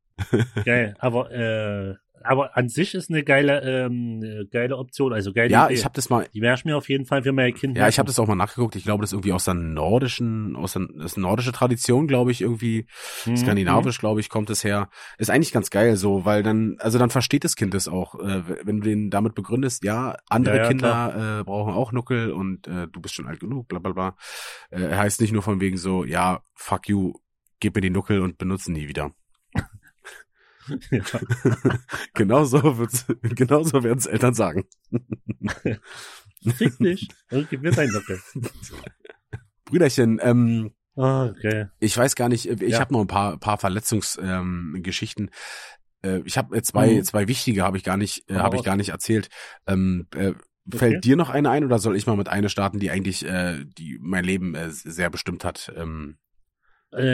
Geil. 0.64 0.94
Aber, 0.98 1.30
äh, 1.30 1.96
aber 2.22 2.56
an 2.56 2.68
sich 2.68 2.94
ist 2.94 3.10
eine 3.10 3.22
geile, 3.24 3.60
ähm, 3.62 4.20
eine 4.22 4.46
geile 4.50 4.76
Option, 4.76 5.12
also 5.12 5.32
geile 5.32 5.52
Ja, 5.52 5.66
Idee. 5.66 5.74
ich 5.74 5.84
habe 5.84 5.94
das 5.94 6.10
mal, 6.10 6.26
Die 6.34 6.40
ich 6.40 6.64
mir 6.64 6.76
auf 6.76 6.88
jeden 6.88 7.04
Fall 7.04 7.22
für 7.22 7.32
mein 7.32 7.54
Kind 7.54 7.76
Ja, 7.76 7.88
ich 7.88 7.98
habe 7.98 8.06
das 8.06 8.18
auch 8.18 8.26
mal 8.26 8.34
nachgeguckt. 8.34 8.76
Ich 8.76 8.84
glaube, 8.84 9.02
das 9.02 9.10
ist 9.10 9.14
irgendwie 9.14 9.32
aus 9.32 9.44
der 9.44 9.54
nordischen, 9.54 10.56
aus 10.56 10.72
der 10.72 10.88
das 10.96 11.16
nordische 11.16 11.52
Tradition, 11.52 12.06
glaube 12.06 12.30
ich, 12.30 12.40
irgendwie 12.40 12.86
Mhm, 13.26 13.36
skandinavisch, 13.36 13.98
glaube 13.98 14.20
ich, 14.20 14.28
kommt 14.28 14.50
es 14.50 14.64
her. 14.64 14.88
Ist 15.18 15.30
eigentlich 15.30 15.52
ganz 15.52 15.70
geil 15.70 15.96
so, 15.96 16.24
weil 16.24 16.42
dann, 16.42 16.76
also 16.78 16.98
dann 16.98 17.10
versteht 17.10 17.44
das 17.44 17.56
Kind 17.56 17.74
es 17.74 17.88
auch, 17.88 18.14
äh, 18.20 18.42
wenn 18.64 18.80
du 18.80 18.88
den 18.88 19.10
damit 19.10 19.34
begründest, 19.34 19.84
ja, 19.84 20.16
andere 20.28 20.56
Ja, 20.56 20.62
ja, 20.62 20.68
Kinder 20.68 21.40
äh, 21.40 21.44
brauchen 21.44 21.72
auch 21.74 21.92
Nuckel 21.92 22.32
und 22.32 22.66
äh, 22.66 22.86
du 22.88 23.00
bist 23.00 23.14
schon 23.14 23.26
alt 23.26 23.40
genug, 23.40 23.68
bla 23.68 23.78
bla 23.78 23.92
bla. 23.92 24.16
Äh, 24.70 24.94
heißt 24.94 25.20
nicht 25.20 25.32
nur 25.32 25.42
von 25.42 25.60
wegen 25.60 25.76
so, 25.76 26.04
ja, 26.04 26.42
fuck 26.54 26.88
you, 26.88 27.14
gib 27.60 27.74
mir 27.74 27.80
die 27.80 27.90
Nuckel 27.90 28.20
und 28.20 28.38
benutzen 28.38 28.74
die 28.74 28.88
wieder. 28.88 29.12
Ja. 30.90 31.02
genauso 32.14 32.78
wird's, 32.78 33.06
genauso 33.22 33.82
werden 33.82 33.98
es 33.98 34.06
Eltern 34.06 34.34
sagen. 34.34 34.64
Fick 36.56 36.78
dich 36.78 37.08
und 37.30 37.48
gib 37.50 37.62
mir 37.62 37.72
dein 37.72 37.88
Nuckel. 37.90 38.20
Brüderchen, 39.64 40.18
ähm, 40.22 40.70
Ah, 40.96 41.26
okay. 41.26 41.66
Ich 41.78 41.96
weiß 41.96 42.16
gar 42.16 42.28
nicht, 42.28 42.46
ich 42.46 42.60
Ja. 42.72 42.80
habe 42.80 42.92
noch 42.92 43.00
ein 43.02 43.06
paar, 43.06 43.38
paar 43.38 43.56
Verletzungsgeschichten. 43.58 45.30
Ähm, 46.02 46.16
äh, 46.16 46.22
ich 46.24 46.36
habe 46.36 46.60
zwei, 46.62 46.94
Mhm. 46.96 47.04
zwei 47.04 47.28
wichtige 47.28 47.62
habe 47.62 47.76
ich 47.76 47.84
gar 47.84 47.96
nicht, 47.96 48.28
äh, 48.28 48.34
habe 48.34 48.56
ich 48.56 48.64
gar 48.64 48.74
nicht 48.76 48.88
erzählt. 48.88 49.28
Ähm, 49.66 50.06
äh, 50.14 50.32
Okay. 50.70 50.76
Fällt 50.78 51.04
dir 51.06 51.16
noch 51.16 51.30
eine 51.30 51.48
ein 51.48 51.64
oder 51.64 51.78
soll 51.78 51.96
ich 51.96 52.06
mal 52.06 52.18
mit 52.18 52.28
einer 52.28 52.50
starten, 52.50 52.78
die 52.78 52.90
eigentlich, 52.90 53.24
äh, 53.24 53.64
die 53.64 53.98
mein 54.02 54.22
Leben 54.22 54.54
äh, 54.54 54.68
sehr 54.70 55.08
bestimmt 55.08 55.42
hat? 55.42 55.72
Ähm, 55.74 56.18
Äh, 56.92 57.08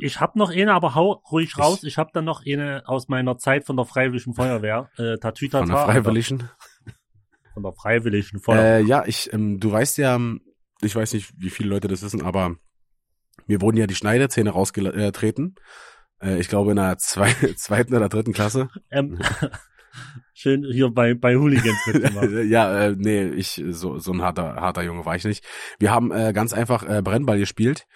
ich 0.00 0.20
habe 0.20 0.38
noch 0.38 0.50
eine, 0.50 0.72
aber 0.72 0.94
hau 0.94 1.12
ruhig 1.30 1.58
raus. 1.58 1.82
Ich 1.82 1.98
habe 1.98 2.10
dann 2.12 2.24
noch 2.24 2.44
eine 2.46 2.82
aus 2.86 3.08
meiner 3.08 3.36
Zeit 3.38 3.64
von 3.64 3.76
der 3.76 3.84
Freiwilligen 3.84 4.34
Feuerwehr. 4.34 4.88
Äh, 4.96 5.18
Tatütata. 5.18 5.66
von 5.66 5.74
der 5.74 5.84
Freiwilligen. 5.84 6.48
Von 7.52 7.62
der 7.62 7.72
Freiwilligen 7.72 8.40
Feuerwehr. 8.40 8.78
Äh, 8.78 8.82
ja, 8.82 9.04
ich, 9.06 9.32
ähm, 9.32 9.60
du 9.60 9.70
weißt 9.70 9.98
ja, 9.98 10.18
ich 10.80 10.96
weiß 10.96 11.12
nicht, 11.14 11.32
wie 11.36 11.50
viele 11.50 11.68
Leute 11.70 11.88
das 11.88 12.02
wissen, 12.02 12.22
aber 12.22 12.56
mir 13.46 13.60
wurden 13.60 13.76
ja 13.76 13.86
die 13.86 13.94
Schneidezähne 13.94 14.50
rausgetreten. 14.50 15.56
Äh, 16.20 16.38
ich 16.38 16.48
glaube 16.48 16.70
in 16.70 16.76
der 16.76 16.96
zwei, 16.98 17.32
zweiten 17.56 17.94
oder 17.94 18.08
dritten 18.08 18.32
Klasse. 18.32 18.68
Ähm, 18.90 19.18
schön 20.34 20.64
hier 20.70 20.90
bei, 20.90 21.14
bei 21.14 21.36
Hooligans 21.36 21.78
mitgemacht. 21.86 22.30
ja, 22.46 22.86
äh, 22.86 22.94
nee, 22.96 23.24
ich 23.24 23.62
so 23.70 23.98
so 23.98 24.12
ein 24.12 24.22
harter 24.22 24.56
harter 24.56 24.82
Junge 24.82 25.04
war 25.04 25.16
ich 25.16 25.24
nicht. 25.24 25.44
Wir 25.78 25.90
haben 25.90 26.12
äh, 26.12 26.32
ganz 26.32 26.52
einfach 26.52 26.82
äh, 26.88 27.02
Brennball 27.02 27.38
gespielt. 27.38 27.86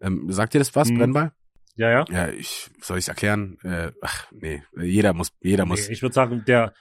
Ähm, 0.00 0.30
sagt 0.30 0.54
dir 0.54 0.58
das 0.58 0.74
was, 0.76 0.90
Mhm. 0.90 0.98
Brennball? 0.98 1.32
Ja, 1.76 1.90
ja. 1.90 2.04
Ja, 2.10 2.28
ich 2.28 2.68
soll 2.82 2.98
ich's 2.98 3.08
erklären? 3.08 3.56
Äh, 3.62 3.92
ach, 4.02 4.26
nee, 4.32 4.62
jeder 4.76 5.12
muss 5.14 5.32
jeder 5.40 5.64
muss 5.66 5.86
Nee, 5.88 5.94
ich 5.94 6.02
würde 6.02 6.14
sagen, 6.14 6.44
der, 6.46 6.74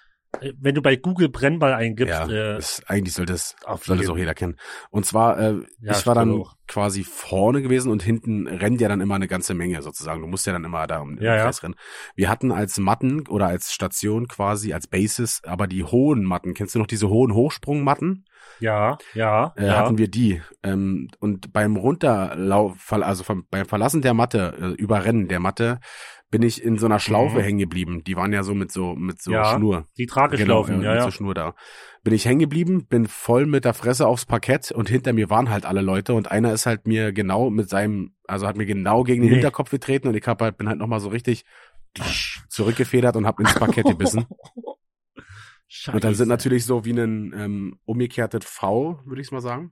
wenn 0.60 0.76
du 0.76 0.82
bei 0.82 0.96
Google 0.96 1.30
Brennball 1.30 1.74
eingibst, 1.74 2.14
Ja, 2.14 2.26
äh, 2.30 2.56
das, 2.56 2.82
eigentlich 2.88 3.14
sollte 3.16 3.34
es 3.34 3.56
auf 3.66 3.86
sollte 3.86 4.02
es 4.04 4.08
jeden- 4.08 4.14
auch 4.16 4.18
jeder 4.20 4.34
kennen. 4.36 4.58
Und 4.90 5.06
zwar, 5.06 5.40
äh, 5.40 5.56
Ja, 5.82 5.92
ich 5.92 6.06
war 6.06 6.16
dann 6.16 6.32
auch. 6.42 6.56
quasi 6.68 7.04
vorne 7.04 7.62
gewesen 7.62 7.92
und 7.92 8.04
hinten 8.04 8.48
rennt 8.48 8.80
ja 8.80 8.88
dann 8.88 9.02
immer 9.02 9.16
eine 9.16 9.28
ganze 9.28 9.54
Menge 9.54 9.82
sozusagen. 9.82 10.22
Du 10.22 10.28
musst 10.28 10.46
ja 10.46 10.54
dann 10.54 10.64
immer 10.64 10.86
da 10.88 11.00
um 11.00 11.16
den 11.16 11.26
Ja, 11.26 11.36
ja. 11.36 11.44
Kreis 11.46 11.64
rennen. 11.64 11.76
Wir 12.16 12.30
hatten 12.30 12.52
als 12.52 12.78
Matten 12.78 13.28
oder 13.28 13.48
als 13.48 13.74
Station 13.74 14.28
quasi, 14.28 14.72
als 14.74 14.88
Basis, 14.88 15.42
aber 15.46 15.68
die 15.68 15.84
hohen 15.84 16.24
Matten. 16.24 16.54
Kennst 16.54 16.76
du 16.76 16.80
noch 16.80 16.88
diese 16.88 17.10
hohen 17.10 17.34
Hochsprungmatten? 17.34 18.26
ja, 18.62 18.98
ja, 19.14 19.54
Äh, 19.58 19.68
ja. 19.68 19.78
Hatten 19.78 19.98
wir 19.98 20.10
die. 20.10 20.42
Ähm, 20.64 21.10
und 21.20 21.54
beim 21.54 21.76
Runterlauf, 21.78 22.92
also 22.92 23.24
vom, 23.24 23.46
beim 23.50 23.66
Verlassen 23.66 24.02
der 24.02 24.14
Matte, 24.14 24.54
äh, 24.60 24.82
Überrennen 24.82 25.28
der 25.28 25.40
Matte, 25.40 25.80
bin 26.32 26.44
ich 26.44 26.64
in 26.64 26.78
so 26.78 26.86
einer 26.86 27.00
Schlaufe 27.00 27.38
Mhm. 27.40 27.42
hängen 27.44 27.60
geblieben. 27.60 28.04
Die 28.04 28.16
waren 28.16 28.32
ja 28.34 28.44
so 28.44 28.54
mit 28.54 28.72
so 28.72 28.96
mit 28.96 29.22
so 29.22 29.32
Ja, 29.32 29.56
Schnur. 29.58 29.88
die 29.98 30.06
Trageschlaufen, 30.06 30.76
Genau, 30.76 30.84
äh, 30.84 30.86
ja, 30.86 30.92
mit 30.94 31.00
ja. 31.00 31.06
so 31.06 31.12
Schnur 31.12 31.34
da. 31.34 31.56
Bin 32.04 32.14
ich 32.14 32.26
hängen 32.26 32.40
geblieben, 32.40 32.86
bin 32.86 33.08
voll 33.08 33.46
mit 33.46 33.66
der 33.66 33.74
Fresse 33.74 34.06
aufs 34.08 34.26
Parkett 34.26 34.72
und 34.72 34.90
hinter 34.90 35.12
mir 35.14 35.30
waren 35.30 35.50
halt 35.50 35.66
alle 35.66 35.82
Leute 35.82 36.14
und 36.14 36.30
einer 36.32 36.54
ist 36.54 36.66
halt 36.66 36.86
mir 36.88 37.12
genau 37.14 37.50
mit 37.50 37.68
seinem, 37.70 38.14
also 38.28 38.48
hat 38.48 38.58
mir 38.58 38.66
genau 38.68 39.04
gegen 39.04 39.22
den 39.22 39.30
Nee. 39.30 39.36
Hinterkopf 39.38 39.72
getreten 39.72 40.08
und 40.08 40.16
ich 40.16 40.26
hab 40.28 40.42
halt, 40.42 40.58
bin 40.58 40.70
halt 40.70 40.78
nochmal 40.80 41.00
so 41.00 41.10
richtig 41.10 41.46
zurückgefedert 42.50 43.16
und 43.16 43.26
hab 43.26 43.40
ins 43.40 43.54
Parkett 43.56 43.86
gebissen. 43.88 44.26
Scheiße. 45.68 45.96
Und 45.96 46.04
dann 46.04 46.16
sind 46.16 46.28
natürlich 46.30 46.66
so 46.66 46.86
wie 46.86 46.92
ein 46.92 47.34
ähm, 47.36 47.80
umgekehrtes 47.86 48.46
V, 48.46 49.00
würde 49.06 49.22
ich 49.22 49.32
mal 49.32 49.42
sagen, 49.42 49.72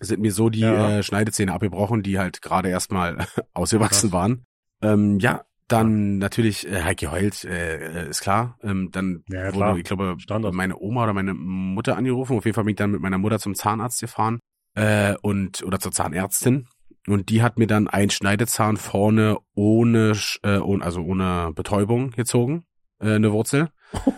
sind 0.00 0.20
mir 0.20 0.32
so 0.32 0.48
die 0.48 0.60
Ja. 0.60 0.98
äh, 0.98 1.02
Schneidezähne 1.02 1.52
abgebrochen, 1.52 2.02
die 2.02 2.18
halt 2.18 2.40
gerade 2.42 2.68
erstmal 2.68 3.18
ausgewachsen 3.54 4.10
Krass. 4.10 4.12
waren. 4.12 4.46
Ähm, 4.82 5.18
ja, 5.18 5.44
dann 5.68 6.18
natürlich 6.18 6.66
äh, 6.70 6.82
Heike 6.82 7.06
geheult, 7.06 7.44
äh, 7.44 8.06
äh, 8.06 8.08
ist 8.10 8.20
klar. 8.22 8.56
Ähm, 8.62 8.90
dann 8.92 9.22
Ja, 9.28 9.46
wurde, 9.46 9.52
klar. 9.52 9.76
ich 9.78 9.84
glaube, 9.84 10.16
Standard. 10.18 10.54
meine 10.54 10.76
Oma 10.78 11.04
oder 11.04 11.12
meine 11.12 11.34
Mutter 11.34 11.96
angerufen. 11.96 12.36
Auf 12.38 12.44
jeden 12.44 12.54
Fall 12.54 12.64
bin 12.64 12.72
ich 12.72 12.76
dann 12.78 12.90
mit 12.90 13.00
meiner 13.00 13.18
Mutter 13.18 13.38
zum 13.38 13.54
Zahnarzt 13.54 14.00
gefahren 14.00 14.40
äh, 14.74 15.14
und 15.22 15.62
oder 15.62 15.78
zur 15.78 15.92
Zahnärztin. 15.92 16.66
Und 17.06 17.30
die 17.30 17.42
hat 17.42 17.58
mir 17.58 17.66
dann 17.66 17.88
einen 17.88 18.10
Schneidezahn 18.10 18.76
vorne 18.76 19.38
ohne, 19.54 20.12
äh, 20.42 20.58
ohne 20.58 20.84
also 20.84 21.00
ohne 21.02 21.52
Betäubung 21.54 22.10
gezogen, 22.10 22.64
äh, 23.00 23.14
eine 23.14 23.32
Wurzel. 23.32 23.68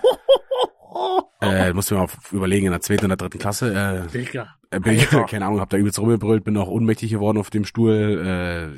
Äh, 1.43 1.73
musste 1.73 1.95
mir 1.95 2.01
mal 2.01 2.09
überlegen, 2.33 2.67
in 2.67 2.73
der 2.73 2.83
zweiten 2.83 3.07
oder 3.07 3.17
dritten 3.17 3.39
Klasse. 3.39 3.73
Äh, 3.73 4.07
Digga. 4.13 4.49
äh, 4.71 4.79
bin 4.81 4.95
ich, 4.95 5.09
keine 5.09 5.47
Ahnung, 5.47 5.61
hab 5.61 5.71
da 5.71 5.79
übelst 5.79 5.99
rumgebrüllt, 5.99 6.45
bin 6.45 6.57
auch 6.59 6.69
ohnmächtig 6.69 7.11
geworden 7.11 7.39
auf 7.39 7.49
dem 7.49 7.65
Stuhl. 7.65 8.23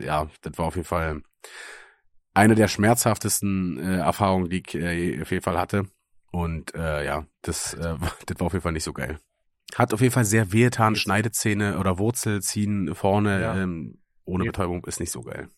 Äh, 0.01 0.05
ja, 0.05 0.29
das 0.43 0.57
war 0.59 0.67
auf 0.67 0.77
jeden 0.77 0.87
Fall 0.87 1.23
eine 2.35 2.55
der 2.55 2.69
schmerzhaftesten 2.69 3.79
äh, 3.79 3.97
Erfahrungen, 3.99 4.49
die 4.51 4.63
ich 4.67 4.75
äh, 4.75 5.21
auf 5.23 5.31
jeden 5.31 5.43
Fall 5.43 5.59
hatte. 5.59 5.87
Und 6.31 6.75
äh, 6.75 7.05
ja, 7.05 7.27
das, 7.43 7.75
äh, 7.75 7.97
das 8.27 8.41
war 8.41 8.47
auf 8.47 8.53
jeden 8.53 8.63
Fall 8.63 8.73
nicht 8.73 8.85
so 8.85 8.93
geil. 8.93 9.19
Hat 9.75 9.93
auf 9.95 10.01
jeden 10.01 10.13
Fall 10.13 10.25
sehr 10.25 10.53
wehgetan, 10.53 10.97
Schneidezähne 10.97 11.79
oder 11.79 11.99
Wurzel 11.99 12.43
ziehen 12.43 12.95
vorne 12.95 13.41
Ja. 13.41 13.57
ähm, 13.57 13.99
ohne 14.25 14.45
Jetzt- 14.45 14.53
Betäubung 14.53 14.85
ist 14.85 15.01
nicht 15.01 15.11
so 15.13 15.23
geil. 15.23 15.49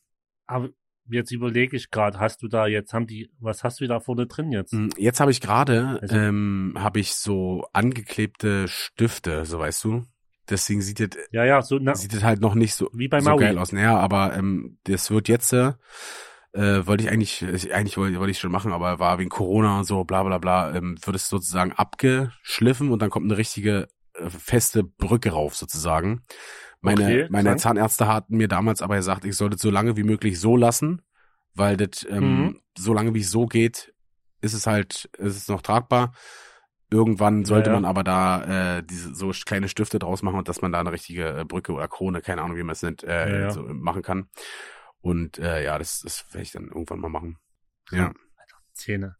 Aber 0.46 0.68
jetzt 1.10 1.32
überlege 1.32 1.76
ich 1.76 1.90
gerade, 1.90 2.18
hast 2.18 2.42
du 2.42 2.48
da 2.48 2.66
jetzt, 2.66 2.92
haben 2.94 3.06
die, 3.06 3.30
was 3.38 3.62
hast 3.64 3.80
du 3.80 3.86
da 3.86 4.00
vorne 4.00 4.26
drin 4.26 4.52
jetzt? 4.52 4.72
Mm, 4.72 4.88
Jetzt 4.96 5.20
habe 5.20 5.30
ich 5.30 5.40
gerade, 5.40 5.98
Also- 6.00 6.16
ähm, 6.16 6.74
habe 6.78 6.98
ich 7.00 7.14
so 7.14 7.66
angeklebte 7.72 8.68
Stifte, 8.68 9.44
so 9.44 9.58
weißt 9.58 9.84
du. 9.84 10.04
Deswegen 10.50 10.80
sieht 10.82 11.00
das 11.00 11.08
Ja, 11.32 11.44
ja, 11.44 11.62
so, 11.62 11.78
na, 11.80 11.94
sieht 11.94 12.12
es 12.14 12.22
halt 12.22 12.40
noch 12.40 12.54
nicht 12.54 12.74
so, 12.74 12.90
wie 12.92 13.08
bei 13.08 13.20
so 13.20 13.34
geil 13.36 13.58
aus. 13.58 13.72
Naja, 13.72 13.98
aber 13.98 14.36
ähm, 14.36 14.78
das 14.84 15.10
wird 15.10 15.28
jetzt, 15.28 15.52
äh, 15.54 15.72
äh, 16.54 16.86
wollte 16.86 17.04
ich 17.04 17.10
eigentlich, 17.10 17.42
äh, 17.42 17.72
eigentlich 17.72 17.96
wollte, 17.98 18.18
wollte 18.20 18.30
ich 18.32 18.38
schon 18.38 18.52
machen, 18.52 18.72
aber 18.72 18.98
war 19.00 19.18
wegen 19.18 19.30
Corona 19.30 19.78
und 19.80 19.84
so, 19.84 20.04
bla 20.04 20.22
bla 20.22 20.38
bla, 20.38 20.74
ähm, 20.74 20.96
wird 21.04 21.16
es 21.16 21.28
sozusagen 21.28 21.72
abgeschliffen 21.72 22.90
und 22.90 23.02
dann 23.02 23.10
kommt 23.10 23.26
eine 23.26 23.36
richtige 23.38 23.88
äh, 24.14 24.30
feste 24.30 24.84
Brücke 24.84 25.30
rauf 25.32 25.56
sozusagen. 25.56 26.22
Meine, 26.80 27.02
Okay, 27.02 27.26
meine. 27.30 27.56
Zahnärzte 27.56 28.06
hatten 28.06 28.36
mir 28.36 28.48
damals 28.48 28.82
aber 28.82 28.96
gesagt, 28.96 29.24
ich 29.24 29.36
sollte 29.36 29.56
es 29.56 29.62
so 29.62 29.70
lange 29.70 29.96
wie 29.96 30.04
möglich 30.04 30.38
so 30.40 30.56
lassen, 30.56 31.02
weil 31.54 31.76
das 31.76 32.06
ähm, 32.10 32.48
Mhm. 32.48 32.60
so 32.78 32.94
lange 32.94 33.14
wie 33.14 33.20
es 33.20 33.30
so 33.30 33.46
geht, 33.46 33.92
ist 34.42 34.52
es 34.54 34.66
halt, 34.66 35.08
ist 35.18 35.36
es 35.36 35.48
noch 35.48 35.62
tragbar. 35.62 36.12
Irgendwann 36.90 37.44
sollte 37.44 37.70
Ja, 37.70 37.74
ja. 37.74 37.80
man 37.80 37.84
aber 37.86 38.04
da 38.04 38.78
äh, 38.78 38.82
diese 38.84 39.14
so 39.14 39.30
kleine 39.46 39.68
Stifte 39.68 39.98
draus 39.98 40.22
machen 40.22 40.38
und 40.38 40.48
dass 40.48 40.62
man 40.62 40.70
da 40.72 40.80
eine 40.80 40.92
richtige 40.92 41.40
äh, 41.40 41.44
Brücke 41.44 41.72
oder 41.72 41.88
Krone, 41.88 42.20
keine 42.20 42.42
Ahnung, 42.42 42.56
wie 42.56 42.62
man 42.62 42.74
es 42.74 42.82
nennt, 42.82 43.02
äh, 43.02 43.30
Ja, 43.30 43.36
ja. 43.40 43.50
So 43.50 43.62
machen 43.62 44.02
kann. 44.02 44.28
Und 45.04 45.38
äh, 45.38 45.62
ja, 45.62 45.76
das, 45.78 46.00
das 46.00 46.24
werde 46.32 46.42
ich 46.44 46.52
dann 46.52 46.68
irgendwann 46.68 46.98
mal 47.00 47.10
machen. 47.10 47.36
Ja. 47.92 48.12
Zähne. 48.72 49.16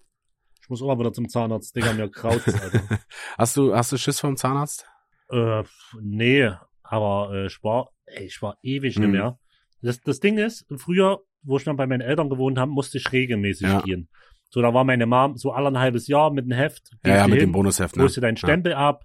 Ich 0.62 0.70
muss 0.70 0.80
auch 0.80 0.86
mal 0.86 0.98
wieder 0.98 1.12
zum 1.12 1.28
Zahnarzt, 1.28 1.76
Digga, 1.76 1.92
mir 1.92 2.10
kraut's, 2.10 2.54
Alter. 2.60 2.88
Hast 3.36 3.56
du, 3.58 3.74
hast 3.76 3.92
du 3.92 3.98
Schiss 3.98 4.18
vom 4.18 4.36
Zahnarzt? 4.36 4.86
äh, 5.30 5.62
nee, 6.00 6.50
aber 6.82 7.30
äh, 7.34 7.46
ich 7.46 7.62
war, 7.62 7.90
ey, 8.06 8.24
ich 8.24 8.40
war 8.40 8.56
ewig 8.62 8.96
Mhm. 8.96 9.02
nicht 9.02 9.12
mehr. 9.12 9.38
Das, 9.82 10.00
das 10.00 10.20
Ding 10.20 10.38
ist, 10.38 10.64
früher, 10.76 11.20
wo 11.42 11.58
ich 11.58 11.66
noch 11.66 11.76
bei 11.76 11.86
meinen 11.86 12.00
Eltern 12.00 12.30
gewohnt 12.30 12.58
habe, 12.58 12.70
musste 12.70 12.96
ich 12.96 13.12
regelmäßig 13.12 13.68
Ja. 13.68 13.80
gehen. 13.82 14.08
So, 14.48 14.62
da 14.62 14.72
war 14.72 14.84
meine 14.84 15.04
Mom 15.04 15.36
so 15.36 15.52
alle 15.52 15.68
ein 15.68 15.78
halbes 15.78 16.06
Jahr 16.08 16.30
mit 16.30 16.44
einem 16.44 16.52
Heft. 16.56 16.92
Ja, 17.04 17.16
ja, 17.16 17.24
du 17.24 17.30
mit 17.30 17.40
hin, 17.40 17.48
dem 17.50 17.52
Bonusheft, 17.52 17.96
ne? 17.96 18.02
holst 18.04 18.16
dir 18.16 18.22
deinen 18.22 18.38
Stempel 18.38 18.72
ab, 18.72 19.04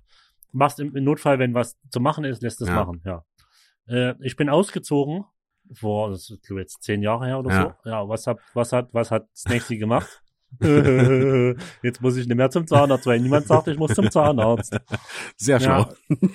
machst 0.53 0.79
im, 0.79 0.95
im 0.95 1.03
Notfall, 1.03 1.39
wenn 1.39 1.53
was 1.53 1.77
zu 1.91 1.99
machen 1.99 2.23
ist, 2.23 2.41
lässt 2.41 2.61
es 2.61 2.69
Ja. 2.69 2.75
machen, 2.75 3.01
ja. 3.03 3.25
Äh, 3.87 4.15
ich 4.21 4.37
bin 4.37 4.47
ausgezogen, 4.49 5.25
vor, 5.73 6.09
das 6.11 6.29
ist 6.29 6.49
jetzt 6.49 6.83
zehn 6.83 7.01
Jahre 7.01 7.25
her 7.27 7.39
oder 7.39 7.51
Ja. 7.51 7.77
so. 7.83 7.89
Ja, 7.89 8.07
was 8.09 8.27
hat, 8.27 8.39
was 8.53 8.71
hat, 8.73 8.89
was 8.93 9.11
hat 9.11 9.27
Snakesy 9.35 9.77
gemacht? 9.77 10.21
jetzt 11.83 12.01
muss 12.01 12.17
ich 12.17 12.27
nicht 12.27 12.35
mehr 12.37 12.49
zum 12.49 12.65
Zahnarzt, 12.65 13.05
weil 13.05 13.19
niemand 13.19 13.47
sagt, 13.47 13.67
ich 13.67 13.77
muss 13.77 13.93
zum 13.93 14.09
Zahnarzt. 14.09 14.75
Sehr 15.37 15.59
schlau. 15.59 15.85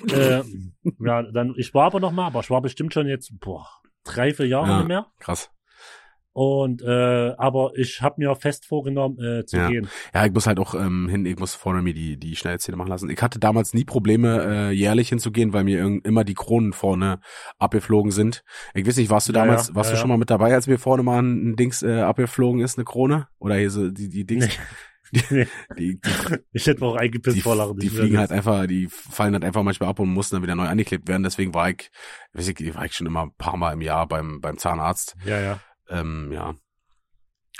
Ja, 0.07 0.39
äh, 0.39 0.43
ja, 0.99 1.23
dann, 1.23 1.53
ich 1.57 1.73
war 1.73 1.87
aber 1.87 1.99
noch 1.99 2.11
mal, 2.11 2.27
aber 2.27 2.39
ich 2.39 2.49
war 2.49 2.61
bestimmt 2.61 2.93
schon 2.93 3.07
jetzt, 3.07 3.37
boah, 3.39 3.67
drei, 4.05 4.33
vier 4.33 4.47
Jahre 4.47 4.67
Ja. 4.69 4.77
nicht 4.77 4.87
mehr. 4.87 5.07
Krass. 5.19 5.51
Und, 6.35 6.81
äh, 6.81 7.33
aber 7.37 7.71
ich 7.77 8.01
habe 8.01 8.15
mir 8.17 8.35
fest 8.35 8.65
vorgenommen, 8.65 9.17
äh, 9.23 9.45
zu 9.45 9.55
Ja. 9.55 9.69
gehen. 9.69 9.87
Ja, 10.13 10.25
ich 10.25 10.33
muss 10.33 10.47
halt 10.47 10.59
auch 10.59 10.75
ähm, 10.75 11.07
hin, 11.07 11.25
ich 11.25 11.39
muss 11.39 11.55
vorne 11.55 11.81
mir 11.81 11.93
die, 11.93 12.17
die 12.17 12.35
Schneidezähne 12.35 12.75
machen 12.75 12.89
lassen. 12.89 13.09
Ich 13.09 13.21
hatte 13.21 13.39
damals 13.39 13.73
nie 13.73 13.85
Probleme, 13.85 14.43
äh, 14.45 14.71
jährlich 14.71 15.07
hinzugehen, 15.07 15.53
weil 15.53 15.63
mir 15.63 15.79
immer 16.03 16.25
die 16.25 16.33
Kronen 16.33 16.73
vorne 16.73 17.21
abgeflogen 17.57 18.11
sind. 18.11 18.43
Ich 18.73 18.85
weiß 18.85 18.97
nicht, 18.97 19.09
warst 19.09 19.29
du 19.29 19.31
damals, 19.31 19.69
ja, 19.69 19.75
warst 19.75 19.91
ja, 19.91 19.93
du 19.93 19.95
ja. 19.95 20.01
schon 20.01 20.09
mal 20.09 20.17
mit 20.17 20.29
dabei, 20.29 20.53
als 20.53 20.67
mir 20.67 20.77
vorne 20.77 21.03
mal 21.03 21.21
ein, 21.21 21.51
ein 21.51 21.55
Dings 21.55 21.81
äh, 21.83 22.01
abgeflogen 22.01 22.59
ist, 22.59 22.77
eine 22.77 22.83
Krone? 22.83 23.29
Oder 23.39 23.55
hier 23.55 23.71
so 23.71 23.89
die, 23.89 24.09
die 24.09 24.25
Dings, 24.25 24.49
Nee. 25.29 25.47
die, 25.77 25.95
die, 25.95 25.99
Ich 26.51 26.67
hätte 26.67 26.81
mir 26.81 26.87
auch 26.87 26.95
eingepisst 26.97 27.37
die, 27.37 27.41
vor 27.41 27.55
Lachen. 27.55 27.77
die 27.77 27.89
fliegen 27.89 28.17
halt 28.17 28.31
einfach, 28.33 28.67
die 28.67 28.87
fallen 28.89 29.33
halt 29.33 29.45
einfach 29.45 29.63
manchmal 29.63 29.87
ab 29.87 29.99
und 29.99 30.09
mussten 30.09 30.35
dann 30.35 30.43
wieder 30.43 30.55
neu 30.55 30.67
angeklebt 30.67 31.07
werden. 31.07 31.23
Deswegen 31.23 31.53
war 31.53 31.69
ich, 31.69 31.91
weiß 32.33 32.49
ich, 32.49 32.75
war 32.75 32.83
ich 32.83 32.93
schon 32.93 33.07
immer 33.07 33.21
ein 33.27 33.31
paar 33.37 33.55
Mal 33.55 33.71
im 33.71 33.81
Jahr 33.81 34.05
beim, 34.05 34.41
beim 34.41 34.57
Zahnarzt. 34.57 35.15
Ja, 35.25 35.39
ja. 35.39 35.59
Ähm, 35.89 36.31
ja. 36.31 36.55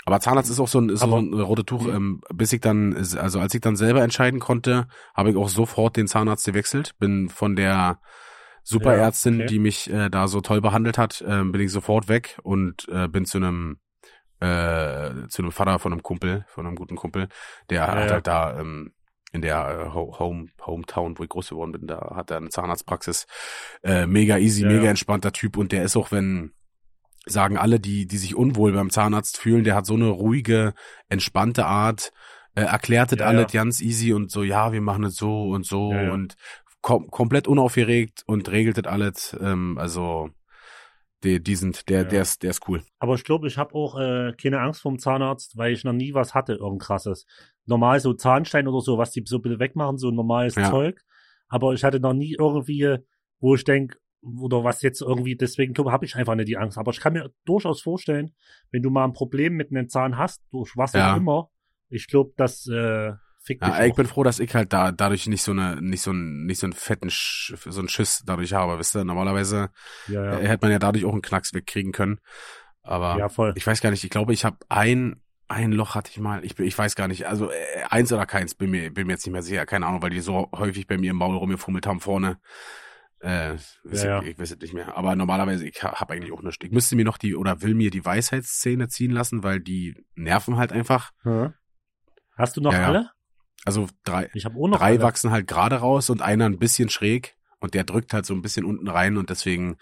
Aber 0.04 0.20
Zahnarzt 0.20 0.50
ist 0.50 0.60
auch 0.60 0.68
so 0.68 0.80
ein, 0.80 0.88
ist 0.90 1.02
Aber- 1.02 1.12
so 1.12 1.18
ein 1.18 1.32
rote 1.40 1.64
Tuch. 1.64 1.86
Ähm, 1.88 2.20
bis 2.32 2.52
ich 2.52 2.60
dann, 2.60 2.94
also 2.96 3.40
als 3.40 3.54
ich 3.54 3.60
dann 3.60 3.76
selber 3.76 4.02
entscheiden 4.02 4.38
konnte, 4.40 4.86
habe 5.14 5.30
ich 5.30 5.36
auch 5.36 5.48
sofort 5.48 5.96
den 5.96 6.06
Zahnarzt 6.06 6.44
gewechselt. 6.46 6.92
Bin 6.98 7.28
von 7.28 7.56
der 7.56 8.00
Superärztin, 8.62 9.34
Ja, 9.38 9.44
okay. 9.44 9.52
die 9.54 9.58
mich 9.58 9.90
äh, 9.90 10.08
da 10.10 10.28
so 10.28 10.40
toll 10.40 10.60
behandelt 10.60 10.98
hat, 10.98 11.24
ähm, 11.26 11.52
bin 11.52 11.60
ich 11.60 11.72
sofort 11.72 12.08
weg 12.08 12.38
und 12.42 12.88
äh, 12.88 13.08
bin 13.08 13.24
zu 13.24 13.38
einem 13.38 13.78
äh, 14.40 15.26
zu 15.28 15.40
einem 15.42 15.50
Vater 15.52 15.78
von 15.78 15.92
einem 15.92 16.02
Kumpel, 16.02 16.44
von 16.48 16.66
einem 16.66 16.76
guten 16.76 16.96
Kumpel, 16.96 17.28
der 17.70 17.78
Ja, 17.78 17.86
hat 17.88 18.04
ja. 18.06 18.10
halt 18.12 18.26
da 18.26 18.58
ähm, 18.60 18.92
in 19.32 19.40
der 19.40 19.86
äh, 19.88 19.94
Ho- 19.94 20.18
Home 20.18 20.48
Hometown, 20.64 21.18
wo 21.18 21.22
ich 21.22 21.28
groß 21.30 21.48
geworden 21.50 21.72
bin, 21.72 21.86
da 21.86 22.12
hat 22.14 22.30
er 22.30 22.36
eine 22.38 22.50
Zahnarztpraxis. 22.50 23.26
Äh, 23.82 24.06
mega 24.06 24.36
easy, 24.36 24.62
Ja, 24.62 24.68
mega 24.68 24.84
ja. 24.84 24.90
entspannter 24.90 25.32
Typ 25.32 25.56
und 25.56 25.72
der 25.72 25.84
ist 25.84 25.96
auch, 25.96 26.12
wenn 26.12 26.52
sagen 27.26 27.56
alle, 27.58 27.80
die 27.80 28.06
die 28.06 28.18
sich 28.18 28.34
unwohl 28.34 28.72
beim 28.72 28.90
Zahnarzt 28.90 29.36
fühlen, 29.38 29.64
der 29.64 29.74
hat 29.74 29.86
so 29.86 29.94
eine 29.94 30.08
ruhige, 30.08 30.74
entspannte 31.08 31.66
Art, 31.66 32.12
äh, 32.54 32.62
erklärt 32.62 33.12
das 33.12 33.18
Ja, 33.18 33.26
alles 33.26 33.52
ja. 33.52 33.60
ganz 33.60 33.80
easy 33.80 34.12
und 34.12 34.30
so, 34.30 34.42
ja, 34.42 34.72
wir 34.72 34.80
machen 34.80 35.04
es 35.04 35.16
so 35.16 35.50
und 35.50 35.66
so 35.66 35.92
Ja, 35.92 36.12
und 36.12 36.36
kom 36.82 37.10
komplett 37.10 37.48
unaufgeregt 37.48 38.22
und 38.26 38.48
regelt 38.48 38.78
das 38.78 38.84
alles. 38.84 39.36
Ähm, 39.40 39.76
also 39.78 40.30
die, 41.24 41.42
die 41.42 41.56
sind, 41.56 41.88
der, 41.88 42.04
der 42.04 42.22
ist, 42.22 42.42
der 42.42 42.50
ist 42.50 42.68
cool. 42.68 42.82
Aber 42.98 43.14
ich 43.14 43.24
glaube, 43.24 43.48
ich 43.48 43.58
habe 43.58 43.74
auch 43.74 43.98
äh, 43.98 44.32
keine 44.40 44.60
Angst 44.60 44.82
vom 44.82 44.98
Zahnarzt, 44.98 45.56
weil 45.56 45.72
ich 45.72 45.82
noch 45.82 45.94
nie 45.94 46.14
was 46.14 46.34
hatte, 46.34 46.52
irgend 46.54 46.82
krasses. 46.82 47.26
Normal 47.64 47.98
so 48.00 48.12
Zahnstein 48.12 48.68
oder 48.68 48.80
so, 48.80 48.98
was 48.98 49.10
die 49.10 49.24
so 49.26 49.36
ein 49.38 49.42
bisschen 49.42 49.58
wegmachen, 49.58 49.98
so 49.98 50.10
normales 50.10 50.54
Ja. 50.54 50.70
Zeug. 50.70 51.00
Aber 51.48 51.72
ich 51.72 51.82
hatte 51.84 51.98
noch 52.00 52.12
nie 52.12 52.36
irgendwie, 52.38 52.98
wo 53.40 53.54
ich 53.54 53.64
denk 53.64 53.98
oder 54.40 54.64
was 54.64 54.82
jetzt 54.82 55.00
irgendwie, 55.02 55.36
deswegen 55.36 55.72
glaube 55.74 55.92
habe 55.92 56.04
ich 56.04 56.16
einfach 56.16 56.34
nicht 56.34 56.48
die 56.48 56.56
Angst. 56.56 56.78
Aber 56.78 56.90
ich 56.92 57.00
kann 57.00 57.12
mir 57.12 57.30
durchaus 57.44 57.80
vorstellen, 57.82 58.34
wenn 58.72 58.82
du 58.82 58.90
mal 58.90 59.04
ein 59.04 59.12
Problem 59.12 59.54
mit 59.54 59.70
einem 59.70 59.88
Zahn 59.88 60.18
hast, 60.18 60.42
durch 60.50 60.76
was 60.76 60.92
Ja. 60.94 61.14
auch 61.14 61.16
immer, 61.16 61.50
ich 61.88 62.08
glaube, 62.08 62.32
das 62.36 62.66
äh, 62.66 63.12
fickt 63.42 63.62
Ja, 63.62 63.76
dich 63.78 63.86
ich 63.86 63.92
auch. 63.92 63.96
bin 63.96 64.06
froh, 64.06 64.24
dass 64.24 64.40
ich 64.40 64.52
halt 64.54 64.72
da 64.72 64.90
dadurch 64.90 65.26
nicht 65.28 65.42
so 65.42 65.52
eine, 65.52 65.80
nicht 65.80 66.02
so 66.02 66.10
ein, 66.12 66.46
nicht 66.46 66.58
so 66.58 66.66
einen 66.66 66.72
fetten, 66.72 67.10
Sch 67.10 67.54
so 67.64 67.78
einen 67.78 67.88
Schiss 67.88 68.22
dadurch 68.26 68.52
habe, 68.52 68.78
wisst 68.78 68.96
ihr? 68.96 69.04
Normalerweise 69.04 69.70
ja, 70.08 70.24
ja. 70.24 70.38
äh, 70.40 70.48
hätte 70.48 70.64
man 70.66 70.72
ja 70.72 70.78
dadurch 70.80 71.04
auch 71.04 71.12
einen 71.12 71.22
Knacks 71.22 71.54
wegkriegen 71.54 71.92
können. 71.92 72.18
Aber 72.82 73.16
ja, 73.18 73.28
voll. 73.28 73.52
ich 73.56 73.66
weiß 73.66 73.80
gar 73.80 73.90
nicht, 73.90 74.02
ich 74.04 74.10
glaube, 74.10 74.32
ich 74.32 74.44
habe 74.44 74.56
ein, 74.68 75.22
ein 75.48 75.70
Loch 75.72 75.94
hatte 75.94 76.10
ich 76.10 76.18
mal, 76.18 76.44
ich, 76.44 76.58
ich 76.58 76.76
weiß 76.76 76.96
gar 76.96 77.06
nicht, 77.08 77.26
also 77.26 77.50
äh, 77.50 77.54
eins 77.88 78.12
oder 78.12 78.26
keins, 78.26 78.54
bin 78.56 78.70
mir, 78.70 78.92
bin 78.92 79.06
mir 79.06 79.12
jetzt 79.12 79.24
nicht 79.26 79.32
mehr 79.32 79.42
sicher, 79.42 79.64
keine 79.66 79.86
Ahnung, 79.86 80.02
weil 80.02 80.10
die 80.10 80.20
so 80.20 80.48
häufig 80.52 80.88
bei 80.88 80.98
mir 80.98 81.10
im 81.12 81.16
Maul 81.16 81.36
rumgefummelt 81.36 81.86
haben 81.86 82.00
vorne. 82.00 82.38
Äh, 83.20 83.54
weiß 83.84 84.02
Ja, 84.02 84.20
ich, 84.22 84.28
ich 84.30 84.38
weiß 84.38 84.50
es 84.52 84.58
nicht 84.58 84.74
mehr. 84.74 84.96
Aber 84.96 85.16
normalerweise, 85.16 85.66
ich 85.66 85.82
habe 85.82 86.14
eigentlich 86.14 86.32
auch 86.32 86.42
nichts. 86.42 86.64
Ich 86.64 86.70
müsste 86.72 86.96
mir 86.96 87.04
noch 87.04 87.18
die, 87.18 87.34
oder 87.34 87.62
will 87.62 87.74
mir 87.74 87.90
die 87.90 88.04
Weisheitszähne 88.04 88.88
ziehen 88.88 89.10
lassen, 89.10 89.42
weil 89.42 89.60
die 89.60 89.96
nerven 90.14 90.56
halt 90.56 90.72
einfach. 90.72 91.12
Hm. 91.22 91.54
Hast 92.36 92.56
du 92.56 92.60
noch 92.60 92.72
Ja, 92.72 92.80
ja. 92.80 92.86
alle? 92.88 93.10
Also 93.64 93.88
drei, 94.04 94.30
Ich 94.34 94.46
auch 94.46 94.52
noch 94.68 94.78
drei 94.78 94.90
alle. 94.90 95.02
wachsen 95.02 95.30
halt 95.30 95.46
gerade 95.46 95.76
raus 95.76 96.10
und 96.10 96.22
einer 96.22 96.44
ein 96.44 96.58
bisschen 96.58 96.88
schräg 96.88 97.36
und 97.58 97.74
der 97.74 97.84
drückt 97.84 98.12
halt 98.12 98.26
so 98.26 98.34
ein 98.34 98.42
bisschen 98.42 98.64
unten 98.64 98.88
rein 98.88 99.16
und 99.16 99.30
deswegen 99.30 99.78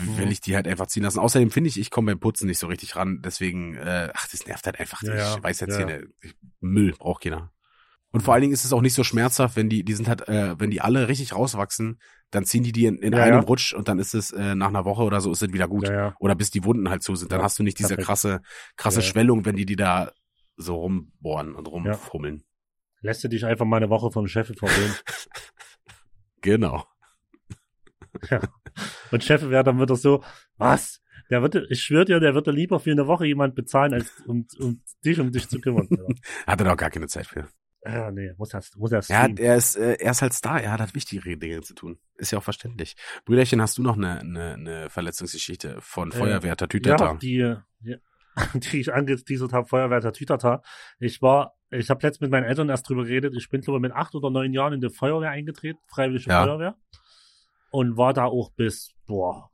Mhm. 0.00 0.16
will 0.16 0.32
ich 0.32 0.40
die 0.40 0.56
halt 0.56 0.66
einfach 0.66 0.86
ziehen 0.86 1.02
lassen. 1.02 1.18
Außerdem 1.18 1.50
finde 1.50 1.68
ich, 1.68 1.78
ich 1.78 1.90
komme 1.90 2.12
beim 2.12 2.20
Putzen 2.20 2.46
nicht 2.46 2.58
so 2.58 2.68
richtig 2.68 2.96
ran, 2.96 3.20
deswegen, 3.22 3.74
äh, 3.76 4.08
ach, 4.14 4.26
das 4.30 4.46
nervt 4.46 4.64
halt 4.64 4.80
einfach. 4.80 5.02
Ja, 5.02 5.12
ich 5.12 5.18
ja, 5.18 5.42
weiß 5.42 5.60
jetzt 5.60 5.78
ja, 5.78 5.86
hier, 5.86 6.06
ich, 6.22 6.34
Müll 6.60 6.92
braucht 6.98 7.22
keiner. 7.22 7.52
Und 8.10 8.22
vor 8.22 8.32
allen 8.32 8.40
Dingen 8.40 8.54
ist 8.54 8.64
es 8.64 8.72
auch 8.72 8.80
nicht 8.80 8.94
so 8.94 9.04
schmerzhaft, 9.04 9.56
wenn 9.56 9.68
die, 9.68 9.84
die 9.84 9.92
sind 9.92 10.08
halt, 10.08 10.26
äh, 10.26 10.58
wenn 10.58 10.70
die 10.70 10.80
alle 10.80 11.06
richtig 11.08 11.34
rauswachsen, 11.34 12.00
dann 12.30 12.44
ziehen 12.44 12.62
die 12.62 12.72
die 12.72 12.86
in, 12.86 12.98
in 12.98 13.12
Ja, 13.12 13.22
einem 13.24 13.40
ja. 13.40 13.40
Rutsch 13.40 13.72
und 13.72 13.88
dann 13.88 13.98
ist 13.98 14.14
es 14.14 14.30
äh, 14.32 14.54
nach 14.54 14.68
einer 14.68 14.84
Woche 14.84 15.02
oder 15.02 15.20
so 15.20 15.32
ist 15.32 15.42
es 15.42 15.52
wieder 15.52 15.68
gut. 15.68 15.88
Ja, 15.88 15.94
ja. 15.94 16.14
Oder 16.20 16.34
bis 16.34 16.50
die 16.50 16.64
Wunden 16.64 16.88
halt 16.90 17.02
zu 17.02 17.14
sind. 17.16 17.32
Dann 17.32 17.40
Ja, 17.40 17.44
hast 17.44 17.58
du 17.58 17.62
nicht 17.62 17.78
diese 17.78 17.96
krasse, 17.96 18.40
krasse 18.76 19.00
Ja, 19.00 19.04
ja. 19.06 19.10
Schwellung, 19.10 19.44
wenn 19.44 19.56
die 19.56 19.66
die 19.66 19.76
da 19.76 20.12
so 20.56 20.76
rumbohren 20.76 21.54
und 21.54 21.66
rumfummeln. 21.66 22.44
Lässt 23.02 23.24
du 23.24 23.28
dich 23.28 23.44
einfach 23.46 23.64
mal 23.64 23.78
eine 23.78 23.88
Woche 23.90 24.10
vom 24.10 24.26
Chef 24.26 24.46
verwöhnen. 24.56 24.94
Genau. 26.42 26.86
Und 29.10 29.22
Chef 29.24 29.42
wäre 29.50 29.62
dann 29.64 29.80
wieder 29.80 29.94
so, 29.96 30.22
was? 30.56 31.00
Der 31.30 31.42
würde, 31.42 31.66
ich 31.70 31.82
schwöre 31.82 32.04
dir, 32.06 32.18
der 32.20 32.34
würde 32.34 32.50
lieber 32.50 32.80
für 32.80 32.90
eine 32.90 33.06
Woche 33.06 33.26
jemand 33.26 33.54
bezahlen, 33.54 33.94
als 33.94 34.10
um, 34.26 34.46
um 34.58 34.82
dich 35.04 35.20
um 35.20 35.30
dich 35.30 35.48
zu 35.48 35.60
kümmern. 35.60 35.88
Hat 36.46 36.60
er 36.60 36.64
doch 36.64 36.76
gar 36.76 36.90
keine 36.90 37.06
Zeit 37.08 37.26
für. 37.26 37.48
Ja, 37.84 37.92
ja 37.94 38.10
nee, 38.10 38.32
muss 38.36 38.52
er, 38.54 38.62
muss 38.76 38.92
er 38.92 38.98
Ja, 38.98 39.02
streamen. 39.02 39.36
er 39.38 39.56
ist, 39.56 39.76
äh, 39.76 39.94
er 39.98 40.10
ist 40.10 40.22
halt 40.22 40.32
Star, 40.34 40.60
er 40.60 40.72
hat 40.72 40.80
halt 40.80 40.94
wichtigere 40.94 41.36
Dinge 41.36 41.60
zu 41.62 41.74
tun. 41.74 41.98
Ist 42.16 42.30
ja 42.30 42.38
auch 42.38 42.42
verständlich. 42.42 42.94
Brüderchen, 43.24 43.60
hast 43.62 43.78
du 43.78 43.82
noch 43.82 43.96
eine, 43.96 44.20
eine, 44.20 44.52
eine 44.54 44.90
Verletzungsgeschichte 44.90 45.76
von 45.80 46.10
Äh, 46.12 46.14
Feuerwehr 46.16 46.50
Ja, 46.50 46.56
Tatütata? 46.56 47.14
die, 47.14 47.36
ja, 47.36 47.64
die 48.54 48.80
ich 48.80 48.92
angeteasert 48.92 49.52
habe, 49.52 49.66
Feuerwehr 49.66 50.00
Tatütata. 50.00 50.62
Ich 50.98 51.20
war, 51.22 51.54
ich 51.70 51.88
habe 51.90 52.06
letztens 52.06 52.20
mit 52.20 52.30
meinen 52.30 52.44
Eltern 52.44 52.68
erst 52.68 52.88
drüber 52.88 53.04
geredet. 53.04 53.34
Ich 53.36 53.48
bin, 53.48 53.60
glaube 53.60 53.78
ich, 53.78 53.82
mit 53.82 53.92
acht 53.92 54.14
oder 54.14 54.30
neun 54.30 54.52
Jahren 54.52 54.74
in 54.74 54.80
die 54.80 54.90
Feuerwehr 54.90 55.30
eingetreten, 55.30 55.80
Freiwillige 55.88 56.30
Ja. 56.30 56.42
Feuerwehr. 56.44 56.76
Und 57.70 57.96
war 57.96 58.12
da 58.12 58.24
auch 58.26 58.50
bis, 58.52 58.92
boah, 59.06 59.50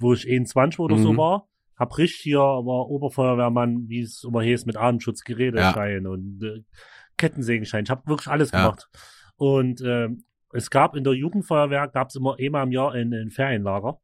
wo 0.00 0.12
ich 0.14 0.26
21 0.28 0.78
oder 0.80 0.96
so 0.96 1.12
Mhm. 1.12 1.18
war. 1.18 1.48
Hab 1.76 1.96
richtig 1.98 2.20
hier, 2.22 2.38
war 2.40 2.88
Oberfeuerwehrmann, 2.88 3.88
wie 3.88 4.00
es 4.00 4.24
immer 4.24 4.42
hieß, 4.42 4.66
mit 4.66 4.76
Atemschutzgeräteschein 4.76 6.06
und 6.06 6.42
äh, 6.42 6.62
Kettensägenschein. 7.18 7.84
Ich 7.84 7.90
habe 7.90 8.06
wirklich 8.06 8.28
alles 8.28 8.50
Ja. 8.52 8.62
gemacht. 8.62 8.88
Und 9.36 9.82
ähm, 9.82 10.24
es 10.52 10.70
gab 10.70 10.96
in 10.96 11.04
der 11.04 11.12
Jugendfeuerwehr, 11.12 11.88
gab 11.88 12.08
es 12.08 12.16
immer 12.16 12.36
einmal 12.40 12.64
im 12.64 12.72
Jahr 12.72 12.92
ein, 12.92 13.12
ein 13.12 13.30
Ferienlager 13.30 14.00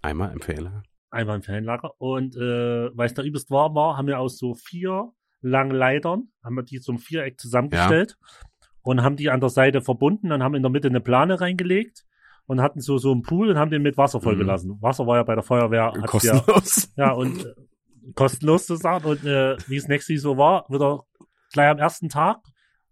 Einmal 0.00 0.32
empfehle. 0.32 0.82
einmal 1.10 1.36
im 1.36 1.42
Ferienlager. 1.42 1.92
Und 2.00 2.34
äh, 2.36 2.96
weil 2.96 3.06
es 3.06 3.14
da 3.14 3.22
übelst 3.22 3.50
warm 3.50 3.74
war, 3.74 3.96
haben 3.98 4.06
wir 4.06 4.18
aus 4.18 4.38
so 4.38 4.54
vier 4.54 5.12
langen 5.42 5.72
Leitern, 5.72 6.28
haben 6.42 6.54
wir 6.56 6.62
die 6.62 6.80
zum 6.80 6.98
Viereck 6.98 7.38
zusammengestellt 7.38 8.16
und 8.82 9.02
haben 9.02 9.16
die 9.16 9.28
an 9.30 9.40
der 9.40 9.50
Seite 9.50 9.82
verbunden, 9.82 10.30
dann 10.30 10.42
haben 10.42 10.54
in 10.54 10.62
der 10.62 10.70
Mitte 10.70 10.88
eine 10.88 11.00
Plane 11.00 11.40
reingelegt 11.40 12.04
und 12.46 12.60
hatten 12.62 12.80
so 12.80 12.98
so 12.98 13.12
einen 13.12 13.22
Pool 13.22 13.50
und 13.50 13.58
haben 13.58 13.70
den 13.70 13.82
mit 13.82 13.96
Wasser 13.96 14.18
Mhm. 14.18 14.22
vollgelassen. 14.22 14.78
Wasser 14.82 15.06
war 15.06 15.16
ja 15.18 15.22
bei 15.24 15.34
der 15.34 15.44
Feuerwehr 15.44 15.92
hat's 16.00 16.22
ja, 16.24 16.38
Kostenlos. 16.40 16.92
ja 16.96 17.12
und 17.12 17.44
äh, 17.44 17.54
kostenlos 18.14 18.66
zu 18.66 18.76
sagen 18.76 19.04
und 19.04 19.24
äh, 19.24 19.56
wie 19.68 19.76
es 19.76 19.86
nächstes 19.88 20.22
so 20.22 20.36
war, 20.36 20.64
wird 20.68 20.82
er 20.82 21.04
gleich 21.52 21.68
am 21.70 21.78
ersten 21.78 22.08
Tag 22.08 22.38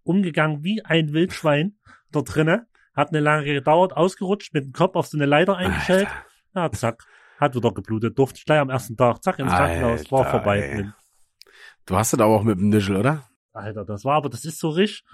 umgegangen 0.02 0.62
wie 0.64 0.84
ein 0.84 1.12
Wildschwein 1.12 1.78
dort 2.12 2.34
drinne, 2.34 2.66
hat 2.94 3.10
eine 3.10 3.20
lange 3.20 3.44
gedauert, 3.44 3.96
ausgerutscht, 3.96 4.52
mit 4.54 4.64
dem 4.64 4.72
Kopf 4.72 4.96
auf 4.96 5.06
so 5.06 5.16
eine 5.16 5.26
Leiter 5.26 5.56
eingestellt, 5.56 6.08
Alter. 6.54 6.72
ja, 6.72 6.72
zack. 6.72 7.04
Hat 7.38 7.54
wieder 7.54 7.72
geblutet. 7.72 8.18
Durfte 8.18 8.38
ich 8.38 8.44
gleich 8.44 8.60
am 8.60 8.68
ersten 8.68 8.98
Tag. 8.98 9.22
Zack, 9.22 9.38
ins 9.38 9.50
Krankenhaus. 9.50 10.12
War 10.12 10.30
vorbei. 10.30 10.60
ey. 10.60 10.90
Du 11.86 11.96
hast 11.96 12.12
es 12.12 12.20
aber 12.20 12.26
auch 12.36 12.42
mit 12.42 12.58
dem 12.58 12.68
Nischel, 12.68 12.96
oder? 12.96 13.26
Alter, 13.52 13.84
das 13.84 14.04
war 14.04 14.16
aber, 14.16 14.28
das 14.28 14.44
ist 14.44 14.58
so 14.58 14.68
richtig. 14.68 15.04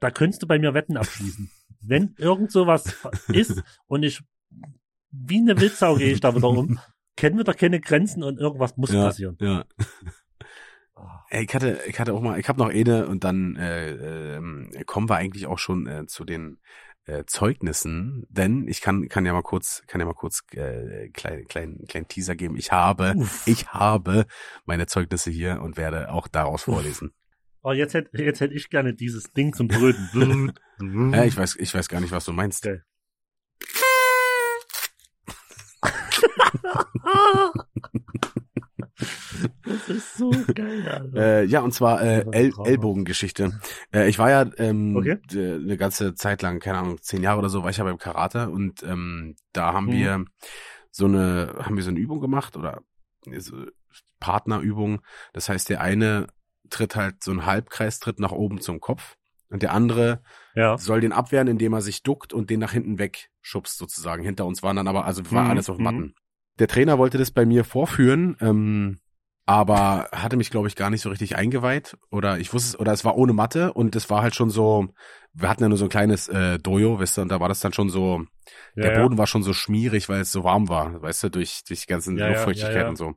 Da 0.00 0.10
könntest 0.10 0.42
du 0.42 0.46
bei 0.46 0.58
mir 0.58 0.74
Wetten 0.74 0.96
abschließen. 0.96 1.50
Wenn 1.80 2.14
irgend 2.16 2.50
sowas 2.50 2.96
ist 3.28 3.62
und 3.86 4.02
ich, 4.02 4.22
wie 5.10 5.38
eine 5.38 5.60
Wildsau 5.60 5.96
gehe 5.96 6.12
ich 6.12 6.20
da 6.20 6.34
wieder 6.34 6.48
um, 6.48 6.80
kennen 7.16 7.36
wir 7.36 7.44
da 7.44 7.52
keine 7.52 7.80
Grenzen 7.80 8.22
und 8.22 8.38
irgendwas 8.40 8.76
muss 8.76 8.90
passieren. 8.92 9.36
Ja. 9.40 9.64
Ey, 11.28 11.44
ich 11.44 11.54
hatte, 11.54 11.80
ich 11.86 11.98
hatte 11.98 12.14
auch 12.14 12.20
mal, 12.20 12.38
ich 12.38 12.48
habe 12.48 12.60
noch 12.60 12.70
eine 12.70 13.06
und 13.06 13.24
dann 13.24 13.56
äh, 13.56 14.36
ähm, 14.36 14.70
kommen 14.86 15.08
wir 15.08 15.16
eigentlich 15.16 15.46
auch 15.46 15.58
schon 15.58 15.86
äh, 15.86 16.06
zu 16.06 16.24
den 16.24 16.58
äh, 17.06 17.24
Zeugnissen, 17.24 18.26
denn 18.28 18.68
ich 18.68 18.80
kann 18.80 19.08
kann 19.08 19.26
ja 19.26 19.32
mal 19.32 19.42
kurz 19.42 19.82
kann 19.86 20.00
ja 20.00 20.06
mal 20.06 20.14
kurz 20.14 20.42
äh, 20.52 21.08
kleinen 21.10 21.46
kleinen 21.46 21.86
kleinen 21.86 22.08
Teaser 22.08 22.36
geben. 22.36 22.56
Ich 22.56 22.70
habe 22.70 23.14
Uff. 23.16 23.46
ich 23.46 23.68
habe 23.68 24.26
meine 24.66 24.86
Zeugnisse 24.86 25.30
hier 25.30 25.60
und 25.62 25.76
werde 25.76 26.10
auch 26.10 26.28
daraus 26.28 26.64
vorlesen. 26.64 27.12
Oh, 27.62 27.72
jetzt 27.72 27.94
hätte 27.94 28.22
jetzt 28.22 28.40
hätte 28.40 28.54
ich 28.54 28.70
gerne 28.70 28.94
dieses 28.94 29.32
Ding 29.32 29.52
zum 29.52 29.68
Bröten. 29.68 30.52
Ja, 30.78 31.24
ich 31.24 31.34
weiß 31.34 31.56
ich 31.56 31.74
weiß 31.74 31.88
gar 31.88 32.02
nicht, 32.02 32.12
was 32.12 32.26
du 32.26 32.34
meinst. 32.34 32.62
Geil. 32.62 32.84
das 39.64 39.88
ist 39.88 40.16
so 40.16 40.30
geil, 40.54 40.86
Alter. 40.88 41.16
Äh, 41.16 41.44
ja, 41.44 41.60
und 41.60 41.72
zwar 41.72 42.02
äh, 42.02 42.24
El. 42.32 42.52
Ellbogengeschichte. 42.64 43.60
Äh, 43.92 44.08
ich 44.08 44.18
war 44.18 44.30
ja 44.30 44.50
ähm, 44.58 44.96
Okay. 44.96 45.18
eine 45.30 45.76
ganze 45.76 46.14
Zeit 46.14 46.42
lang, 46.42 46.60
keine 46.60 46.78
Ahnung, 46.78 47.00
zehn 47.02 47.22
Jahre 47.22 47.38
oder 47.38 47.48
so, 47.48 47.62
war 47.62 47.70
ich 47.70 47.76
ja 47.76 47.84
beim 47.84 47.98
Karate 47.98 48.48
und 48.50 48.82
ähm, 48.82 49.36
da 49.52 49.72
haben 49.72 49.86
Mhm. 49.86 49.92
wir 49.92 50.24
so 50.90 51.04
eine, 51.06 51.54
haben 51.60 51.76
wir 51.76 51.82
so 51.82 51.90
eine 51.90 52.00
Übung 52.00 52.20
gemacht 52.20 52.56
oder 52.56 52.82
so 53.38 53.56
Partnerübung. 54.20 55.00
Das 55.32 55.48
heißt, 55.48 55.68
der 55.68 55.80
eine 55.80 56.26
tritt 56.70 56.96
halt 56.96 57.22
so 57.22 57.30
einen 57.30 57.46
Halbkreistritt 57.46 58.18
nach 58.18 58.32
oben 58.32 58.60
zum 58.60 58.80
Kopf 58.80 59.16
und 59.50 59.62
der 59.62 59.72
andere 59.72 60.22
Ja. 60.54 60.78
soll 60.78 61.00
den 61.00 61.12
abwehren, 61.12 61.48
indem 61.48 61.74
er 61.74 61.82
sich 61.82 62.02
duckt 62.02 62.32
und 62.32 62.50
den 62.50 62.60
nach 62.60 62.72
hinten 62.72 62.98
wegschubst 62.98 63.78
sozusagen. 63.78 64.22
Hinter 64.24 64.46
uns 64.46 64.62
waren 64.62 64.76
dann 64.76 64.88
aber, 64.88 65.04
also 65.04 65.22
war 65.30 65.44
Mhm, 65.44 65.50
alles 65.50 65.70
auf 65.70 65.78
mhm. 65.78 65.84
Matten. 65.84 66.14
Der 66.58 66.68
Trainer 66.68 66.98
wollte 66.98 67.18
das 67.18 67.30
bei 67.30 67.44
mir 67.44 67.64
vorführen, 67.64 68.36
ähm, 68.40 68.98
aber 69.44 70.08
hatte 70.12 70.36
mich, 70.36 70.50
glaube 70.50 70.68
ich, 70.68 70.74
gar 70.74 70.90
nicht 70.90 71.02
so 71.02 71.08
richtig 71.08 71.36
eingeweiht. 71.36 71.96
Oder 72.10 72.38
ich 72.38 72.52
wusste 72.52 72.70
es, 72.70 72.80
oder 72.80 72.92
es 72.92 73.04
war 73.04 73.16
ohne 73.16 73.32
Matte 73.32 73.72
und 73.72 73.94
es 73.94 74.10
war 74.10 74.22
halt 74.22 74.34
schon 74.34 74.50
so, 74.50 74.88
wir 75.34 75.48
hatten 75.48 75.62
ja 75.62 75.68
nur 75.68 75.78
so 75.78 75.84
ein 75.84 75.90
kleines 75.90 76.28
äh, 76.28 76.58
Dojo, 76.58 76.98
weißt 76.98 77.18
du, 77.18 77.22
und 77.22 77.28
da 77.28 77.38
war 77.38 77.48
das 77.48 77.60
dann 77.60 77.72
schon 77.72 77.88
so, 77.88 78.24
ja 78.74 78.82
der 78.82 78.94
ja. 78.94 79.02
Boden 79.02 79.18
war 79.18 79.26
schon 79.26 79.42
so 79.42 79.52
schmierig, 79.52 80.08
weil 80.08 80.22
es 80.22 80.32
so 80.32 80.42
warm 80.42 80.68
war, 80.68 81.00
weißt 81.00 81.24
du, 81.24 81.30
durch, 81.30 81.62
durch 81.64 81.82
die 81.82 81.86
ganzen 81.86 82.18
Ja, 82.18 82.26
ja, 82.26 82.32
Luftfeuchtigkeit 82.32 82.74
ja, 82.74 82.82
ja. 82.82 82.88
und 82.88 82.96
so. 82.96 83.14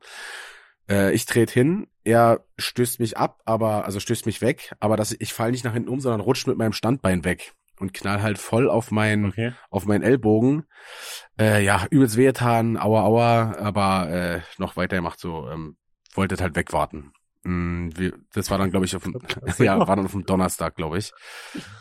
Äh, 0.88 1.14
ich 1.14 1.26
trete 1.26 1.54
hin, 1.54 1.88
er 2.04 2.46
stößt 2.58 3.00
mich 3.00 3.18
ab, 3.18 3.42
aber, 3.46 3.86
also 3.86 4.00
stößt 4.00 4.26
mich 4.26 4.42
weg, 4.42 4.76
aber 4.80 4.98
das, 4.98 5.16
ich 5.18 5.34
fall 5.34 5.52
nicht 5.52 5.64
nach 5.64 5.74
hinten 5.74 5.90
um, 5.90 6.00
sondern 6.00 6.22
rutscht 6.22 6.48
mit 6.48 6.58
meinem 6.58 6.74
Standbein 6.74 7.24
weg 7.24 7.54
und 7.80 7.94
knall 7.94 8.22
halt 8.22 8.38
voll 8.38 8.70
auf 8.70 8.92
mein, 8.92 9.26
Okay. 9.26 9.54
auf 9.70 9.86
meinen 9.86 10.04
Ellbogen. 10.04 10.66
Äh, 11.40 11.64
ja, 11.64 11.86
übelst 11.90 12.18
wehgetan, 12.18 12.78
aua, 12.78 13.04
aua, 13.04 13.56
aber 13.58 14.10
äh, 14.10 14.42
noch 14.58 14.76
weiter 14.78 14.98
gemacht, 14.98 15.20
so, 15.20 15.50
ähm, 15.50 15.78
wollte 16.14 16.36
halt 16.42 16.56
wegwarten. 16.56 17.12
Mm, 17.44 17.90
wir, 17.96 18.14
das 18.34 18.52
war 18.52 18.58
dann, 18.58 18.70
glaube 18.70 18.86
ich, 18.86 18.96
auf 18.98 19.04
dem, 19.04 19.18
ja, 19.60 19.80
war 19.80 19.96
dann 19.96 20.06
auf 20.06 20.12
dem 20.12 20.26
Donnerstag, 20.26 20.76
glaube 20.76 20.98
ich. 20.98 21.12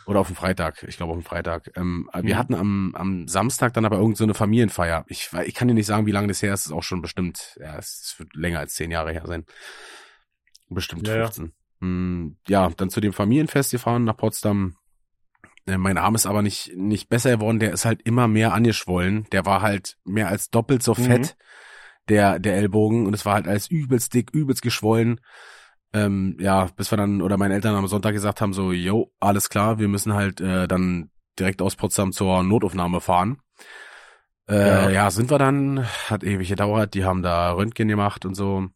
Oder 0.06 0.20
auf 0.20 0.28
dem 0.28 0.36
Freitag, 0.36 0.84
ich 0.84 0.96
glaube 0.96 1.12
auf 1.12 1.18
dem 1.18 1.24
Freitag. 1.24 1.70
Ähm, 1.76 2.08
Wir 2.22 2.34
Mhm. 2.36 2.38
hatten 2.38 2.54
am, 2.54 2.94
am 2.94 3.26
Samstag 3.26 3.72
dann 3.74 3.84
aber 3.84 3.96
irgend 3.98 4.16
so 4.16 4.22
eine 4.24 4.34
Familienfeier. 4.34 5.04
Ich, 5.08 5.30
ich 5.44 5.54
kann 5.54 5.66
dir 5.66 5.74
nicht 5.74 5.86
sagen, 5.86 6.06
wie 6.06 6.12
lange 6.12 6.28
das 6.28 6.42
her 6.42 6.54
ist, 6.54 6.60
es 6.60 6.66
ist 6.66 6.72
auch 6.72 6.84
schon 6.84 7.02
bestimmt, 7.02 7.58
ja, 7.60 7.76
es 7.76 8.14
wird 8.18 8.34
länger 8.36 8.60
als 8.60 8.74
zehn 8.74 8.90
Jahre 8.92 9.12
her 9.12 9.24
sein. 9.26 9.44
Bestimmt 10.68 11.06
Ja, 11.08 11.16
ja. 11.16 11.24
15. 11.30 11.52
Mm, 11.80 12.36
ja, 12.46 12.70
dann 12.76 12.90
zu 12.90 13.00
dem 13.00 13.12
Familienfest 13.12 13.70
gefahren 13.72 14.04
nach 14.04 14.16
Potsdam. 14.16 14.74
Äh, 15.68 15.78
Mein 15.78 15.98
Arm 15.98 16.14
ist 16.14 16.26
aber 16.26 16.42
nicht, 16.42 16.72
nicht 16.76 17.08
besser 17.08 17.30
geworden, 17.30 17.58
der 17.60 17.72
ist 17.72 17.84
halt 17.84 18.02
immer 18.02 18.26
mehr 18.26 18.52
angeschwollen. 18.54 19.26
Der 19.32 19.46
war 19.46 19.62
halt 19.62 19.96
mehr 20.04 20.28
als 20.28 20.50
doppelt 20.50 20.82
so 20.82 20.92
Mhm. 20.98 21.02
fett, 21.04 21.36
der, 22.08 22.38
der 22.38 22.56
Ellbogen, 22.56 23.06
und 23.06 23.14
es 23.14 23.24
war 23.26 23.34
halt 23.34 23.46
alles 23.46 23.68
übelst 23.70 24.14
dick, 24.14 24.30
übelst 24.32 24.62
geschwollen. 24.62 25.20
Ähm, 25.92 26.36
ja, 26.40 26.66
bis 26.76 26.90
wir 26.92 26.96
dann, 26.98 27.22
oder 27.22 27.36
meine 27.38 27.54
Eltern 27.54 27.74
am 27.74 27.86
Sonntag 27.86 28.12
gesagt 28.12 28.40
haben, 28.40 28.52
so, 28.52 28.72
yo, 28.72 29.10
alles 29.20 29.48
klar, 29.48 29.78
wir 29.78 29.88
müssen 29.88 30.12
halt 30.14 30.40
äh, 30.40 30.66
dann 30.68 31.10
direkt 31.38 31.62
aus 31.62 31.76
Potsdam 31.76 32.12
zur 32.12 32.42
Notaufnahme 32.42 33.00
fahren. 33.00 33.38
Äh, 34.48 34.56
Ja. 34.68 34.90
ja. 34.90 35.10
sind 35.10 35.30
wir 35.30 35.38
dann, 35.38 35.86
hat 36.08 36.24
ewig 36.24 36.48
gedauert, 36.48 36.94
die 36.94 37.04
haben 37.04 37.22
da 37.22 37.52
Röntgen 37.52 37.88
gemacht 37.88 38.24
und 38.26 38.34
so 38.34 38.66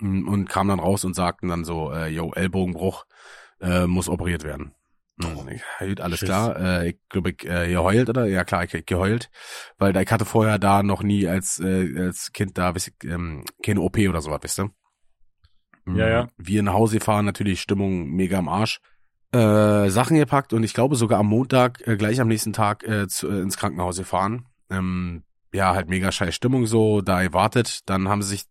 mm, 0.00 0.28
und 0.28 0.48
kamen 0.48 0.68
dann 0.70 0.80
raus 0.80 1.04
und 1.04 1.14
sagten 1.14 1.48
dann 1.48 1.64
so, 1.64 1.90
äh, 1.92 2.08
yo, 2.08 2.32
Ellbogenbruch, 2.34 3.04
äh, 3.60 3.86
muss 3.86 4.08
operiert 4.08 4.44
werden. 4.44 4.72
Ich, 5.50 5.62
gut, 5.88 6.00
alles 6.00 6.20
Schiss. 6.20 6.28
klar. 6.28 6.56
Äh, 6.56 6.90
ich 6.90 6.98
glaube, 7.08 7.30
ich 7.30 7.44
äh, 7.44 7.68
geheult, 7.68 8.08
oder? 8.08 8.26
Ja 8.26 8.44
klar, 8.44 8.64
ich, 8.64 8.74
ich 8.74 8.86
geheult. 8.86 9.30
Weil 9.78 9.96
ich 9.96 10.10
hatte 10.10 10.24
vorher 10.24 10.58
da 10.58 10.82
noch 10.82 11.02
nie 11.02 11.26
als, 11.26 11.58
äh, 11.58 11.98
als 11.98 12.32
Kind 12.32 12.56
da 12.58 12.74
wisst 12.74 12.92
ihr, 13.02 13.10
ähm, 13.10 13.44
keine 13.64 13.80
OP 13.80 13.98
oder 13.98 14.20
sowas, 14.20 14.40
wisst 14.42 14.60
ihr? 14.60 14.70
Ja, 15.94 16.08
ja. 16.08 16.28
Wir 16.36 16.62
nach 16.62 16.74
Hause 16.74 17.00
fahren, 17.00 17.24
natürlich 17.24 17.60
Stimmung 17.60 18.08
mega 18.10 18.38
am 18.38 18.48
Arsch. 18.48 18.80
Äh, 19.32 19.90
Sachen 19.90 20.16
gepackt 20.16 20.52
und 20.52 20.62
ich 20.62 20.72
glaube 20.72 20.96
sogar 20.96 21.18
am 21.20 21.26
Montag, 21.26 21.86
äh, 21.86 21.96
gleich 21.96 22.20
am 22.20 22.28
nächsten 22.28 22.52
Tag 22.52 22.82
äh, 22.84 23.08
zu, 23.08 23.28
äh, 23.28 23.40
ins 23.40 23.56
Krankenhaus 23.56 23.98
gefahren. 23.98 24.46
Ähm, 24.70 25.24
ja, 25.52 25.74
halt 25.74 25.88
mega 25.88 26.12
scheiß 26.12 26.34
Stimmung 26.34 26.66
so, 26.66 27.00
da 27.00 27.22
erwartet. 27.22 27.80
Dann 27.86 28.08
haben 28.08 28.22
sich 28.22 28.44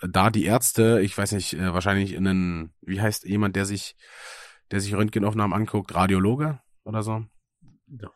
da 0.00 0.30
die 0.30 0.44
Ärzte, 0.44 1.00
ich 1.02 1.16
weiß 1.16 1.32
nicht, 1.32 1.54
äh, 1.54 1.72
wahrscheinlich 1.72 2.12
in 2.12 2.26
einen, 2.26 2.74
wie 2.82 3.00
heißt 3.00 3.24
jemand, 3.24 3.56
der 3.56 3.64
sich, 3.64 3.96
der 4.72 4.80
sich 4.80 4.94
Röntgenaufnahmen 4.94 5.56
anguckt, 5.56 5.94
Radiologe 5.94 6.58
oder 6.84 7.02
so? 7.02 7.24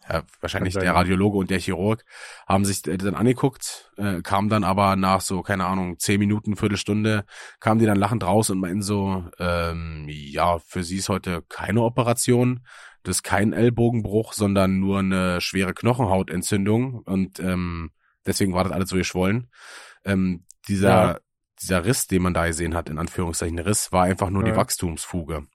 ja, 0.09 0.23
wahrscheinlich 0.41 0.75
der 0.75 0.95
Radiologe 0.95 1.37
und 1.37 1.51
der 1.51 1.59
Chirurg 1.59 2.05
haben 2.47 2.65
sich 2.65 2.83
dann 2.83 3.15
angeguckt, 3.15 3.93
äh, 3.97 4.23
kam 4.23 4.49
dann 4.49 4.65
aber 4.65 4.97
nach 4.97 5.21
so, 5.21 5.43
keine 5.43 5.67
Ahnung, 5.67 5.99
zehn 5.99 6.19
Minuten, 6.19 6.57
Viertelstunde, 6.57 7.25
kamen 7.61 7.81
die 7.81 7.87
dann 7.87 7.99
lachend 7.99 8.25
raus 8.25 8.51
und 8.51 8.59
meinten 8.59 8.83
so, 8.83 9.25
ähm, 9.39 10.07
ja, 10.09 10.59
für 10.59 10.83
sie 10.83 10.97
ist 10.97 11.09
heute 11.09 11.43
keine 11.49 11.83
Operation, 11.83 12.65
das 13.03 13.17
ist 13.17 13.23
kein 13.23 13.53
Ellbogenbruch, 13.53 14.33
sondern 14.33 14.81
nur 14.81 15.01
eine 15.01 15.41
schwere 15.41 15.75
Knochenhautentzündung 15.75 17.01
und 17.03 17.39
ähm, 17.41 17.91
deswegen 18.25 18.55
war 18.55 18.65
das 18.65 18.73
alles 18.73 18.89
so 18.89 18.97
geschwollen. 18.97 19.51
Ähm, 20.05 20.45
dieser, 20.69 20.89
ja. 20.89 21.19
dieser 21.61 21.85
Riss, 21.85 22.07
den 22.07 22.23
man 22.23 22.35
da 22.35 22.47
gesehen 22.47 22.75
hat, 22.75 22.89
in 22.89 22.99
Anführungszeichen 22.99 23.59
Riss, 23.59 23.93
war 23.93 24.05
einfach 24.05 24.31
nur 24.31 24.45
ja. 24.45 24.53
die 24.53 24.57
Wachstumsfuge. 24.57 25.47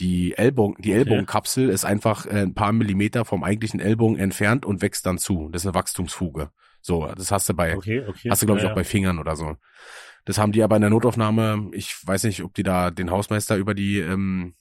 Die 0.00 0.36
Ellbogen, 0.36 0.82
die 0.82 0.92
Ellbogenkapsel 0.92 1.70
ist 1.70 1.84
einfach 1.84 2.26
äh, 2.26 2.42
ein 2.42 2.54
paar 2.54 2.72
Millimeter 2.72 3.24
vom 3.24 3.42
eigentlichen 3.42 3.80
Ellbogen 3.80 4.18
entfernt 4.18 4.66
und 4.66 4.82
wächst 4.82 5.06
dann 5.06 5.18
zu. 5.18 5.48
Das 5.50 5.62
ist 5.62 5.66
eine 5.66 5.74
Wachstumsfuge. 5.74 6.50
So, 6.82 7.06
das 7.16 7.32
hast 7.32 7.48
du 7.48 7.54
bei, 7.54 7.76
okay, 7.76 8.04
okay. 8.06 8.30
hast 8.30 8.42
du 8.42 8.46
glaube 8.46 8.60
ich 8.60 8.64
ja, 8.64 8.70
auch 8.70 8.74
bei 8.74 8.84
Fingern 8.84 9.18
oder 9.18 9.34
so. 9.36 9.56
Das 10.26 10.38
haben 10.38 10.52
die 10.52 10.62
aber 10.62 10.76
in 10.76 10.82
der 10.82 10.90
Notaufnahme, 10.90 11.70
ich 11.72 11.96
weiß 12.06 12.24
nicht, 12.24 12.42
ob 12.42 12.52
die 12.54 12.62
da 12.62 12.90
den 12.90 13.10
Hausmeister 13.10 13.56
über 13.56 13.74
die, 13.74 14.00
ähm, 14.00 14.54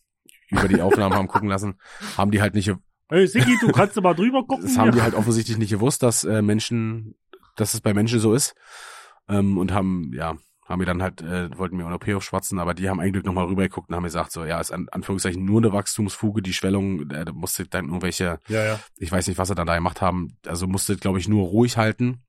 über 0.50 0.68
die 0.68 0.82
Aufnahmen 0.82 1.16
haben 1.16 1.28
gucken 1.28 1.50
lassen, 1.50 1.80
haben 2.18 2.32
die 2.32 2.42
halt 2.42 2.54
nicht. 2.54 2.72
Hey 3.10 3.28
Sigi, 3.28 3.58
du 3.60 3.72
kannst 3.72 4.00
mal 4.02 4.14
drüber 4.14 4.44
gucken. 4.46 4.66
Das 4.66 4.78
haben 4.78 4.92
die 4.92 5.02
halt 5.02 5.16
offensichtlich 5.16 5.58
nicht 5.58 5.72
gewusst, 5.72 6.02
dass 6.02 6.24
äh, 6.24 6.42
Menschen, 6.42 7.16
dass 7.56 7.74
es 7.74 7.82
bei 7.82 7.94
Menschen 7.94 8.20
so 8.20 8.34
ist. 8.34 8.56
Ähm, 9.28 9.58
und 9.58 9.74
haben, 9.74 10.12
ja, 10.14 10.36
haben 10.66 10.80
wir 10.80 10.86
dann 10.86 11.02
halt, 11.02 11.22
äh, 11.22 11.56
wollten 11.58 11.78
mir 11.78 11.86
OP 11.94 12.08
aufschwatzen, 12.10 12.60
aber 12.60 12.74
die 12.74 12.90
haben 12.90 13.00
eigentlich 13.00 13.24
nochmal 13.24 13.46
rübergeguckt 13.46 13.90
und 13.90 13.96
haben 13.96 14.04
gesagt, 14.04 14.32
so, 14.32 14.44
ja, 14.46 14.60
ist 14.60 14.72
an 14.72 14.88
Anführungszeichen 14.92 15.46
nur 15.46 15.62
eine 15.62 15.72
Wachstumsfuge, 15.72 16.42
die 16.42 16.54
Schwellung, 16.54 17.10
äh, 17.12 17.26
da 17.26 17.32
musste 17.32 17.68
dann 17.68 17.86
irgendwelche, 17.86 18.40
ja, 18.48 18.66
ja. 18.66 18.80
ich 18.98 19.12
weiß 19.12 19.28
nicht, 19.28 19.38
was 19.38 19.48
sie 19.48 19.56
dann 19.56 19.68
da 19.68 19.76
gemacht 19.76 20.02
haben, 20.02 20.38
also 20.46 20.68
musste, 20.68 20.98
glaube 20.98 21.20
ich, 21.20 21.28
nur 21.28 21.48
ruhig 21.48 21.78
halten. 21.78 22.24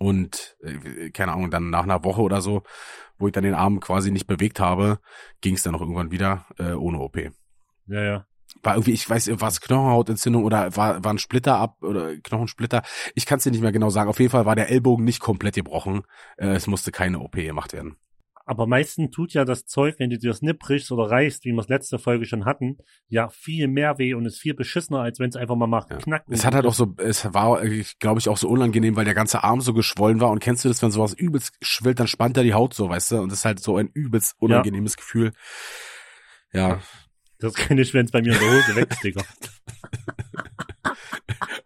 Und, 0.00 0.56
äh, 0.62 1.10
keine 1.10 1.32
Ahnung, 1.32 1.50
dann 1.50 1.70
nach 1.70 1.82
einer 1.82 2.04
Woche 2.04 2.22
oder 2.22 2.40
so, 2.40 2.62
wo 3.18 3.26
ich 3.26 3.32
dann 3.32 3.44
den 3.44 3.54
Arm 3.54 3.80
quasi 3.80 4.10
nicht 4.12 4.26
bewegt 4.26 4.60
habe, 4.60 5.00
ging 5.40 5.54
es 5.54 5.62
dann 5.62 5.72
noch 5.72 5.80
irgendwann 5.80 6.12
wieder 6.12 6.46
äh, 6.58 6.72
ohne 6.72 6.98
OP. 6.98 7.16
Ja, 7.86 8.02
ja 8.02 8.27
war 8.62 8.74
irgendwie, 8.74 8.92
ich 8.92 9.08
weiß, 9.08 9.40
war 9.40 9.48
es 9.48 9.60
Knochenhautentzündung 9.60 10.44
oder 10.44 10.76
war, 10.76 11.02
war 11.04 11.12
ein 11.12 11.18
Splitter 11.18 11.56
ab 11.56 11.82
oder 11.82 12.16
Knochensplitter. 12.16 12.82
Ich 13.14 13.26
kann 13.26 13.38
es 13.38 13.44
dir 13.44 13.50
nicht 13.50 13.62
mehr 13.62 13.72
genau 13.72 13.90
sagen. 13.90 14.10
Auf 14.10 14.20
jeden 14.20 14.30
Fall 14.30 14.46
war 14.46 14.56
der 14.56 14.70
Ellbogen 14.70 15.04
nicht 15.04 15.20
komplett 15.20 15.54
gebrochen. 15.54 16.02
Äh, 16.36 16.48
es 16.48 16.66
musste 16.66 16.92
keine 16.92 17.20
OP 17.20 17.32
gemacht 17.32 17.72
werden. 17.72 17.96
Aber 18.48 18.66
meistens 18.66 19.10
tut 19.10 19.34
ja 19.34 19.44
das 19.44 19.66
Zeug, 19.66 19.96
wenn 19.98 20.08
du 20.08 20.18
dir 20.18 20.30
das 20.30 20.40
Nipp 20.40 20.60
brichst 20.60 20.90
oder 20.90 21.10
reißt, 21.10 21.44
wie 21.44 21.52
wir 21.52 21.60
es 21.60 21.68
letzte 21.68 21.98
Folge 21.98 22.24
schon 22.24 22.46
hatten, 22.46 22.78
ja 23.06 23.28
viel 23.28 23.68
mehr 23.68 23.98
weh 23.98 24.14
und 24.14 24.24
ist 24.24 24.38
viel 24.38 24.54
beschissener, 24.54 25.00
als 25.00 25.18
wenn 25.18 25.28
es 25.28 25.36
einfach 25.36 25.54
mal 25.54 25.66
macht. 25.66 25.90
Ja. 25.90 25.98
Knacken. 25.98 26.32
Es 26.32 26.46
hat 26.46 26.54
halt 26.54 26.64
auch 26.64 26.72
so, 26.72 26.94
es 26.96 27.34
war, 27.34 27.60
glaube 27.98 28.20
ich, 28.20 28.28
auch 28.30 28.38
so 28.38 28.48
unangenehm, 28.48 28.96
weil 28.96 29.04
der 29.04 29.12
ganze 29.12 29.44
Arm 29.44 29.60
so 29.60 29.74
geschwollen 29.74 30.22
war. 30.22 30.30
Und 30.30 30.38
kennst 30.38 30.64
du 30.64 30.68
das, 30.68 30.80
wenn 30.80 30.90
sowas 30.90 31.12
übelst 31.12 31.58
schwillt, 31.60 32.00
dann 32.00 32.06
spannt 32.06 32.38
er 32.38 32.42
die 32.42 32.54
Haut 32.54 32.72
so, 32.72 32.88
weißt 32.88 33.10
du? 33.10 33.20
Und 33.20 33.30
das 33.30 33.40
ist 33.40 33.44
halt 33.44 33.60
so 33.60 33.76
ein 33.76 33.90
übelst 33.92 34.34
unangenehmes 34.38 34.94
ja. 34.94 34.96
Gefühl. 34.96 35.32
Ja, 36.54 36.80
das 37.38 37.54
kenne 37.54 37.82
ich, 37.82 37.94
wenn 37.94 38.06
es 38.06 38.12
bei 38.12 38.20
mir 38.22 38.32
in 38.32 38.38
der 38.38 38.50
Hose 38.50 38.76
wächst, 38.76 39.04
Digga. 39.04 39.22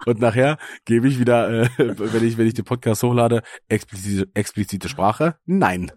Und 0.06 0.18
nachher 0.18 0.58
gebe 0.84 1.06
ich 1.06 1.18
wieder, 1.20 1.62
äh, 1.62 1.68
wenn 1.78 2.26
ich 2.26 2.36
wenn 2.36 2.46
ich 2.46 2.54
den 2.54 2.64
Podcast 2.64 3.02
hochlade, 3.02 3.42
explizite, 3.68 4.28
explizite 4.34 4.88
Sprache. 4.88 5.36
Nein. 5.46 5.92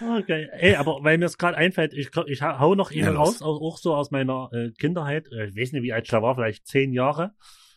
Okay, 0.00 0.48
ey, 0.52 0.76
aber 0.76 0.98
weil 1.02 1.18
mir 1.18 1.26
es 1.26 1.36
gerade 1.36 1.56
einfällt, 1.56 1.92
ich, 1.92 2.10
ich 2.26 2.42
hau 2.42 2.74
noch 2.74 2.90
einen 2.90 3.00
ja, 3.00 3.12
raus, 3.12 3.42
auch, 3.42 3.60
auch, 3.60 3.76
so 3.76 3.94
aus 3.94 4.10
meiner 4.10 4.48
äh, 4.52 4.70
Kinderheit. 4.72 5.28
Äh, 5.30 5.48
ich 5.48 5.56
weiß 5.56 5.72
nicht, 5.72 5.82
wie 5.82 5.92
alt 5.92 6.04
ich 6.04 6.10
da 6.10 6.22
war, 6.22 6.34
vielleicht 6.34 6.66
zehn 6.66 6.92
Jahre. 6.92 7.32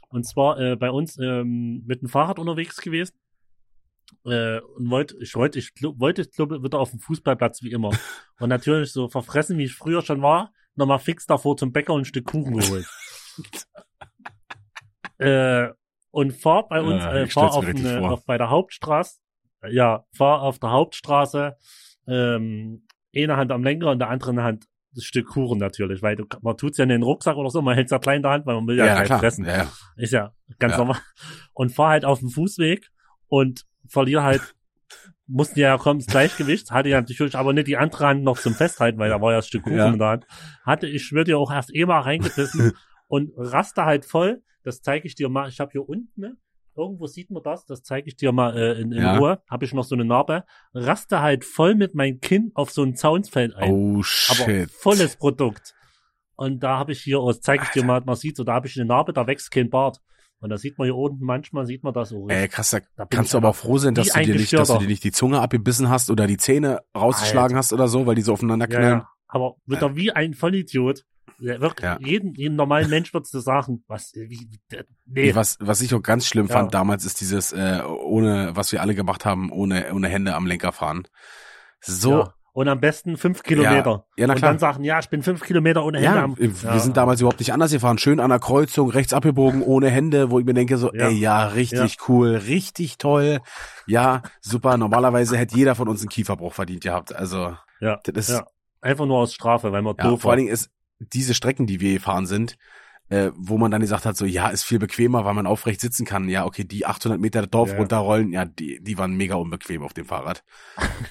Und 0.10 0.24
zwar 0.26 0.60
äh, 0.60 0.76
bei 0.76 0.90
uns 0.90 1.18
ähm, 1.18 1.84
mit 1.86 2.02
dem 2.02 2.08
Fahrrad 2.08 2.40
unterwegs 2.40 2.82
gewesen 2.82 3.14
äh, 4.26 4.60
und 4.60 4.90
wollte, 4.90 5.16
ich 5.22 5.36
wollte, 5.36 5.60
ich 5.60 5.72
wollte, 5.82 6.22
ich 6.22 6.32
glaube, 6.32 6.64
wieder 6.64 6.80
auf 6.80 6.92
dem 6.92 7.00
Fußballplatz 7.00 7.62
wie 7.64 7.72
immer. 7.72 7.92
Und 8.40 8.50
natürlich 8.50 8.92
so 8.92 9.08
verfressen, 9.08 9.58
wie 9.58 9.66
ich 9.66 9.76
früher 9.76 10.02
schon 10.02 10.22
war, 10.22 10.52
nochmal 10.76 11.00
fix 11.00 11.26
davor 11.26 11.56
zum 11.56 11.72
Bäcker 11.72 11.94
und 11.94 12.02
ein 12.02 12.06
Stück 12.06 12.26
Kuchen 12.26 12.58
geholt. 12.58 12.86
äh, 15.20 15.70
und 16.12 16.34
fahr 16.34 16.68
bei 16.68 16.82
uns, 16.82 17.04
ja, 17.04 17.14
äh, 17.14 17.28
fahr 17.28 17.54
auf, 17.54 17.66
eine, 17.66 18.02
auf 18.02 18.26
bei 18.26 18.38
der 18.38 18.50
Hauptstraße, 18.50 19.20
ja, 19.70 20.04
fahr 20.16 20.42
auf 20.42 20.60
der 20.60 20.72
Hauptstraße, 20.72 21.56
ähm, 22.08 22.86
eine 23.16 23.38
Hand 23.38 23.52
am 23.52 23.64
Lenker 23.64 23.92
und 23.92 24.00
der 24.00 24.10
andere 24.10 24.44
Hand 24.44 24.66
das 24.96 25.06
Stück 25.06 25.28
Kuchen 25.28 25.58
natürlich, 25.58 26.02
weil 26.02 26.16
du, 26.16 26.26
man 26.42 26.58
tut's 26.58 26.78
ja 26.78 26.84
in 26.84 26.90
den 26.90 27.04
Rucksack 27.04 27.36
oder 27.36 27.50
so, 27.50 27.62
man 27.62 27.76
hält's 27.76 27.92
ja 27.92 28.00
klein 28.00 28.18
in 28.18 28.24
der 28.24 28.32
Hand, 28.32 28.46
weil 28.46 28.56
man 28.56 28.68
will 28.68 28.78
ja, 28.78 28.86
ja 28.86 29.04
kein 29.04 29.20
fressen. 29.20 29.46
Ja, 29.46 29.58
ja. 29.58 29.72
Ist 29.96 30.14
ja 30.14 30.34
ganz 30.60 30.74
ja. 30.74 30.80
normal. 30.80 30.98
Und 31.54 31.72
fahr 31.72 31.90
halt 31.90 32.06
auf 32.06 32.20
dem 32.20 32.30
Fußweg 32.30 32.90
und 33.28 33.66
verliere 33.88 34.24
halt, 34.24 34.56
mussten 35.28 35.60
ja 35.60 35.78
kommen, 35.78 36.00
das 36.00 36.08
Gleichgewicht, 36.08 36.72
hatte 36.72 36.90
ja 36.90 37.00
natürlich 37.00 37.36
aber 37.36 37.54
nicht 37.54 37.68
die 37.68 37.78
andere 37.78 38.08
Hand 38.08 38.24
noch 38.24 38.40
zum 38.40 38.54
Festhalten, 38.54 39.00
weil 39.00 39.10
da 39.10 39.22
war 39.22 39.32
ja 39.32 39.38
das 39.38 39.48
Stück 39.48 39.64
Kuchen 39.64 39.78
ja. 39.78 39.88
in 39.88 40.00
der 40.00 40.08
Hand. 40.08 40.28
Hatte, 40.66 40.88
ich 40.88 41.04
schwör 41.04 41.24
dir 41.24 41.38
auch 41.38 41.52
erst 41.52 41.74
eh 41.74 41.86
mal 41.86 42.02
reingebissen 42.02 42.74
und 43.08 43.32
raste 43.36 43.86
halt 43.86 44.06
voll, 44.06 44.42
das 44.64 44.82
zeige 44.82 45.08
ich 45.08 45.16
dir 45.16 45.30
mal, 45.30 45.50
ich 45.50 45.60
habe 45.60 45.72
hier 45.72 45.88
unten, 45.88 46.22
ne? 46.22 46.38
Irgendwo 46.76 47.06
sieht 47.06 47.30
man 47.30 47.44
das, 47.44 47.68
das 47.68 47.84
zeige 47.84 48.08
ich 48.08 48.16
dir 48.16 48.32
mal 48.32 48.58
äh, 48.58 48.82
in, 48.82 48.92
in 48.92 49.04
ja. 49.04 49.18
Ruhe. 49.18 49.44
Habe 49.48 49.64
ich 49.64 49.74
noch 49.74 49.84
so 49.84 49.94
eine 49.94 50.06
Narbe. 50.06 50.44
Raste 50.74 51.22
halt 51.22 51.46
voll 51.46 51.76
mit 51.76 51.94
meinem 51.94 52.20
Kinn 52.20 52.52
auf 52.56 52.72
so 52.72 52.82
ein 52.82 52.96
Zaunsfeld 52.96 53.54
ein. 53.54 53.72
Oh 53.72 54.02
shit. 54.02 54.42
Aber 54.42 54.68
volles 54.70 55.16
Produkt. 55.16 55.76
Und 56.36 56.64
da 56.64 56.80
habe 56.80 56.94
ich 56.94 57.02
hier, 57.02 57.22
das 57.28 57.42
zeige 57.42 57.64
ich 57.64 57.70
dir 57.70 57.84
mal, 57.84 58.02
man 58.04 58.16
sieht 58.16 58.38
so, 58.38 58.44
da 58.44 58.54
habe 58.54 58.66
ich 58.66 58.76
eine 58.76 58.88
Narbe, 58.88 59.14
da 59.14 59.28
wächst 59.28 59.52
kein 59.52 59.70
Bart. 59.70 60.00
Und 60.44 60.50
da 60.50 60.58
sieht 60.58 60.78
man 60.78 60.88
hier 60.88 60.98
unten, 60.98 61.24
manchmal 61.24 61.66
sieht 61.66 61.84
man 61.84 61.94
das 61.94 62.10
so. 62.10 62.28
Ey, 62.28 62.50
krass, 62.50 62.72
da, 62.72 62.80
da 62.98 63.06
kannst 63.06 63.34
du 63.34 63.38
aber 63.38 63.54
froh 63.54 63.78
sein, 63.78 63.96
dass 63.96 64.10
du 64.10 64.20
dir 64.20 64.36
nicht, 64.36 64.52
dass 64.52 64.68
du 64.68 64.78
dir 64.78 64.88
nicht 64.88 65.06
die 65.06 65.14
Zunge 65.14 65.40
abgebissen 65.40 65.88
hast 65.90 66.12
oder 66.12 66.28
die 66.28 66.36
Zähne 66.36 66.82
rausgeschlagen 66.94 67.56
Alter. 67.56 67.60
hast 67.60 67.72
oder 67.72 67.88
so, 67.88 68.06
weil 68.08 68.16
die 68.16 68.24
so 68.24 68.34
aufeinander 68.34 68.68
knallen. 68.68 68.84
Ja, 68.84 68.98
ja. 68.98 69.10
Aber 69.30 69.56
wird 69.66 69.82
er 69.82 69.96
wie 69.96 70.12
ein 70.12 70.34
Vollidiot. 70.34 71.06
Ja, 71.40 71.62
wirklich, 71.62 71.86
ja. 71.86 71.98
jeden, 72.02 72.34
jeden 72.34 72.58
normalen 72.58 72.90
Mensch 72.90 73.14
würdest 73.14 73.34
du 73.34 73.40
sagen, 73.40 73.86
was, 73.88 74.12
wie, 74.16 74.30
wie, 74.30 74.60
nee. 75.06 75.34
Was, 75.34 75.56
was 75.62 75.80
ich 75.80 75.96
auch 75.96 76.02
ganz 76.02 76.28
schlimm 76.28 76.48
ja. 76.48 76.58
fand 76.58 76.74
damals, 76.74 77.06
ist 77.06 77.22
dieses, 77.22 77.54
äh, 77.54 77.82
ohne, 77.86 78.54
was 78.54 78.74
wir 78.74 78.82
alle 78.82 78.96
gemacht 78.96 79.24
haben, 79.24 79.50
ohne, 79.50 79.94
ohne 79.94 80.10
Hände 80.10 80.36
am 80.36 80.46
Lenker 80.46 80.74
fahren. 80.74 81.08
So, 81.80 82.28
und 82.54 82.68
am 82.68 82.80
besten 82.80 83.18
fünf 83.18 83.44
Kilometer. 83.44 84.06
Ja, 84.16 84.22
ja 84.22 84.28
na 84.28 84.36
klar. 84.36 84.52
Und 84.52 84.54
dann 84.54 84.60
sagen, 84.60 84.84
ja, 84.84 85.00
ich 85.00 85.10
bin 85.10 85.24
fünf 85.24 85.42
Kilometer 85.42 85.84
ohne 85.84 86.00
Hände. 86.00 86.18
Ja, 86.18 86.24
am, 86.24 86.38
wir 86.38 86.50
ja. 86.50 86.80
sind 86.80 86.96
damals 86.96 87.20
überhaupt 87.20 87.40
nicht 87.40 87.52
anders 87.52 87.72
gefahren. 87.72 87.98
Schön 87.98 88.20
an 88.20 88.30
der 88.30 88.40
Kreuzung, 88.40 88.90
rechts 88.92 89.12
abgebogen, 89.12 89.64
ohne 89.64 89.90
Hände, 89.90 90.30
wo 90.30 90.40
ich 90.40 90.46
mir 90.46 90.54
denke 90.54 90.78
so, 90.78 90.94
ja. 90.94 91.08
ey, 91.08 91.14
ja, 91.14 91.48
richtig 91.48 91.96
ja. 91.96 92.04
cool, 92.08 92.36
richtig 92.36 93.00
toll. 93.00 93.42
Ja, 93.88 94.22
super. 94.40 94.78
Normalerweise 94.78 95.36
hätte 95.36 95.58
jeder 95.58 95.74
von 95.76 95.90
uns 95.90 96.02
einen 96.02 96.10
Kieferbruch 96.10 96.54
verdient 96.54 96.84
gehabt. 96.84 97.14
Also, 97.14 97.58
ja, 97.82 98.00
das 98.04 98.30
ist, 98.30 98.44
einfach 98.82 99.06
nur 99.06 99.18
aus 99.18 99.34
Strafe, 99.34 99.72
weil 99.72 99.82
man 99.82 99.96
ja, 99.98 100.04
doof 100.04 100.22
Vor 100.22 100.32
allen 100.32 100.40
Dingen 100.40 100.54
ist 100.54 100.70
diese 101.00 101.34
Strecken, 101.34 101.66
die 101.66 101.80
wir 101.80 101.94
gefahren 101.94 102.28
sind, 102.28 102.58
äh, 103.14 103.32
wo 103.36 103.60
man 103.60 103.70
dann 103.70 103.82
gesagt 103.82 104.06
hat, 104.06 104.18
so 104.18 104.26
ja, 104.26 104.48
ist 104.50 104.64
viel 104.64 104.80
bequemer, 104.80 105.24
weil 105.24 105.36
man 105.36 105.46
aufrecht 105.46 105.80
sitzen 105.82 106.04
kann. 106.04 106.30
Ja, 106.30 106.46
okay, 106.46 106.64
die 106.64 106.88
800 106.88 107.22
Meter 107.22 107.46
Dorf 107.46 107.70
ja. 107.70 107.78
runterrollen, 107.78 108.32
ja, 108.32 108.46
die, 108.46 108.82
die 108.82 108.98
waren 108.98 109.16
mega 109.16 109.36
unbequem 109.36 109.84
auf 109.84 109.94
dem 109.94 110.06
Fahrrad. 110.06 110.44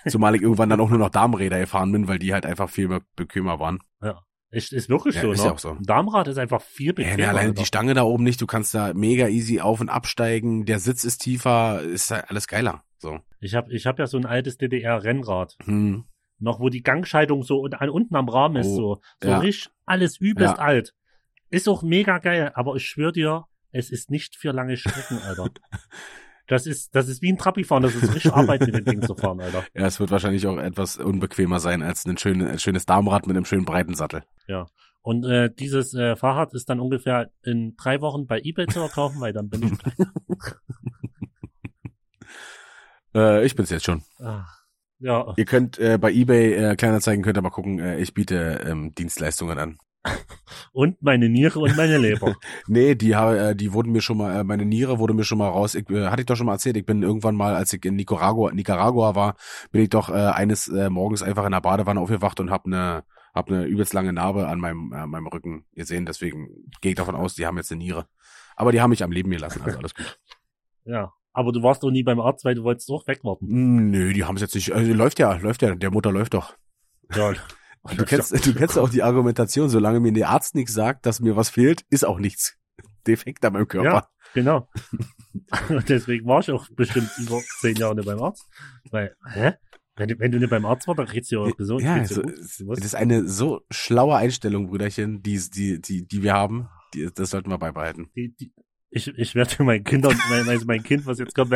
Zumal 0.09 0.35
ich 0.35 0.43
irgendwann 0.43 0.69
dann 0.69 0.81
auch 0.81 0.91
nur 0.91 0.99
noch 0.99 1.11
Darmräder 1.11 1.61
gefahren 1.61 1.93
bin, 1.93 2.09
weil 2.09 2.19
die 2.19 2.33
halt 2.33 2.45
einfach 2.45 2.69
viel 2.69 3.01
bequemer 3.15 3.61
waren. 3.61 3.79
Ja. 4.03 4.21
Ist, 4.51 4.73
ist 4.73 4.89
wirklich 4.89 5.15
ja, 5.15 5.23
so, 5.23 5.33
ist 5.33 5.39
ne? 5.39 5.47
Ja 5.47 5.53
auch 5.53 5.59
so. 5.61 5.77
Darmrad 5.81 6.27
ist 6.27 6.39
einfach 6.39 6.61
viel 6.61 6.93
bequemer. 6.93 7.19
Ja, 7.19 7.29
alleine 7.29 7.55
die 7.55 7.65
Stange 7.65 7.95
da 7.95 8.03
oben 8.03 8.25
nicht, 8.25 8.41
du 8.41 8.47
kannst 8.47 8.75
da 8.75 8.93
mega 8.95 9.29
easy 9.29 9.61
auf- 9.61 9.81
und 9.81 9.89
absteigen, 9.89 10.67
der 10.67 10.81
Sitz 10.81 11.05
ist 11.05 11.19
tiefer, 11.19 11.83
ist 11.83 12.11
halt 12.11 12.29
alles 12.29 12.49
geiler. 12.49 12.83
So. 12.99 13.21
Ich 13.41 13.55
habe 13.55 13.73
ich 13.73 13.87
hab 13.87 14.01
ja 14.01 14.09
so 14.09 14.19
ein 14.19 14.27
altes 14.27 14.59
DDR-Rennrad. 14.59 15.57
Hm. 15.65 16.05
Noch 16.41 16.59
wo 16.59 16.69
die 16.69 16.83
Gangscheidung 16.83 17.45
so 17.45 17.61
unten 17.61 18.17
am 18.17 18.29
Rahmen 18.29 18.57
ist, 18.57 18.67
oh, 18.67 18.77
so. 18.77 19.01
So 19.23 19.29
ja. 19.29 19.39
richtig 19.39 19.71
alles 19.87 20.17
übelst 20.17 20.57
ja. 20.57 20.63
alt. 20.63 20.95
Ist 21.53 21.69
auch 21.69 21.83
mega 21.83 22.19
geil, 22.19 22.51
aber 22.55 22.75
ich 22.77 22.85
schwör 22.85 23.13
dir, 23.13 23.45
es 23.71 23.91
ist 23.91 24.11
nicht 24.11 24.37
für 24.37 24.53
lange 24.53 24.77
Strecken, 24.77 25.19
Alter. 25.19 25.51
Das 26.49 26.67
ist, 26.67 26.95
das 26.97 27.09
ist 27.09 27.23
wie 27.23 27.33
ein 27.33 27.39
Trappi 27.39 27.63
fahren, 27.63 27.85
das 27.85 27.95
ist 27.95 28.15
richtig 28.15 28.33
Arbeit 28.33 28.63
mit 28.63 28.75
dem 28.75 28.85
Ding 28.85 29.01
zu 29.01 29.15
fahren, 29.15 29.41
Alter. 29.41 29.65
Ja, 29.75 29.87
es 29.87 30.01
wird 30.01 30.11
wahrscheinlich 30.11 30.45
auch 30.49 30.59
etwas 30.59 30.97
unbequemer 30.97 31.61
sein 31.61 31.83
als 31.83 32.05
ein, 32.05 32.19
schöne, 32.19 32.51
ein 32.51 32.59
schönes 32.59 32.85
Darmrad 32.85 33.29
mit 33.29 33.37
einem 33.37 33.45
schönen 33.45 33.65
breiten 33.65 33.95
Sattel. 33.95 34.25
Ja. 34.49 34.67
Und 35.03 35.25
äh, 35.25 35.51
dieses 35.55 35.95
äh, 35.95 36.17
Fahrrad 36.17 36.53
ist 36.53 36.69
dann 36.69 36.81
ungefähr 36.81 37.31
in 37.45 37.77
drei 37.77 38.01
Wochen 38.01 38.27
bei 38.27 38.41
Ebay 38.41 38.67
zu 38.67 38.81
verkaufen, 38.81 39.21
weil 39.21 39.33
dann 39.33 39.49
bin 39.49 39.63
ich 39.63 39.73
Äh, 43.15 43.45
ich 43.45 43.55
bin's 43.55 43.71
jetzt 43.71 43.85
schon. 43.85 44.03
Ach, 44.19 44.63
ja, 44.99 45.35
Ihr 45.37 45.45
könnt 45.45 45.79
äh, 45.79 45.99
bei 45.99 46.13
eBay 46.13 46.55
äh, 46.55 46.77
Kleinanzeigen 46.77 47.23
könnt 47.23 47.37
ihr 47.37 47.43
mal 47.43 47.51
gucken. 47.51 47.79
Äh, 47.79 47.99
ich 47.99 48.15
biete 48.15 48.61
ähm, 48.65 48.95
Dienstleistungen 48.95 49.59
an. 49.59 49.79
Und 50.73 51.03
meine 51.03 51.29
Niere 51.29 51.61
und 51.61 51.77
meine 51.77 51.99
Leber. 51.99 52.37
Nee, 52.67 52.95
die 52.95 53.15
habe, 53.15 53.39
äh, 53.39 53.57
die 53.57 53.73
wurden 53.73 53.93
mir 53.93 54.01
schon 54.01 54.19
mal, 54.19 54.41
äh, 54.41 54.45
meine 54.45 54.65
Niere 54.65 54.99
wurde 54.99 55.15
mir 55.15 55.25
schon 55.25 55.39
mal 55.39 55.49
raus. 55.49 55.75
Ich, 55.75 55.89
äh, 55.91 56.07
hatte 56.07 56.23
ich 56.23 56.27
doch 56.27 56.37
schon 56.37 56.47
mal 56.47 56.55
erzählt. 56.55 56.77
Ich 56.77 56.87
bin 56.87 57.03
irgendwann 57.03 57.35
mal, 57.35 57.55
als 57.55 57.73
ich 57.73 57.85
in 57.85 57.97
Nicaragua, 57.97 58.53
Nicaragua 58.53 59.15
war, 59.15 59.37
bin 59.71 59.83
ich 59.83 59.91
doch 59.91 60.09
äh, 60.11 60.13
eines 60.13 60.69
äh, 60.69 60.91
Morgens 60.91 61.23
einfach 61.23 61.45
in 61.45 61.53
der 61.53 61.61
Badewanne 61.61 62.01
aufgewacht 62.01 62.41
und 62.41 62.51
habe 62.51 62.67
eine, 62.67 63.05
hab 63.35 63.49
eine 63.49 63.65
übelst 63.65 63.93
lange 63.93 64.13
Narbe 64.13 64.49
an 64.49 64.61
meinem, 64.61 64.93
äh, 64.93 65.07
meinem 65.07 65.27
Rücken 65.27 65.65
gesehen. 65.75 66.07
Deswegen 66.07 66.49
gehe 66.81 66.93
ich 66.93 66.97
davon 66.97 67.15
aus, 67.15 67.35
die 67.35 67.47
haben 67.47 67.57
jetzt 67.57 67.71
eine 67.71 67.79
Niere. 67.79 68.07
Aber 68.57 68.73
die 68.73 68.81
haben 68.81 68.91
mich 68.91 69.03
am 69.03 69.13
Leben 69.13 69.31
gelassen, 69.31 69.63
also 69.63 69.79
alles 69.79 69.95
gut. 69.95 70.19
ja. 70.85 71.13
Aber 71.35 71.53
du 71.53 71.63
warst 71.63 71.83
doch 71.83 71.91
nie 71.91 72.03
beim 72.03 72.21
Arzt, 72.21 72.45
weil 72.45 72.55
du 72.55 72.63
wolltest 72.63 72.91
doch 72.91 73.07
wegwarten. 73.07 73.91
Nö, 73.91 74.13
die 74.13 74.25
haben 74.25 74.37
es 74.37 74.43
jetzt 74.43 74.55
nicht. 74.55 74.73
Also, 74.73 74.93
läuft 74.93 75.19
ja, 75.19 75.35
läuft 75.37 75.63
ja. 75.63 75.75
Der 75.75 75.91
Mutter 75.91 76.13
läuft 76.13 76.35
doch. 76.35 76.55
Ja. 77.15 77.33
Du 77.97 78.05
kennst, 78.05 78.47
du 78.47 78.55
kennst 78.55 78.79
auch 78.79 78.89
die 78.89 79.03
Argumentation, 79.03 79.69
solange 79.69 80.01
mir 80.01 80.13
der 80.13 80.29
Arzt 80.29 80.55
nichts 80.55 80.73
sagt, 80.73 81.05
dass 81.05 81.21
mir 81.21 81.37
was 81.37 81.51
fehlt, 81.51 81.85
ist 81.91 82.05
auch 82.05 82.19
nichts 82.19 82.57
defekt 83.07 83.45
an 83.45 83.55
meinem 83.55 83.69
Körper. 83.69 83.89
Ja, 83.89 84.09
genau. 84.35 84.69
Und 85.69 85.89
Deswegen 85.89 86.27
war 86.27 86.41
ich 86.41 86.51
auch 86.51 86.69
bestimmt 86.71 87.11
über 87.19 87.41
zehn 87.61 87.77
Jahre 87.77 87.97
nicht 87.97 88.07
beim 88.07 88.23
Arzt. 88.23 88.49
Weil, 88.91 89.17
hä? 89.33 89.55
Wenn 89.97 90.09
du, 90.09 90.19
wenn 90.19 90.31
du 90.33 90.39
nicht 90.39 90.51
beim 90.51 90.65
Arzt 90.65 90.87
warst, 90.87 90.99
dann 90.99 91.07
geht's 91.07 91.29
dir 91.29 91.41
auch 91.41 91.57
gesund. 91.57 91.83
Ja, 91.83 92.05
so. 92.07 92.23
Du 92.23 92.31
das 92.31 92.85
ist 92.85 92.95
eine 92.95 93.29
so 93.29 93.61
schlaue 93.71 94.17
Einstellung, 94.17 94.69
Brüderchen, 94.69 95.23
die, 95.23 95.39
die, 95.51 95.81
die, 95.81 96.07
die 96.07 96.23
wir 96.23 96.33
haben. 96.33 96.69
Die, 96.95 97.11
das 97.15 97.31
sollten 97.31 97.51
wir 97.51 97.59
beibehalten. 97.59 98.11
die, 98.15 98.35
die, 98.35 98.53
ich, 98.95 99.09
ich 99.17 99.35
werde 99.35 99.63
meinen 99.65 99.85
Kindern, 99.85 100.17
mein, 100.29 100.47
also 100.49 100.67
mein 100.67 100.83
Kind, 100.83 101.07
was 101.07 101.19
jetzt 101.19 101.35
kommt, 101.35 101.51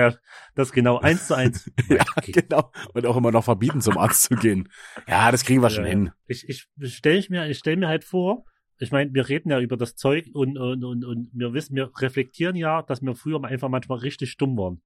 das 0.55 0.73
genau 0.73 0.99
eins 0.99 1.27
zu 1.29 1.35
eins. 1.35 1.71
Ja, 1.89 2.03
genau. 2.27 2.73
Und 2.95 3.07
auch 3.07 3.17
immer 3.17 3.31
noch 3.31 3.45
verbieten, 3.45 3.81
zum 3.83 3.99
Arzt 3.99 4.23
zu 4.25 4.35
gehen. 4.37 4.69
Ja, 5.07 5.31
das 5.31 5.45
kriegen 5.45 5.61
wir 5.63 5.69
schon 5.71 5.85
Ja. 5.85 5.91
hin. 5.91 6.11
Ich, 6.27 6.49
ich 6.49 6.67
stelle 6.95 7.19
ich 7.19 7.29
mir, 7.31 7.47
ich 7.49 7.59
stell 7.59 7.77
mir 7.77 7.89
halt 7.89 8.05
vor, 8.05 8.45
ich 8.79 8.91
meine, 8.91 9.13
wir 9.15 9.29
reden 9.29 9.51
ja 9.51 9.61
über 9.61 9.77
das 9.77 9.95
Zeug 9.97 10.27
und, 10.33 10.57
und, 10.59 10.83
und, 10.83 11.05
und 11.05 11.31
wir 11.33 11.53
wissen, 11.53 11.77
wir 11.77 11.91
reflektieren 11.99 12.57
ja, 12.57 12.83
dass 12.83 13.03
wir 13.03 13.15
früher 13.15 13.39
mal 13.39 13.49
einfach 13.49 13.69
manchmal 13.69 13.99
richtig 13.99 14.31
stumm 14.31 14.57
waren. 14.57 14.83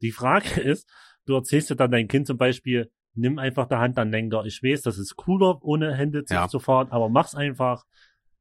Die 0.00 0.12
Frage 0.12 0.60
ist, 0.60 0.88
du 1.26 1.34
erzählst 1.34 1.70
ja 1.70 1.76
dann 1.76 1.90
dein 1.90 2.06
Kind 2.08 2.26
zum 2.28 2.38
Beispiel, 2.38 2.90
nimm 3.14 3.38
einfach 3.38 3.66
der 3.66 3.80
Hand 3.80 3.98
an 3.98 4.10
Lenker. 4.12 4.44
Ich 4.46 4.62
weiß, 4.62 4.82
das 4.82 4.96
ist 4.96 5.16
cooler, 5.16 5.58
ohne 5.62 5.94
Hände 5.94 6.24
zu, 6.24 6.34
Ja. 6.34 6.46
zu 6.48 6.60
fahren, 6.60 6.88
aber 6.90 7.08
mach's 7.08 7.34
einfach. 7.34 7.84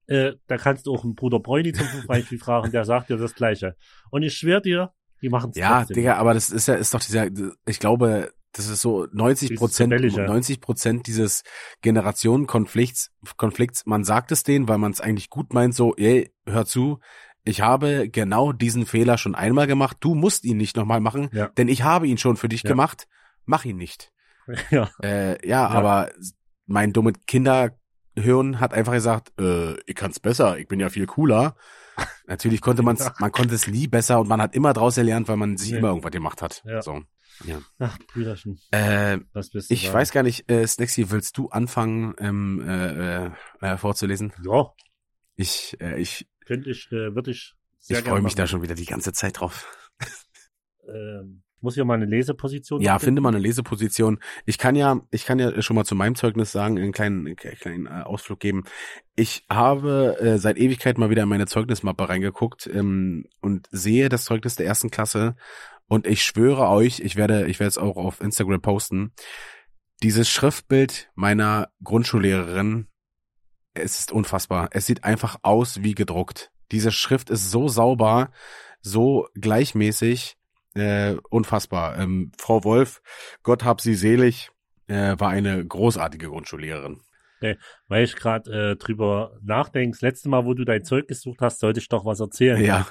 Äh, 0.09 0.33
da 0.47 0.57
kannst 0.57 0.87
du 0.87 0.93
auch 0.93 1.03
einen 1.03 1.15
Bruder 1.15 1.39
Bräuni 1.39 1.71
zum 1.73 1.87
Beispiel 2.07 2.39
fragen, 2.45 2.71
der 2.71 2.83
sagt 2.85 3.09
dir 3.09 3.17
das 3.17 3.35
Gleiche. 3.35 3.75
Und 4.11 4.23
ich 4.23 4.33
schwör 4.35 4.59
dir, 4.61 4.91
die 5.21 5.29
machen's 5.29 5.55
Ja, 5.57 5.79
trotzdem. 5.79 5.95
Digga, 5.95 6.15
aber 6.15 6.33
das 6.33 6.49
ist 6.49 6.67
ja, 6.67 6.75
ist 6.75 6.93
doch 6.93 6.99
dieser, 7.01 7.27
ich 7.67 7.79
glaube, 7.79 8.31
das 8.53 8.67
ist 8.67 8.81
so 8.81 9.05
90 9.11 9.55
Prozent, 9.55 9.91
Dieses 9.93 10.15
Rebellische. 10.15 10.21
90 10.33 10.61
Prozent 10.61 11.07
dieses 11.07 11.43
Generationenkonflikts, 11.81 13.11
Konflikts. 13.37 13.85
Man 13.85 14.03
sagt 14.03 14.31
es 14.31 14.43
denen, 14.43 14.67
weil 14.67 14.77
man 14.77 14.91
es 14.91 15.01
eigentlich 15.01 15.29
gut 15.29 15.53
meint, 15.53 15.75
so, 15.75 15.95
ey, 15.95 16.31
hör 16.45 16.65
zu, 16.65 16.99
ich 17.45 17.61
habe 17.61 18.09
genau 18.09 18.51
diesen 18.51 18.85
Fehler 18.85 19.17
schon 19.17 19.35
einmal 19.35 19.67
gemacht. 19.67 19.97
Du 19.99 20.15
musst 20.15 20.43
ihn 20.45 20.57
nicht 20.57 20.75
nochmal 20.75 20.99
machen, 20.99 21.29
Ja. 21.31 21.47
denn 21.49 21.67
ich 21.67 21.83
habe 21.83 22.07
ihn 22.07 22.17
schon 22.17 22.37
für 22.37 22.49
dich 22.49 22.63
Ja. 22.63 22.69
gemacht. 22.69 23.07
Mach 23.45 23.65
ihn 23.65 23.77
nicht. 23.77 24.11
Ja, 24.71 24.89
Äh, 25.03 25.47
ja, 25.47 25.67
aber 25.67 26.09
mein 26.65 26.91
dummes 26.91 27.13
Kinderhirn 28.21 28.59
hat 28.59 28.73
einfach 28.73 28.93
gesagt, 28.93 29.31
äh, 29.39 29.75
ich 29.85 29.95
kann's 29.95 30.19
besser, 30.19 30.57
ich 30.57 30.67
bin 30.67 30.79
ja 30.79 30.89
viel 30.89 31.05
cooler. 31.07 31.55
Natürlich 32.27 32.61
konnte 32.61 32.81
man's, 32.83 32.99
Ja. 33.05 33.13
man 33.19 33.31
konnte 33.31 33.55
es 33.55 33.67
nie 33.67 33.87
besser 33.87 34.19
und 34.19 34.27
man 34.27 34.41
hat 34.41 34.55
immer 34.55 34.73
draus 34.73 34.95
gelernt, 34.95 35.27
weil 35.27 35.37
man 35.37 35.57
sich 35.57 35.71
Nee. 35.71 35.77
immer 35.79 35.89
irgendwas 35.89 36.11
gemacht 36.11 36.41
hat. 36.41 36.61
Ja. 36.65 36.81
So. 36.81 37.03
ach, 37.79 37.97
Brüderchen, 38.11 38.59
Äh, 38.71 39.19
was 39.33 39.49
bist 39.49 39.69
du 39.69 39.73
ich 39.73 39.83
sagen? 39.83 39.93
weiß 39.95 40.11
gar 40.11 40.23
nicht, 40.23 40.49
äh, 40.51 40.65
Snacksy, 40.67 41.09
willst 41.11 41.37
du 41.37 41.49
anfangen 41.49 42.13
ähm, 42.19 42.61
äh, 42.67 43.25
äh, 43.25 43.31
äh, 43.61 43.77
vorzulesen? 43.77 44.33
Ja, 44.43 44.71
Ich, 45.35 45.77
äh, 45.79 45.99
ich, 45.99 46.27
könnte 46.45 46.69
ich, 46.69 46.87
äh, 46.91 47.15
würde 47.15 47.31
ich 47.31 47.55
sehr 47.79 47.99
ich 47.99 48.05
freue 48.05 48.21
mich 48.21 48.35
da 48.35 48.43
machen. 48.43 48.49
schon 48.51 48.61
wieder 48.61 48.75
die 48.75 48.85
ganze 48.85 49.13
Zeit 49.13 49.39
drauf. 49.39 49.65
Ähm, 50.87 51.43
muss 51.61 51.77
ich 51.77 51.83
mal 51.83 51.95
eine 51.95 52.05
Leseposition 52.05 52.81
Ja, 52.81 52.93
finden? 52.93 53.05
finde 53.05 53.21
mal 53.21 53.29
eine 53.29 53.39
Leseposition. 53.39 54.19
Ich 54.45 54.57
kann 54.57 54.75
ja, 54.75 55.01
ich 55.11 55.25
kann 55.25 55.39
ja 55.39 55.61
schon 55.61 55.75
mal 55.75 55.85
zu 55.85 55.95
meinem 55.95 56.15
Zeugnis 56.15 56.51
sagen, 56.51 56.77
einen 56.77 56.91
kleinen, 56.91 57.27
einen 57.27 57.35
kleinen 57.35 57.85
äh, 57.87 58.03
Ausflug 58.03 58.39
geben. 58.39 58.63
Ich 59.15 59.43
habe 59.49 60.17
äh, 60.19 60.37
seit 60.37 60.57
Ewigkeit 60.57 60.97
mal 60.97 61.09
wieder 61.09 61.23
in 61.23 61.29
meine 61.29 61.47
Zeugnismappe 61.47 62.07
reingeguckt 62.07 62.67
ähm, 62.67 63.25
und 63.41 63.67
sehe 63.71 64.09
das 64.09 64.25
Zeugnis 64.25 64.55
der 64.55 64.65
ersten 64.65 64.89
Klasse 64.89 65.35
und 65.89 66.05
ich 66.05 66.23
schwöre 66.23 66.67
euch, 66.69 66.99
ich 66.99 67.15
werde, 67.15 67.47
ich 67.47 67.59
werde 67.59 67.69
es 67.69 67.77
auch 67.77 67.97
auf 67.97 68.21
Instagram 68.21 68.61
posten. 68.61 69.11
Dieses 70.03 70.29
Schriftbild 70.29 71.09
meiner 71.15 71.69
Grundschullehrerin, 71.83 72.87
es 73.73 73.99
ist 73.99 74.11
unfassbar. 74.11 74.69
Es 74.71 74.85
sieht 74.85 75.03
einfach 75.03 75.37
aus 75.41 75.83
wie 75.83 75.95
gedruckt. 75.95 76.51
Diese 76.71 76.91
Schrift 76.91 77.29
ist 77.31 77.49
so 77.49 77.67
sauber, 77.67 78.31
so 78.81 79.27
gleichmäßig, 79.33 80.37
äh, 80.75 81.15
unfassbar. 81.29 81.97
Ähm, 81.97 82.31
Frau 82.37 82.63
Wolf, 82.63 83.01
Gott 83.43 83.63
hab 83.63 83.81
sie 83.81 83.95
selig, 83.95 84.49
äh, 84.87 85.15
war 85.17 85.29
eine 85.29 85.65
großartige 85.65 86.27
Grundschullehrerin. 86.27 87.01
Weil 87.87 88.03
ich 88.03 88.17
gerade 88.17 88.71
äh, 88.71 88.75
drüber 88.75 89.37
nachdenke, 89.41 89.91
das 89.91 90.01
letzte 90.01 90.27
Mal, 90.29 90.45
wo 90.45 90.53
du 90.53 90.65
dein 90.65 90.83
Zeug 90.83 91.07
gesucht 91.07 91.39
hast, 91.41 91.59
sollte 91.59 91.79
ich 91.79 91.87
doch 91.87 92.03
was 92.03 92.19
erzählen. 92.19 92.61
Ja, 92.61 92.85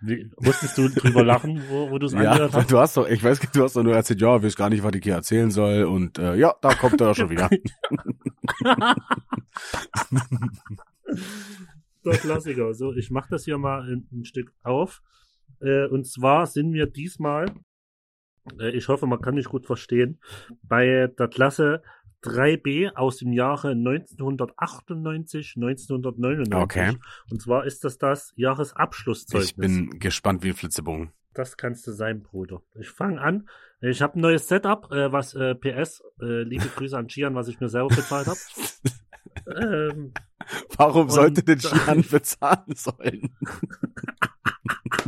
Wie, 0.00 0.30
musstest 0.38 0.78
du 0.78 0.88
drüber 0.88 1.24
lachen, 1.24 1.60
wo, 1.68 1.90
wo 1.90 1.98
du 1.98 2.06
es 2.06 2.12
ja, 2.12 2.20
angehört 2.20 2.54
hast? 2.54 2.70
du 2.70 2.78
hast 2.78 2.96
doch, 2.96 3.08
ich 3.08 3.22
weiß, 3.22 3.40
du 3.52 3.64
hast 3.64 3.74
doch 3.74 3.82
nur 3.82 3.96
erzählt, 3.96 4.20
ja, 4.20 4.40
weiß 4.40 4.54
gar 4.54 4.70
nicht, 4.70 4.84
was 4.84 4.94
ich 4.94 5.02
hier 5.02 5.14
erzählen 5.14 5.50
soll 5.50 5.84
und 5.84 6.18
äh, 6.18 6.36
ja, 6.36 6.54
da 6.60 6.74
kommt 6.74 7.00
er 7.00 7.14
schon 7.14 7.30
wieder. 7.30 7.50
Der 12.04 12.18
Klassiker. 12.18 12.74
So, 12.74 12.92
ich 12.92 13.10
mache 13.10 13.28
das 13.30 13.44
hier 13.44 13.58
mal 13.58 13.82
ein, 13.82 14.06
ein 14.12 14.24
Stück 14.24 14.52
auf. 14.62 15.02
Äh, 15.60 15.86
und 15.86 16.06
zwar 16.06 16.46
sind 16.46 16.72
wir 16.72 16.86
diesmal, 16.86 17.46
äh, 18.58 18.70
ich 18.70 18.88
hoffe, 18.88 19.06
man 19.06 19.20
kann 19.20 19.34
mich 19.34 19.46
gut 19.46 19.66
verstehen, 19.66 20.20
bei 20.62 21.08
der 21.18 21.28
Klasse 21.28 21.82
3b 22.24 22.94
aus 22.94 23.18
dem 23.18 23.32
Jahre 23.32 23.70
1998, 23.72 25.54
1999. 25.56 26.54
Okay. 26.54 26.96
Und 27.30 27.40
zwar 27.40 27.64
ist 27.64 27.84
das 27.84 27.98
das 27.98 28.32
Jahresabschlusszeugnis. 28.36 29.50
Ich 29.50 29.56
bin 29.56 29.98
gespannt 29.98 30.42
wie 30.42 30.48
ein 30.48 30.54
Flitzebogen. 30.54 31.12
Das 31.34 31.56
kannst 31.56 31.86
du 31.86 31.92
sein, 31.92 32.22
Bruder. 32.22 32.62
Ich 32.80 32.88
fange 32.90 33.20
an. 33.20 33.48
Ich 33.80 34.02
habe 34.02 34.18
ein 34.18 34.22
neues 34.22 34.48
Setup, 34.48 34.90
äh, 34.90 35.12
was 35.12 35.34
äh, 35.34 35.54
PS, 35.54 36.02
äh, 36.20 36.42
liebe 36.42 36.66
Grüße 36.66 36.98
an 36.98 37.06
Gian, 37.06 37.36
was 37.36 37.46
ich 37.46 37.60
mir 37.60 37.68
selber 37.68 37.88
bezahlt 37.88 38.26
habe. 38.26 38.38
ähm, 39.92 40.12
Warum 40.76 41.08
sollte 41.10 41.44
denn 41.44 41.58
Gian 41.58 42.02
bezahlen 42.10 42.74
sollen? 42.74 43.36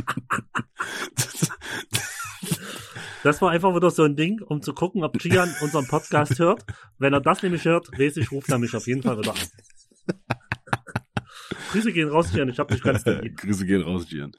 das 3.23 3.41
war 3.41 3.51
einfach 3.51 3.75
wieder 3.75 3.91
so 3.91 4.03
ein 4.03 4.15
Ding, 4.15 4.41
um 4.41 4.61
zu 4.61 4.73
gucken, 4.73 5.03
ob 5.03 5.17
Gian 5.19 5.53
unseren 5.61 5.87
Podcast 5.87 6.39
hört. 6.39 6.65
Wenn 6.97 7.13
er 7.13 7.21
das 7.21 7.43
nämlich 7.43 7.65
hört, 7.65 7.87
weiß 7.97 8.17
ich, 8.17 8.31
ruft 8.31 8.49
er 8.49 8.57
mich 8.57 8.75
auf 8.75 8.87
jeden 8.87 9.03
Fall 9.03 9.17
wieder 9.17 9.31
an. 9.31 9.39
Grüße 11.71 11.93
gehen 11.93 12.09
raus, 12.09 12.31
Gian, 12.33 12.49
ich 12.49 12.59
hab 12.59 12.67
dich 12.67 12.83
ganz 12.83 13.05
lieb. 13.21 13.37
Grüße 13.37 13.65
gehen 13.65 13.81
raus, 13.81 14.07
Gian. 14.07 14.33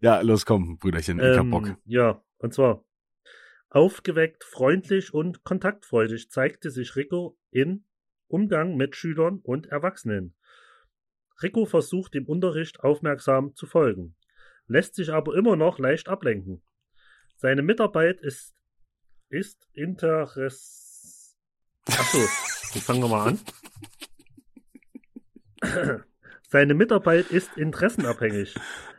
Ja, 0.00 0.20
los 0.20 0.46
komm, 0.46 0.78
Brüderchen, 0.78 1.18
ich 1.18 1.38
hab 1.38 1.50
Bock. 1.50 1.66
Ähm, 1.66 1.76
ja, 1.84 2.22
und 2.38 2.54
zwar 2.54 2.84
aufgeweckt, 3.70 4.44
freundlich 4.44 5.12
und 5.12 5.42
kontaktfreudig 5.44 6.30
zeigte 6.30 6.70
sich 6.70 6.94
Rico 6.96 7.36
in 7.50 7.84
Umgang 8.28 8.76
mit 8.76 8.96
Schülern 8.96 9.40
und 9.42 9.66
Erwachsenen. 9.66 10.34
Rico 11.42 11.66
versucht 11.66 12.14
dem 12.14 12.26
Unterricht 12.26 12.80
aufmerksam 12.80 13.54
zu 13.54 13.66
folgen, 13.66 14.16
lässt 14.66 14.94
sich 14.94 15.12
aber 15.12 15.34
immer 15.36 15.56
noch 15.56 15.78
leicht 15.78 16.08
ablenken. 16.08 16.62
Seine 17.36 17.62
Mitarbeit 17.62 18.20
ist 18.20 18.54
ist 19.28 19.66
Interess. 19.72 21.36
Achso, 21.88 22.18
jetzt 22.74 22.84
fangen 22.86 23.02
wir 23.02 23.08
mal 23.08 23.28
an. 23.28 23.40
Seine 26.48 26.74
Mitarbeit 26.74 27.30
ist 27.30 27.56
interessenabhängig. 27.56 28.54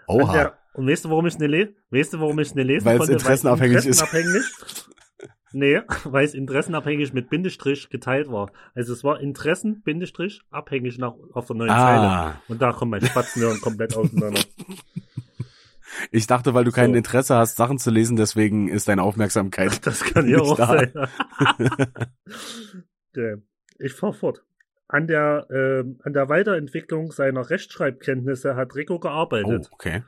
Oha. 0.08 0.34
Der, 0.34 0.58
und 0.74 0.88
weißt 0.88 1.06
du, 1.06 1.10
warum 1.10 1.26
ich 1.28 1.34
es 1.34 1.40
nicht 1.40 1.50
lese? 1.50 1.76
Weißt 1.90 2.14
du, 2.14 2.20
warum 2.20 2.40
ich 2.40 2.50
es 2.50 2.56
nicht 2.56 2.66
lesen 2.68 2.86
Weil 2.86 2.96
es 2.96 3.00
konnte? 3.00 3.14
interessenabhängig 3.14 3.78
ist. 3.78 3.86
interessenabhängig 3.86 4.44
Nee, 5.54 5.82
weil 6.04 6.26
es 6.26 6.34
interessenabhängig 6.34 7.14
mit 7.14 7.30
Bindestrich 7.30 7.90
geteilt 7.90 8.30
war. 8.30 8.52
Also 8.76 8.92
es 8.94 9.04
war 9.04 9.22
Interessen, 9.22 9.82
Bindestrich, 9.82 10.42
abhängig 10.52 10.98
nach, 10.98 11.14
auf 11.34 11.48
der 11.48 11.56
neuen 11.56 11.70
Zeile. 11.70 12.02
Ah, 12.02 12.42
Und 12.50 12.62
da 12.62 12.74
kommt 12.74 12.92
mein 12.92 13.02
Spatzenhirn 13.06 13.60
komplett 13.62 13.96
auseinander. 13.96 14.42
ich 16.12 16.28
dachte, 16.28 16.54
weil 16.54 16.64
du 16.64 16.72
kein 16.72 16.92
So. 16.92 16.96
Interesse 16.98 17.36
hast, 17.36 17.58
Sachen 17.58 17.78
zu 17.80 17.90
lesen, 17.92 18.18
deswegen 18.18 18.68
ist 18.68 18.88
deine 18.88 19.04
Aufmerksamkeit. 19.04 19.80
Das 19.86 20.04
kann 20.04 20.28
ja 20.28 20.40
auch 20.40 20.58
da. 20.58 20.68
sein. 20.68 20.94
Okay, 23.12 23.36
ich 23.80 23.94
fahr 23.94 24.14
fort. 24.14 24.44
An 24.90 25.08
der, 25.08 25.48
ähm, 25.50 26.00
an 26.04 26.14
der 26.14 26.30
Weiterentwicklung 26.30 27.12
seiner 27.12 27.50
Rechtschreibkenntnisse 27.50 28.56
hat 28.56 28.74
Rico 28.76 28.96
Oh, 28.96 29.00
gearbeitet. 29.00 29.70
okay. 29.72 30.04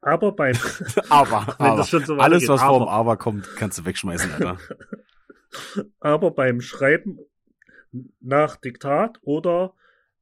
Aber 0.00 0.32
beim, 0.32 0.56
Aber, 1.10 1.54
aber 1.60 1.84
so 1.84 1.98
alles, 2.16 2.48
was 2.48 2.62
vor 2.62 2.78
dem 2.78 2.82
aber. 2.84 2.90
Aber 2.90 3.16
kommt, 3.18 3.54
kannst 3.56 3.78
du 3.78 3.84
wegschmeißen, 3.84 4.32
Alter. 4.32 4.56
aber 6.00 6.30
beim 6.30 6.62
Schreiben 6.62 7.18
nach 8.20 8.56
Diktat 8.56 9.18
oder 9.22 9.74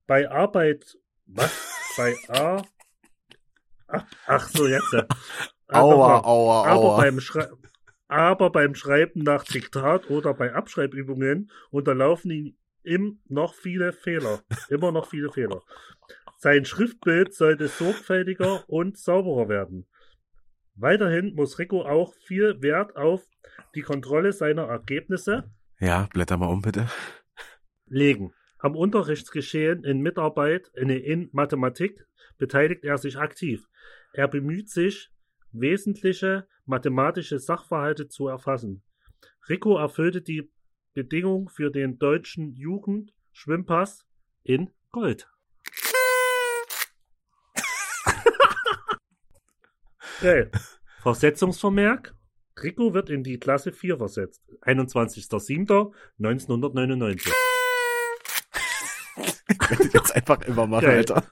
bei 0.09 0.29
Arbeit, 0.29 0.99
was? 1.27 1.95
Bei 1.97 2.17
A, 2.29 2.63
ach, 3.89 4.05
ach 4.27 4.49
so, 4.49 4.67
jetzt. 4.67 4.93
ja. 4.93 5.07
Aua, 5.69 6.21
aua, 6.25 6.67
aber 6.67 6.81
aua. 6.81 6.97
beim 6.97 7.21
Schrei 7.21 7.49
aber 8.11 8.49
beim 8.51 8.75
Schreiben 8.75 9.23
nach 9.23 9.45
Diktat 9.45 10.09
oder 10.09 10.33
bei 10.33 10.55
Abschreibübungen 10.55 11.51
unterlaufen 11.71 12.31
ihm 12.31 12.57
im 12.83 13.21
noch 13.29 13.53
viele 13.55 13.93
Fehler. 13.93 14.41
Immer 14.71 14.93
noch 14.93 15.07
viele 15.11 15.31
Fehler. 15.31 15.63
Sein 16.39 16.65
Schriftbild 16.65 17.35
sollte 17.35 17.69
sorgfältiger 17.69 18.65
und 18.69 18.97
sauberer 18.97 19.51
werden. 19.51 19.87
Weiterhin 20.75 21.35
muss 21.35 21.59
Rico 21.59 21.83
auch 21.83 22.15
viel 22.15 22.63
Wert 22.63 22.97
auf 22.97 23.27
die 23.75 23.83
Kontrolle 23.83 24.33
seiner 24.33 24.63
Ergebnisse 24.63 25.51
Ja, 25.81 26.09
blätter 26.13 26.39
mal 26.39 26.47
um, 26.47 26.63
bitte. 26.63 26.89
legen. 27.87 28.33
Am 28.59 28.75
Unterrichtsgeschehen 28.75 29.85
in 29.85 30.01
Mitarbeit 30.01 30.71
in, 30.75 30.89
in 30.89 31.29
Mathematik 31.33 32.07
beteiligt 32.39 32.85
er 32.85 32.97
sich 32.99 33.19
aktiv. 33.19 33.69
Er 34.13 34.29
bemüht 34.29 34.71
sich, 34.71 35.11
wesentliche 35.53 36.47
mathematische 36.65 37.39
Sachverhalte 37.39 38.09
zu 38.09 38.29
erfassen. 38.29 38.83
Rico 39.49 39.79
erfüllte 39.79 40.21
die 40.23 40.51
Bedingung 40.93 41.49
für 41.49 41.71
den 41.71 41.99
deutschen 41.99 42.53
Jugendschwimmpass 42.53 44.05
in 44.43 44.71
Gold. 44.91 45.31
Geil. 50.21 50.51
Versetzungsvermerk. 51.01 52.15
Rico 52.63 52.93
wird 52.93 53.09
in 53.11 53.23
die 53.23 53.39
Klasse 53.39 53.71
4 53.73 53.99
versetzt. 53.99 54.43
21.07.1999. 54.63 57.33
Ich 59.49 59.71
werde 59.71 59.85
jetzt 59.93 60.13
einfach 60.15 60.43
immer 60.43 60.67
machen, 60.67 60.87
Geil. 60.87 60.99
Alter. 60.99 61.25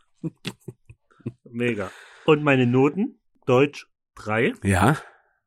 Mega. 1.45 1.91
Und 2.27 2.43
meine 2.43 2.67
Noten? 2.67 3.21
Deutsch 3.47 3.87
3, 4.17 4.55
Ja, 4.65 4.97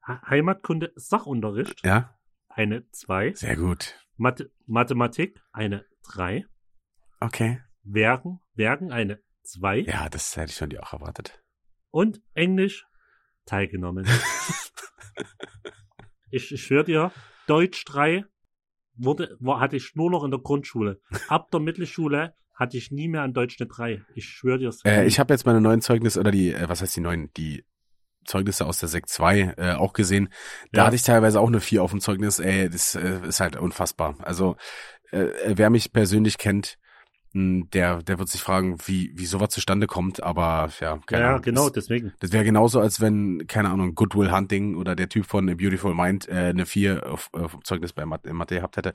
Heimatkunde 0.07 0.93
Sachunterricht 0.95 1.85
ja, 1.85 2.17
eine 2.47 2.89
2, 2.91 3.33
sehr 3.33 3.57
gut. 3.57 3.99
Mathe 4.15 4.49
Mathematik 4.65 5.41
eine 5.51 5.85
3, 6.03 6.45
Okay. 7.19 7.61
Werken, 7.83 8.39
Werken 8.53 8.93
eine 8.93 9.21
2 9.43 9.79
Ja, 9.79 10.07
das 10.07 10.37
hätte 10.37 10.51
ich 10.51 10.57
von 10.57 10.69
dir 10.69 10.81
auch 10.83 10.93
erwartet. 10.93 11.43
und 11.91 12.21
Englisch 12.33 12.85
teilgenommen. 13.45 14.05
ich, 16.31 16.51
ich 16.53 16.63
schwör 16.63 16.85
dir, 16.85 17.11
Deutsch 17.47 17.83
3 17.85 18.23
wurde, 18.95 19.35
war, 19.41 19.59
hatte 19.59 19.75
ich 19.75 19.95
nur 19.95 20.09
noch 20.09 20.23
in 20.23 20.31
der 20.31 20.39
Grundschule. 20.39 21.01
Ab 21.27 21.51
der 21.51 21.59
Mittelschule 21.59 22.35
hatte 22.59 22.77
ich 22.77 22.91
nie 22.91 23.07
mehr 23.07 23.21
an 23.23 23.33
Deutsch 23.33 23.55
eine 23.59 23.67
3. 23.67 24.03
Ich 24.15 24.25
schwör 24.25 24.57
dir 24.57 24.69
es. 24.69 24.83
Äh, 24.85 25.05
ich 25.05 25.19
habe 25.19 25.33
jetzt 25.33 25.45
meine 25.45 25.61
neuen 25.61 25.81
Zeugnisse, 25.81 26.19
oder 26.19 26.31
die, 26.31 26.53
äh, 26.53 26.67
was 26.69 26.81
heißt 26.81 26.95
die 26.95 27.01
neuen, 27.01 27.31
die 27.35 27.63
Zeugnisse 28.25 28.65
aus 28.65 28.77
der 28.79 28.89
Sekt 28.89 29.09
2 29.09 29.55
äh, 29.57 29.71
auch 29.73 29.93
gesehen. 29.93 30.29
Da 30.71 30.81
Ja. 30.81 30.85
hatte 30.87 30.95
ich 30.97 31.03
teilweise 31.03 31.39
auch 31.39 31.47
eine 31.47 31.61
4 31.61 31.81
auf 31.81 31.91
dem 31.91 32.01
Zeugnis. 32.01 32.37
Ey, 32.39 32.69
das 32.69 32.93
äh, 32.95 33.21
ist 33.27 33.39
halt 33.39 33.55
unfassbar. 33.55 34.15
Also, 34.21 34.57
äh, 35.11 35.27
wer 35.55 35.69
mich 35.71 35.91
persönlich 35.93 36.37
kennt, 36.37 36.77
mh, 37.33 37.67
der, 37.73 38.03
der 38.03 38.19
wird 38.19 38.29
sich 38.29 38.41
fragen, 38.41 38.77
wie, 38.85 39.11
wie 39.15 39.25
sowas 39.25 39.49
zustande 39.49 39.87
kommt, 39.87 40.21
aber 40.21 40.69
ja, 40.79 40.99
keine 41.07 41.23
ja, 41.23 41.29
Ahnung. 41.29 41.41
genau, 41.41 41.63
Das, 41.69 41.85
deswegen. 41.85 42.13
das 42.19 42.31
wäre 42.31 42.43
genauso, 42.43 42.79
als 42.81 42.99
wenn, 43.01 43.45
keine 43.47 43.69
Ahnung, 43.69 43.95
Goodwill 43.95 44.31
Hunting 44.31 44.75
oder 44.75 44.95
der 44.95 45.09
Typ 45.09 45.25
von 45.25 45.49
A 45.49 45.55
Beautiful 45.55 45.95
Mind 45.95 46.27
äh, 46.27 46.49
eine 46.49 46.65
4 46.65 47.09
auf, 47.11 47.29
auf 47.31 47.51
dem 47.53 47.63
Zeugnis 47.63 47.93
bei 47.93 48.05
Mathe, 48.05 48.31
Mathe 48.33 48.55
gehabt 48.55 48.77
hätte. 48.77 48.93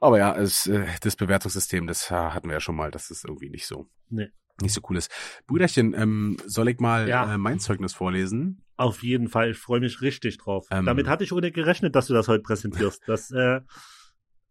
Aber 0.00 0.18
ja, 0.18 0.36
es, 0.36 0.66
äh, 0.66 0.86
das 1.00 1.16
Bewertungssystem, 1.16 1.86
das 1.86 2.10
äh, 2.10 2.14
hatten 2.14 2.48
wir 2.48 2.54
ja 2.54 2.60
schon 2.60 2.76
mal, 2.76 2.90
dass 2.90 3.10
es 3.10 3.24
irgendwie 3.24 3.50
nicht 3.50 3.66
so, 3.66 3.88
Nee. 4.08 4.28
nicht 4.60 4.72
so 4.72 4.80
cool 4.88 4.96
ist. 4.96 5.10
Brüderchen, 5.46 5.94
ähm, 5.94 6.36
soll 6.46 6.68
ich 6.68 6.78
mal 6.78 7.08
Ja. 7.08 7.34
äh, 7.34 7.38
mein 7.38 7.58
Zeugnis 7.58 7.94
vorlesen? 7.94 8.62
Auf 8.76 9.02
jeden 9.02 9.28
Fall, 9.28 9.50
ich 9.50 9.58
freue 9.58 9.80
mich 9.80 10.00
richtig 10.02 10.38
drauf. 10.38 10.66
Ähm. 10.70 10.86
Damit 10.86 11.08
hatte 11.08 11.24
ich 11.24 11.32
ohne 11.32 11.50
gerechnet, 11.50 11.94
dass 11.96 12.06
du 12.06 12.14
das 12.14 12.28
heute 12.28 12.42
präsentierst. 12.42 13.02
Das 13.06 13.30
äh, 13.32 13.60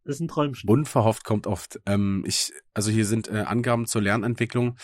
ist 0.03 0.19
ein 0.19 0.27
Träumchen. 0.27 0.69
Unverhofft 0.69 1.23
kommt 1.23 1.47
oft. 1.47 1.79
Ähm, 1.85 2.23
ich, 2.25 2.51
also 2.73 2.91
hier 2.91 3.05
sind 3.05 3.29
äh, 3.29 3.39
Angaben 3.47 3.85
zur 3.85 4.01
Lernentwicklung. 4.01 4.77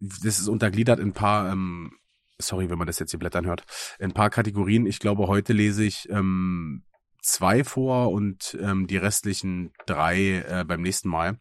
Das 0.00 0.38
ist 0.38 0.48
untergliedert 0.48 0.98
in 0.98 1.08
ein 1.08 1.12
paar, 1.14 1.50
ähm, 1.52 1.92
sorry, 2.38 2.68
wenn 2.70 2.78
man 2.78 2.86
das 2.86 2.98
jetzt 2.98 3.10
hier 3.10 3.18
blättern 3.18 3.46
hört, 3.46 3.64
in 3.98 4.10
ein 4.10 4.14
paar 4.14 4.30
Kategorien. 4.30 4.86
Ich 4.86 4.98
glaube, 4.98 5.26
heute 5.26 5.52
lese 5.52 5.84
ich 5.84 6.08
ähm, 6.10 6.84
zwei 7.26 7.64
vor 7.64 8.10
und 8.12 8.56
ähm, 8.60 8.86
die 8.86 8.96
restlichen 8.96 9.72
drei 9.86 10.44
äh, 10.48 10.64
beim 10.66 10.80
nächsten 10.82 11.08
Mal, 11.08 11.38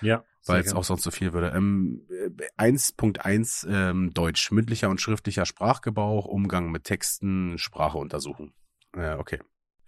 Ja. 0.00 0.24
weil 0.46 0.60
es 0.60 0.72
auch 0.74 0.84
sonst 0.84 1.02
so 1.02 1.10
viel 1.10 1.32
würde. 1.32 1.48
Ähm, 1.56 2.06
äh, 2.58 2.62
1.1 2.62 3.66
ähm, 3.68 4.12
Deutsch, 4.12 4.50
mündlicher 4.50 4.90
und 4.90 5.00
schriftlicher 5.00 5.46
Sprachgebrauch, 5.46 6.26
Umgang 6.26 6.70
mit 6.70 6.84
Texten, 6.84 7.58
Sprache 7.58 7.98
untersuchen. 7.98 8.54
Äh, 8.94 9.14
okay. 9.14 9.40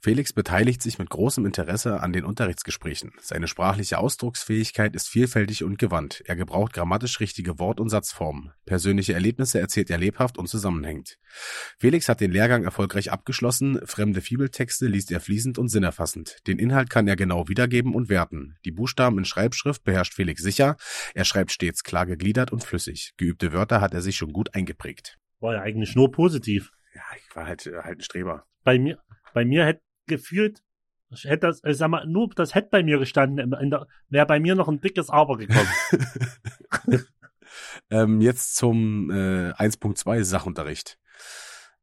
Felix 0.05 0.35
beteiligt 0.35 0.83
sich 0.83 0.99
mit 0.99 1.09
großem 1.09 1.47
Interesse 1.47 2.03
an 2.03 2.13
den 2.13 2.27
Unterrichtsgesprächen. 2.27 3.13
Seine 3.23 3.49
sprachliche 3.49 3.97
Ausdrucksfähigkeit 3.97 4.95
ist 4.95 5.09
vielfältig 5.09 5.65
und 5.65 5.79
gewandt. 5.79 6.23
Er 6.27 6.37
gebraucht 6.37 6.75
grammatisch 6.75 7.21
richtige 7.21 7.59
Wort- 7.59 7.81
und 7.81 7.89
Satzformen. 7.89 8.53
Persönliche 8.67 9.15
Erlebnisse 9.15 9.61
erzählt 9.61 9.89
er 9.89 9.97
lebhaft 9.97 10.37
und 10.37 10.47
zusammenhängend. 10.47 11.17
Felix 11.79 12.07
hat 12.11 12.21
den 12.21 12.33
Lehrgang 12.33 12.65
erfolgreich 12.65 13.13
abgeschlossen. 13.13 13.81
Fremde 13.87 14.21
Fibeltexte 14.21 14.89
liest 14.89 15.11
er 15.11 15.21
fließend 15.21 15.57
und 15.57 15.71
sinnerfassend. 15.71 16.37
Den 16.47 16.59
Inhalt 16.59 16.91
kann 16.91 17.09
er 17.09 17.17
genau 17.17 17.49
wiedergeben 17.49 17.95
und 17.95 18.11
werten. 18.11 18.59
Die 18.67 18.73
Buchstaben 18.73 19.17
in 19.17 19.25
Schreibschrift 19.25 19.85
beherrscht 19.85 20.13
Felix 20.13 20.43
sicher. 20.43 20.77
Er 21.15 21.25
schreibt 21.25 21.51
stets 21.51 21.83
klar 21.83 22.05
gegliedert 22.05 22.53
und 22.53 22.63
flüssig. 22.63 23.15
Geübte 23.17 23.55
Wörter 23.55 23.81
hat 23.81 23.95
er 23.95 24.03
sich 24.03 24.19
schon 24.19 24.35
gut 24.35 24.55
eingeprägt. 24.55 25.17
War 25.41 25.55
ja 25.55 25.63
eigentlich 25.63 25.97
nur 25.97 26.13
positiv. 26.13 26.73
Ja, 26.95 27.01
ich 27.17 27.35
war 27.35 27.47
halt, 27.47 27.67
äh, 27.67 27.79
halt 27.83 28.01
ein 28.01 28.03
Streber. 28.03 28.45
Bei 28.65 28.79
mir, 28.79 28.99
bei 29.33 29.47
mir 29.47 29.65
hätte 29.65 29.81
gefühlt, 30.07 30.63
ich 31.11 31.25
hätte 31.25 31.47
das, 31.47 31.63
ich 31.65 31.77
sag 31.77 31.89
mal, 31.89 32.07
nur 32.07 32.29
das 32.31 32.55
hätte 32.55 32.69
bei 32.71 32.83
mir 32.83 32.99
gestanden, 32.99 33.53
wäre 34.09 34.27
bei 34.27 34.41
mir 34.41 34.55
noch 34.55 34.69
ein 34.69 34.81
dickes 34.81 35.11
Aber 35.11 35.37
gekommen. 35.37 35.69
ähm, 37.91 38.21
jetzt 38.21 38.57
zum 38.57 39.11
äh, 39.11 39.53
1.2 39.53 40.25
Sachunterricht. 40.25 40.99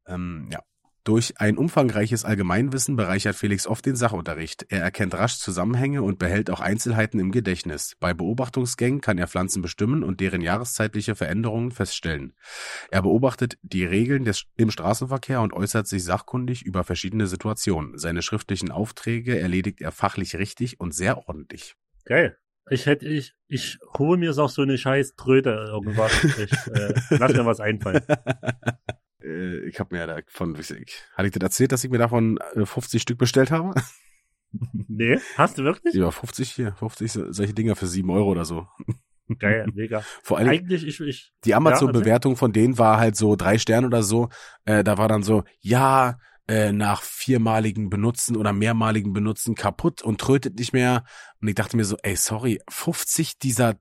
Ähm, 0.06 0.48
ja. 0.52 0.60
Durch 1.04 1.40
ein 1.40 1.58
umfangreiches 1.58 2.24
Allgemeinwissen 2.24 2.94
bereichert 2.94 3.34
Felix 3.34 3.66
oft 3.66 3.84
den 3.84 3.96
Sachunterricht. 3.96 4.66
Er 4.68 4.82
erkennt 4.82 5.14
rasch 5.14 5.36
Zusammenhänge 5.36 6.00
und 6.02 6.20
behält 6.20 6.48
auch 6.48 6.60
Einzelheiten 6.60 7.18
im 7.18 7.32
Gedächtnis. 7.32 7.96
Bei 7.98 8.14
Beobachtungsgängen 8.14 9.00
kann 9.00 9.18
er 9.18 9.26
Pflanzen 9.26 9.62
bestimmen 9.62 10.04
und 10.04 10.20
deren 10.20 10.40
jahreszeitliche 10.40 11.16
Veränderungen 11.16 11.72
feststellen. 11.72 12.34
Er 12.92 13.02
beobachtet 13.02 13.58
die 13.62 13.84
Regeln 13.84 14.24
des, 14.24 14.44
im 14.56 14.70
Straßenverkehr 14.70 15.40
und 15.40 15.52
äußert 15.52 15.88
sich 15.88 16.04
sachkundig 16.04 16.62
über 16.62 16.84
verschiedene 16.84 17.26
Situationen. 17.26 17.98
Seine 17.98 18.22
schriftlichen 18.22 18.70
Aufträge 18.70 19.40
erledigt 19.40 19.80
er 19.80 19.90
fachlich 19.90 20.36
richtig 20.36 20.78
und 20.78 20.94
sehr 20.94 21.26
ordentlich. 21.26 21.74
Geil. 22.04 22.38
Ich 22.70 22.86
hätte, 22.86 23.08
ich, 23.08 23.34
ich 23.48 23.78
hole 23.98 24.18
mir 24.18 24.30
auch 24.38 24.48
so 24.48 24.62
eine 24.62 24.78
scheiß 24.78 25.16
Tröte 25.16 25.50
irgendwas. 25.50 26.12
Ich, 26.22 26.52
äh, 26.72 26.94
lass 27.10 27.32
mir 27.32 27.44
was 27.44 27.58
einfallen. 27.58 28.04
Äh, 29.24 29.66
ich 29.68 29.78
habe 29.80 29.94
mir 29.96 30.06
davon, 30.06 30.56
hatte 30.56 31.26
ich 31.26 31.32
dir 31.32 31.40
erzählt, 31.42 31.72
dass 31.72 31.84
ich 31.84 31.90
mir 31.90 31.98
davon 31.98 32.38
äh, 32.54 32.66
50 32.66 33.00
Stück 33.02 33.18
bestellt 33.18 33.50
habe? 33.50 33.74
Nee, 34.86 35.18
hast 35.38 35.56
du 35.56 35.64
wirklich? 35.64 35.94
Ja, 35.94 36.10
50 36.10 36.52
hier, 36.52 36.74
50 36.74 37.10
so- 37.10 37.32
solche 37.32 37.54
Dinger 37.54 37.74
für 37.74 37.86
7 37.86 38.10
Euro 38.10 38.30
oder 38.30 38.44
so. 38.44 38.66
Geil, 39.38 39.66
mega. 39.72 40.00
Vor 40.22 40.36
allem 40.36 40.50
Eigentlich, 40.50 40.86
ich, 40.86 41.00
ich, 41.00 41.32
die 41.44 41.54
Amazon-Bewertung 41.54 42.36
von 42.36 42.52
denen 42.52 42.76
war 42.76 42.98
halt 42.98 43.16
so 43.16 43.34
drei 43.34 43.56
Sterne 43.56 43.86
oder 43.86 44.02
so. 44.02 44.28
Äh, 44.66 44.84
da 44.84 44.98
war 44.98 45.08
dann 45.08 45.22
so, 45.22 45.44
ja, 45.60 46.18
äh, 46.48 46.72
nach 46.72 47.02
viermaligen 47.02 47.88
Benutzen 47.88 48.36
oder 48.36 48.52
mehrmaligen 48.52 49.14
Benutzen 49.14 49.54
kaputt 49.54 50.02
und 50.02 50.20
trötet 50.20 50.58
nicht 50.58 50.74
mehr. 50.74 51.04
Und 51.40 51.48
ich 51.48 51.54
dachte 51.54 51.76
mir 51.78 51.84
so, 51.84 51.96
ey, 52.02 52.16
sorry, 52.16 52.60
50 52.68 53.38
dieser 53.38 53.76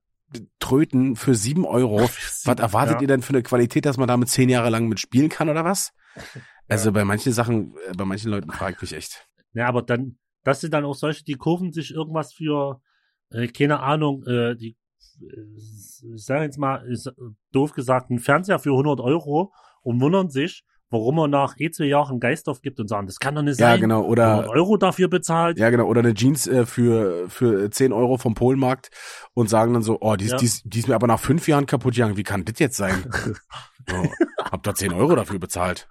Tröten 0.60 1.16
für 1.16 1.36
7 1.36 1.66
Euro. 1.66 2.02
Was 2.02 2.46
erwartet 2.46 2.96
ja. 2.96 3.02
ihr 3.02 3.08
denn 3.08 3.22
für 3.22 3.34
eine 3.34 3.44
Qualität, 3.44 3.86
dass 3.86 3.98
man 3.98 4.08
damit 4.08 4.30
zehn 4.30 4.50
Jahre 4.50 4.70
lang 4.70 4.88
mitspielen 4.88 5.30
kann 5.30 5.50
oder 5.50 5.66
was? 5.66 5.94
Also 6.68 6.94
bei 6.94 7.04
manchen 7.04 7.34
Sachen, 7.34 7.76
äh, 7.90 7.94
bei 7.98 8.06
manchen 8.06 8.32
Leuten 8.32 8.50
frage 8.50 8.76
ich 8.76 8.82
mich 8.82 8.94
echt. 8.94 9.28
Ja, 9.54 9.68
aber 9.68 9.82
dann, 9.82 10.18
das 10.46 10.62
sind 10.62 10.74
dann 10.74 10.86
auch 10.86 10.96
solche, 10.96 11.26
die 11.26 11.34
kaufen 11.34 11.74
sich 11.74 11.92
irgendwas 11.92 12.32
für, 12.34 12.82
äh, 13.30 13.48
keine 13.50 13.82
Ahnung, 13.82 14.24
äh, 14.26 14.56
die, 14.56 14.78
äh, 15.22 16.16
ich 16.16 16.24
sag 16.24 16.44
jetzt 16.44 16.58
mal, 16.58 16.78
ist, 16.90 17.08
äh, 17.08 17.12
doof 17.52 17.74
gesagt, 17.74 18.10
einen 18.10 18.20
Fernseher 18.20 18.58
für 18.58 18.72
100 18.72 19.02
Euro 19.02 19.52
und 19.82 20.00
wundern 20.00 20.30
sich, 20.30 20.64
warum 20.92 21.18
er 21.18 21.28
nach 21.28 21.56
eh 21.58 21.72
zwei 21.72 21.86
Jahren 21.86 22.20
Geist 22.20 22.48
aufgibt 22.48 22.80
und 22.80 22.88
sagen, 22.88 23.08
das 23.08 23.18
kann 23.20 23.34
doch 23.34 23.42
nicht 23.42 23.60
Ja, 23.60 23.72
sein. 23.72 23.82
genau. 23.82 24.04
100 24.04 24.10
Oder 24.12 24.50
Euro 24.52 24.78
dafür 24.78 25.08
bezahlt. 25.08 25.58
ja, 25.58 25.70
genau. 25.72 25.86
Oder 25.88 26.02
eine 26.02 26.14
Jeans 26.14 26.46
äh, 26.46 26.66
für 26.68 27.28
für 27.30 27.72
10 27.72 27.92
Euro 27.94 28.18
vom 28.20 28.36
Polenmarkt 28.36 28.92
und 29.34 29.50
sagen 29.50 29.74
dann 29.74 29.82
so, 29.82 29.98
oh, 30.02 30.16
die, 30.16 30.26
ist 30.26 30.32
Ja. 30.34 30.38
die, 30.38 30.52
die 30.66 30.80
ist 30.80 30.88
mir 30.88 30.94
aber 30.96 31.08
nach 31.08 31.20
fünf 31.20 31.48
Jahren 31.48 31.66
kaputt 31.66 31.96
gegangen. 31.96 32.18
Wie 32.18 32.24
kann 32.24 32.46
das 32.46 32.60
jetzt 32.60 32.78
sein? 32.78 33.04
oh, 33.92 34.06
hab 34.52 34.62
da 34.62 34.76
10 34.76 34.94
Euro 34.94 35.16
dafür 35.16 35.40
bezahlt. 35.40 35.90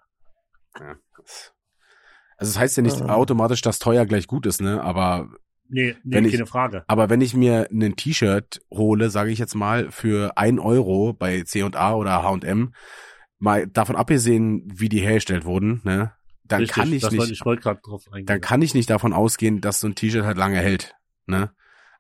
Ja. 0.79 0.95
Also 2.37 2.49
es 2.49 2.55
das 2.55 2.59
heißt 2.59 2.77
ja 2.77 2.83
nicht 2.83 3.03
Ah. 3.03 3.15
automatisch, 3.15 3.61
dass 3.63 3.79
teuer 3.79 4.07
gleich 4.07 4.27
gut 4.27 4.47
ist, 4.47 4.61
ne? 4.63 4.83
Aber 4.83 5.29
Nee, 5.73 5.95
nee 6.03 6.17
Wenn 6.17 6.25
ich- 6.25 6.33
keine 6.33 6.47
Frage. 6.47 6.85
aber 6.89 7.11
wenn 7.11 7.21
ich 7.21 7.33
mir 7.35 7.69
ein 7.71 7.95
T-Shirt 7.95 8.61
hole, 8.73 9.09
sage 9.09 9.31
ich 9.31 9.39
jetzt 9.39 9.55
mal, 9.55 9.91
für 9.93 10.37
ein 10.37 10.59
Euro 10.59 11.13
bei 11.13 11.43
C&A 11.43 11.95
oder 11.95 12.25
H&M, 12.25 12.73
mal 13.41 13.67
davon 13.67 13.97
abgesehen, 13.97 14.63
wie 14.73 14.89
die 14.89 15.01
hergestellt 15.01 15.45
wurden, 15.45 15.81
ne? 15.85 16.13
Dann 16.45 16.61
Richtig, 16.61 16.75
kann 16.75 16.93
ich 16.93 17.11
nicht, 17.11 17.31
ich 17.31 18.25
dann 18.27 18.41
kann 18.41 18.63
ich 18.63 18.75
nicht 18.75 18.91
davon 18.91 19.13
ausgehen, 19.13 19.61
dass 19.61 19.81
so 19.81 19.87
ein 19.87 19.95
T-Shirt 19.95 20.25
halt 20.25 20.37
lange 20.37 20.59
hält, 20.59 20.95
ne? 21.27 21.51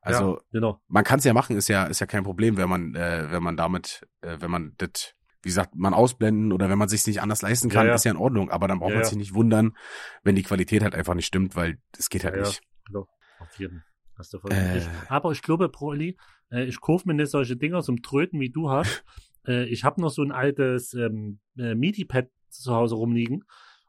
Also 0.02 0.36
ja, 0.36 0.42
genau. 0.52 0.80
man 0.88 1.04
kann 1.04 1.18
es 1.18 1.24
ja 1.24 1.32
machen, 1.32 1.56
ist 1.56 1.68
ja 1.68 1.84
ist 1.84 2.00
ja 2.00 2.06
kein 2.06 2.24
Problem, 2.24 2.56
wenn 2.56 2.68
man 2.68 2.94
äh, 2.94 3.30
wenn 3.30 3.42
man 3.42 3.56
damit, 3.56 4.06
äh, 4.22 4.36
wenn 4.40 4.50
man 4.50 4.74
das, 4.78 5.14
wie 5.42 5.50
gesagt, 5.50 5.74
man 5.74 5.94
ausblenden 5.94 6.52
oder 6.52 6.70
wenn 6.70 6.78
man 6.78 6.88
sich 6.88 7.06
nicht 7.06 7.20
anders 7.20 7.42
leisten 7.42 7.68
kann, 7.68 7.84
Ja, 7.84 7.90
ja. 7.90 7.94
ist 7.94 8.04
ja 8.04 8.10
in 8.10 8.16
Ordnung. 8.16 8.50
Aber 8.50 8.66
dann 8.66 8.78
braucht 8.78 8.94
man 8.94 9.04
sich 9.04 9.16
nicht 9.16 9.34
wundern, 9.34 9.76
wenn 10.22 10.36
die 10.36 10.42
Qualität 10.42 10.82
halt 10.82 10.94
einfach 10.94 11.14
nicht 11.14 11.26
stimmt, 11.26 11.54
weil 11.54 11.78
es 11.98 12.08
geht 12.08 12.24
halt 12.24 12.36
nicht. 12.36 12.62
Genau. 12.86 13.06
Auf 13.38 13.58
jeden. 13.58 13.84
Hast 14.16 14.32
du 14.32 14.38
voll 14.38 14.52
Äh. 14.52 14.82
Aber 15.08 15.32
ich 15.32 15.42
glaube, 15.42 15.68
Proli, 15.68 16.16
äh, 16.50 16.64
ich 16.64 16.80
kaufe 16.80 17.06
mir 17.06 17.14
nicht 17.14 17.30
solche 17.30 17.56
Dinger 17.56 17.82
zum 17.82 18.02
Tröten, 18.02 18.40
wie 18.40 18.50
du 18.50 18.70
hast. 18.70 19.04
Äh, 19.46 19.64
ich 19.64 19.84
habe 19.84 20.00
noch 20.00 20.10
so 20.10 20.22
ein 20.22 20.32
altes 20.32 20.94
ähm, 20.94 21.40
äh, 21.58 21.74
MIDI-Pad 21.74 22.28
zu 22.48 22.74
Hause 22.74 22.96
rumliegen. 22.96 23.44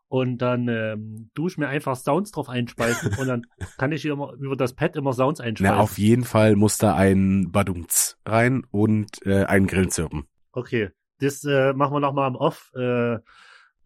Und 0.07 0.39
dann 0.39 0.67
ähm, 0.67 1.29
tu 1.35 1.47
ich 1.47 1.57
mir 1.57 1.69
einfach 1.69 1.95
Sounds 1.95 2.31
drauf 2.31 2.49
einspeisen 2.49 3.17
und 3.17 3.27
dann 3.27 3.45
kann 3.77 3.93
ich 3.93 4.01
hier 4.01 4.11
immer 4.11 4.33
über 4.33 4.57
das 4.57 4.73
Pad 4.73 4.97
immer 4.97 5.13
Sounds 5.13 5.39
einspeisen. 5.39 5.73
Na, 5.73 5.81
auf 5.81 5.97
jeden 5.97 6.25
Fall 6.25 6.57
muss 6.57 6.77
da 6.77 6.95
ein 6.95 7.49
Badumts 7.51 8.19
rein 8.25 8.65
und 8.71 9.25
äh, 9.25 9.45
ein 9.45 9.67
Grillenzirpen. 9.67 10.25
Okay, 10.51 10.89
das 11.19 11.45
äh, 11.45 11.71
machen 11.71 11.93
wir 11.93 12.01
nochmal 12.01 12.27
am 12.27 12.35
Off. 12.35 12.71
Äh, 12.75 13.19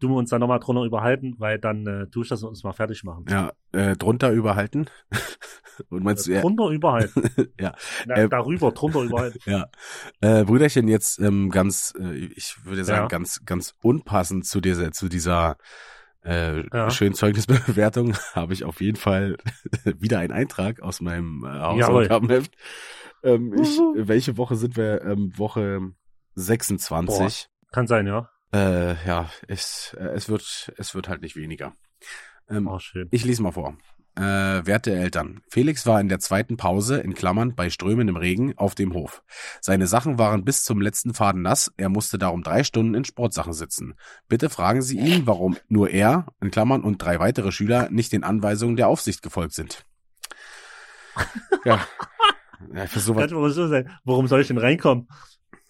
du 0.00 0.08
wir 0.08 0.16
uns 0.16 0.30
dann 0.30 0.40
nochmal 0.40 0.58
drunter 0.60 0.82
überhalten, 0.84 1.34
weil 1.38 1.58
dann 1.58 1.86
äh, 1.86 2.06
tue 2.08 2.22
ich 2.22 2.28
das 2.28 2.42
und 2.42 2.50
uns 2.50 2.64
mal 2.64 2.72
fertig 2.72 3.02
machen. 3.04 3.24
Ja, 3.28 3.52
äh, 3.72 3.96
drunter 3.96 4.30
überhalten. 4.32 4.86
und 5.88 6.02
meinst 6.04 6.26
du, 6.26 6.32
ja, 6.32 6.40
Drunter 6.40 6.68
überhalten. 6.68 7.22
Ja, 7.60 7.74
Na, 8.06 8.14
äh, 8.16 8.28
darüber, 8.28 8.72
drunter 8.72 9.02
überhalten. 9.02 9.38
ja. 9.46 9.66
Äh, 10.20 10.44
Brüderchen, 10.44 10.88
jetzt 10.88 11.18
ähm, 11.18 11.50
ganz, 11.50 11.94
äh, 11.98 12.14
ich 12.14 12.56
würde 12.64 12.84
sagen, 12.84 13.04
Ja. 13.04 13.08
ganz, 13.08 13.44
ganz 13.44 13.74
unpassend 13.82 14.46
zu 14.46 14.60
dieser, 14.60 14.92
zu 14.92 15.08
dieser 15.08 15.56
äh, 16.24 16.66
Ja. 16.74 16.90
schönen 16.90 17.14
Zeugnisbewertung 17.14 18.14
habe 18.34 18.52
ich 18.52 18.64
auf 18.64 18.80
jeden 18.80 18.96
Fall 18.96 19.36
wieder 19.84 20.18
einen 20.18 20.32
Eintrag 20.32 20.80
aus 20.82 21.00
meinem 21.00 21.44
äh, 21.44 21.48
Hausaufgabenheft. 21.48 22.54
Ähm, 23.22 23.54
ich, 23.54 23.78
welche 23.94 24.36
Woche 24.36 24.56
sind 24.56 24.76
wir? 24.76 25.02
Ähm, 25.02 25.32
Woche 25.38 25.92
26. 26.34 27.48
Kann 27.72 27.86
sein, 27.86 28.06
ja. 28.06 28.28
Äh, 28.56 29.06
ja, 29.06 29.28
es, 29.48 29.94
äh, 29.98 30.04
es 30.14 30.28
wird, 30.30 30.72
es 30.78 30.94
wird 30.94 31.08
halt 31.08 31.20
nicht 31.20 31.36
weniger. 31.36 31.74
Ähm, 32.48 32.66
Oh, 32.66 32.78
schön. 32.78 33.08
ich 33.10 33.24
lese 33.24 33.42
mal 33.42 33.52
vor. 33.52 33.76
Äh, 34.18 34.64
werte 34.64 34.94
Eltern, 34.94 35.42
Felix 35.50 35.84
war 35.84 36.00
in 36.00 36.08
der 36.08 36.20
zweiten 36.20 36.56
Pause, 36.56 36.96
in 37.00 37.12
Klammern, 37.12 37.54
bei 37.54 37.68
strömendem 37.68 38.16
Regen, 38.16 38.56
auf 38.56 38.74
dem 38.74 38.94
Hof. 38.94 39.22
Seine 39.60 39.86
Sachen 39.86 40.18
waren 40.18 40.42
bis 40.42 40.64
zum 40.64 40.80
letzten 40.80 41.12
Faden 41.12 41.42
nass, 41.42 41.70
er 41.76 41.90
musste 41.90 42.16
darum 42.16 42.42
drei 42.42 42.64
Stunden 42.64 42.94
in 42.94 43.04
Sportsachen 43.04 43.52
sitzen. 43.52 43.92
Bitte 44.26 44.48
fragen 44.48 44.80
Sie 44.80 44.98
ihn, 44.98 45.26
warum 45.26 45.58
nur 45.68 45.90
er, 45.90 46.28
in 46.40 46.50
Klammern, 46.50 46.82
und 46.82 46.96
drei 46.96 47.20
weitere 47.20 47.52
Schüler 47.52 47.90
nicht 47.90 48.10
den 48.10 48.24
Anweisungen 48.24 48.76
der 48.76 48.88
Aufsicht 48.88 49.20
gefolgt 49.20 49.52
sind. 49.52 49.84
ja. 51.66 51.86
ja, 52.74 52.86
für 52.86 53.00
sowas. 53.00 53.30
Warum 54.04 54.28
soll 54.28 54.40
ich 54.40 54.48
denn 54.48 54.56
reinkommen? 54.56 55.08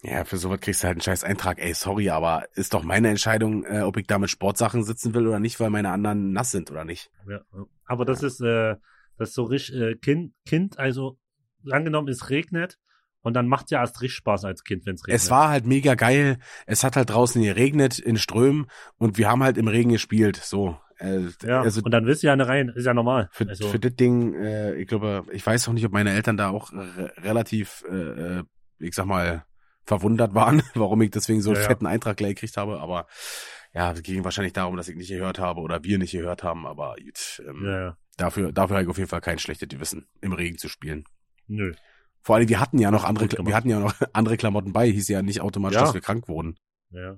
Ja, 0.09 0.23
für 0.23 0.37
sowas 0.37 0.59
kriegst 0.61 0.83
du 0.83 0.87
halt 0.87 0.95
einen 0.95 1.01
scheiß 1.01 1.23
Eintrag. 1.23 1.59
Ey, 1.59 1.73
sorry, 1.73 2.09
aber 2.09 2.45
ist 2.55 2.73
doch 2.73 2.83
meine 2.83 3.09
Entscheidung, 3.09 3.65
äh, 3.65 3.81
ob 3.81 3.97
ich 3.97 4.07
da 4.07 4.17
mit 4.17 4.29
Sportsachen 4.29 4.83
sitzen 4.83 5.13
will 5.13 5.27
oder 5.27 5.39
nicht, 5.39 5.59
weil 5.59 5.69
meine 5.69 5.89
anderen 5.89 6.31
nass 6.31 6.51
sind 6.51 6.71
oder 6.71 6.85
nicht. 6.85 7.11
Ja, 7.27 7.41
aber 7.85 8.05
das 8.05 8.23
ist, 8.23 8.39
äh, 8.41 8.75
das 9.17 9.29
ist 9.29 9.35
so 9.35 9.43
richtig, 9.43 9.75
äh, 9.75 9.95
Kind, 9.95 10.33
Kind, 10.45 10.79
also 10.79 11.17
angenommen, 11.69 12.07
es 12.07 12.29
regnet 12.29 12.79
und 13.21 13.33
dann 13.33 13.47
macht 13.47 13.71
ja 13.71 13.81
erst 13.81 14.01
richtig 14.01 14.17
Spaß 14.17 14.45
als 14.45 14.63
Kind, 14.63 14.85
wenn 14.85 14.95
es 14.95 15.05
regnet. 15.05 15.21
Es 15.21 15.29
war 15.29 15.49
halt 15.49 15.65
mega 15.65 15.95
geil. 15.95 16.37
Es 16.65 16.85
hat 16.85 16.95
halt 16.95 17.09
draußen 17.09 17.41
geregnet 17.43 17.99
in 17.99 18.17
Strömen 18.17 18.67
und 18.97 19.17
wir 19.17 19.29
haben 19.29 19.43
halt 19.43 19.57
im 19.57 19.67
Regen 19.67 19.91
gespielt. 19.91 20.37
So. 20.37 20.77
Äh, 20.99 21.27
ja, 21.43 21.61
also 21.61 21.81
und 21.83 21.91
dann 21.91 22.05
willst 22.05 22.23
du 22.23 22.27
ja 22.27 22.33
eine 22.33 22.47
rein, 22.47 22.69
ist 22.69 22.85
ja 22.85 22.93
normal. 22.93 23.27
für, 23.33 23.47
also, 23.49 23.67
für 23.67 23.79
das 23.79 23.95
Ding, 23.95 24.33
äh, 24.33 24.75
ich 24.75 24.87
glaube, 24.87 25.25
ich 25.31 25.45
weiß 25.45 25.67
auch 25.67 25.73
nicht, 25.73 25.85
ob 25.85 25.91
meine 25.91 26.11
Eltern 26.11 26.37
da 26.37 26.49
auch 26.49 26.71
re 26.71 27.11
relativ, 27.17 27.83
äh, 27.91 28.39
äh, 28.39 28.43
ich 28.79 28.95
sag 28.95 29.05
mal, 29.05 29.45
verwundert 29.87 30.35
waren, 30.35 30.61
warum 30.75 31.01
ich 31.01 31.09
deswegen 31.11 31.41
so 31.41 31.49
einen 31.49 31.55
Ja, 31.55 31.61
ja. 31.63 31.67
fetten 31.69 31.87
Eintrag 31.87 32.17
gleich 32.17 32.35
gekriegt 32.35 32.57
habe. 32.57 32.79
Aber 32.79 33.07
ja, 33.73 33.91
es 33.93 34.03
ging 34.03 34.23
wahrscheinlich 34.23 34.53
darum, 34.53 34.77
dass 34.77 34.87
ich 34.89 34.95
nicht 34.95 35.09
gehört 35.09 35.39
habe 35.39 35.61
oder 35.61 35.83
wir 35.83 35.97
nicht 35.97 36.11
gehört 36.11 36.43
haben. 36.43 36.67
Aber 36.67 36.95
gut, 37.03 37.41
ähm, 37.47 37.65
ja, 37.65 37.97
dafür, 38.17 38.51
dafür 38.51 38.75
habe 38.77 38.83
ich 38.83 38.89
auf 38.89 38.97
jeden 38.97 39.09
Fall 39.09 39.21
kein 39.21 39.39
schlechtes 39.39 39.67
Gewissen, 39.69 40.07
im 40.21 40.33
Regen 40.33 40.57
zu 40.59 40.69
spielen. 40.69 41.05
nö. 41.47 41.73
Vor 42.21 42.35
allem, 42.35 42.49
wir 42.49 42.59
hatten 42.59 42.77
ja 42.77 42.91
noch 42.91 43.05
andere, 43.05 43.29
wir 43.45 43.55
hatten 43.55 43.69
ja 43.69 43.79
noch 43.79 43.93
andere 44.13 44.35
Klamotten 44.35 44.73
bei, 44.73 44.87
hieß 44.91 45.07
ja 45.07 45.21
nicht 45.21 45.39
automatisch, 45.39 45.79
dass 45.79 45.93
wir 45.93 46.01
krank 46.01 46.27
wurden. 46.27 46.57
Ja. 46.89 47.15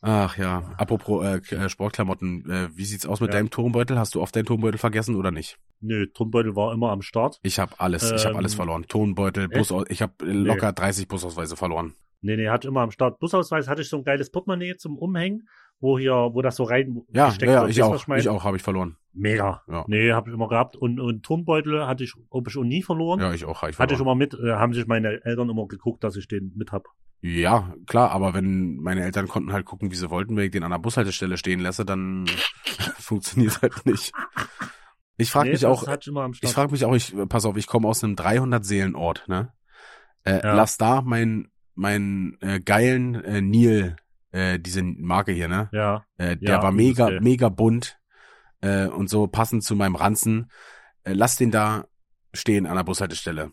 Ach 0.00 0.38
ja, 0.38 0.72
apropos 0.78 1.24
äh, 1.26 1.54
äh, 1.54 1.68
Sportklamotten, 1.68 2.48
äh, 2.48 2.68
wie 2.74 2.84
sieht's 2.86 3.04
aus 3.06 3.20
mit 3.20 3.30
Ja. 3.30 3.38
deinem 3.38 3.50
Turmbeutel? 3.50 3.98
Hast 3.98 4.14
du 4.14 4.22
oft 4.22 4.34
deinen 4.36 4.46
Turmbeutel 4.46 4.78
vergessen 4.78 5.14
oder 5.16 5.30
nicht? 5.30 5.58
Nö, 5.80 6.06
Turmbeutel 6.06 6.54
war 6.56 6.72
immer 6.72 6.90
am 6.90 7.02
Start. 7.02 7.38
Ich 7.42 7.58
habe 7.58 7.78
alles, 7.80 8.04
ich 8.12 8.22
habe 8.24 8.30
Ähm, 8.30 8.36
alles 8.36 8.54
verloren. 8.54 8.86
Turnbeutel? 8.88 9.48
Bus, 9.48 9.74
ich 9.88 10.00
habe 10.00 10.24
locker 10.24 10.72
30 10.72 11.06
Busausweise 11.08 11.56
verloren. 11.56 11.94
Nee, 12.20 12.36
nee, 12.36 12.48
hatte 12.48 12.68
immer 12.68 12.80
am 12.80 12.90
Start. 12.90 13.18
Busausweis 13.18 13.68
hatte 13.68 13.82
ich 13.82 13.88
so 13.88 13.98
ein 13.98 14.04
geiles 14.04 14.30
Portemonnaie 14.30 14.76
zum 14.76 14.96
Umhängen, 14.98 15.48
wo 15.80 15.98
hier, 15.98 16.14
wo 16.32 16.42
das 16.42 16.56
so 16.56 16.64
rein 16.64 17.02
Ja, 17.12 17.28
gesteckt 17.28 17.52
ja, 17.52 17.60
wird. 17.62 17.70
ich 17.70 17.82
auch, 17.82 18.06
meine? 18.06 18.20
ich 18.20 18.28
auch, 18.28 18.42
habe 18.44 18.56
ich 18.56 18.62
verloren. 18.62 18.96
Mega. 19.12 19.62
Ja. 19.68 19.84
Nee, 19.86 20.12
habe 20.12 20.30
ich 20.30 20.34
immer 20.34 20.48
gehabt. 20.48 20.76
Und, 20.76 20.98
und 21.00 21.22
Turmbeutel 21.22 21.86
hatte 21.86 22.04
ich, 22.04 22.14
ob 22.30 22.48
ich 22.48 22.56
auch 22.56 22.64
nie 22.64 22.82
verloren. 22.82 23.20
Ja, 23.20 23.32
ich 23.32 23.44
auch, 23.44 23.62
habe 23.62 23.70
ich 23.70 23.78
Hatte 23.78 23.94
ich 23.94 23.98
verloren. 23.98 24.16
immer 24.20 24.26
mit, 24.26 24.34
äh, 24.34 24.54
haben 24.54 24.72
sich 24.72 24.86
meine 24.86 25.24
Eltern 25.24 25.48
immer 25.50 25.66
geguckt, 25.68 26.02
dass 26.04 26.16
ich 26.16 26.26
den 26.28 26.52
mit 26.56 26.72
hab. 26.72 26.84
Ja, 27.22 27.74
klar, 27.86 28.10
aber 28.10 28.34
wenn 28.34 28.76
meine 28.76 29.02
Eltern 29.02 29.26
konnten 29.26 29.52
halt 29.52 29.64
gucken, 29.64 29.90
wie 29.90 29.96
sie 29.96 30.10
wollten, 30.10 30.36
wenn 30.36 30.44
ich 30.44 30.50
den 30.50 30.62
an 30.62 30.70
der 30.70 30.78
Bushaltestelle 30.78 31.36
stehen 31.38 31.60
lasse, 31.60 31.84
dann 31.84 32.26
funktioniert 32.98 33.62
halt 33.62 33.86
nicht. 33.86 34.12
Ich 35.16 35.30
frage 35.30 35.48
Nee, 35.48 35.52
mich 35.54 35.64
auch, 35.66 35.82
ich 35.88 36.42
Ich 36.42 36.52
frage 36.52 36.72
mich 36.72 36.84
auch, 36.84 36.94
ich, 36.94 37.14
pass 37.28 37.46
auf, 37.46 37.56
ich 37.56 37.66
komme 37.66 37.88
aus 37.88 38.04
einem 38.04 38.14
300-Seelen-Ort, 38.16 39.24
ne? 39.28 39.52
Äh, 40.24 40.42
Ja. 40.42 40.54
Lass 40.54 40.76
da 40.76 41.00
mein, 41.02 41.48
mein 41.76 42.36
äh, 42.40 42.58
geilen 42.60 43.14
äh, 43.24 43.40
Nil, 43.40 43.96
äh, 44.32 44.58
diese 44.58 44.82
Marke 44.82 45.30
hier, 45.32 45.46
ne? 45.48 45.68
ja, 45.72 46.04
Äh, 46.18 46.36
der 46.36 46.56
Ja, 46.56 46.62
war 46.62 46.72
mega, 46.72 47.08
geil. 47.08 47.20
mega 47.20 47.48
bunt 47.48 47.98
äh, 48.62 48.86
und 48.86 49.08
so 49.08 49.26
passend 49.28 49.62
zu 49.62 49.76
meinem 49.76 49.94
Ranzen. 49.94 50.50
Äh, 51.04 51.12
lass 51.12 51.36
den 51.36 51.50
da 51.52 51.86
stehen 52.34 52.66
an 52.66 52.76
der 52.76 52.84
Bushaltestelle. 52.84 53.52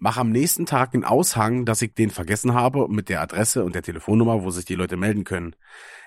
Mach 0.00 0.16
am 0.16 0.30
nächsten 0.30 0.64
Tag 0.64 0.94
einen 0.94 1.04
Aushang, 1.04 1.64
dass 1.64 1.82
ich 1.82 1.92
den 1.94 2.10
vergessen 2.10 2.54
habe 2.54 2.86
mit 2.88 3.08
der 3.08 3.20
Adresse 3.20 3.64
und 3.64 3.74
der 3.74 3.82
Telefonnummer, 3.82 4.44
wo 4.44 4.50
sich 4.50 4.64
die 4.64 4.76
Leute 4.76 4.96
melden 4.96 5.24
können. 5.24 5.56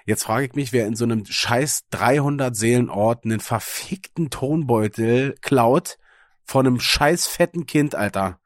Jetzt 0.05 0.23
frage 0.23 0.45
ich 0.45 0.53
mich, 0.53 0.71
wer 0.71 0.87
in 0.87 0.95
so 0.95 1.03
einem 1.03 1.25
scheiß 1.25 1.83
300 1.91 2.55
Seelenort 2.55 3.25
einen 3.25 3.41
verfickten 3.41 4.29
Tonbeutel 4.29 5.35
klaut 5.41 5.97
von 6.45 6.65
einem 6.65 6.79
scheiß 6.79 7.27
fetten 7.27 7.65
Kind, 7.65 7.93
Alter. 7.93 8.39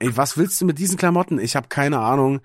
Ey, 0.00 0.16
was 0.16 0.36
willst 0.36 0.60
du 0.60 0.64
mit 0.64 0.78
diesen 0.78 0.96
Klamotten? 0.96 1.38
Ich 1.38 1.56
habe 1.56 1.68
keine 1.68 1.98
Ahnung. 1.98 2.40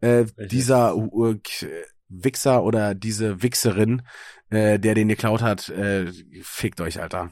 Äh, 0.00 0.26
dieser 0.36 0.94
K- 1.42 1.66
Wichser 2.08 2.62
oder 2.62 2.94
diese 2.94 3.42
Wichserin, 3.42 4.02
äh, 4.50 4.78
der 4.78 4.94
den 4.94 5.08
geklaut 5.08 5.42
hat, 5.42 5.68
äh, 5.68 6.10
fickt 6.42 6.80
euch, 6.80 7.00
Alter. 7.00 7.30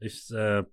ich 0.00 0.30
äh, 0.32 0.64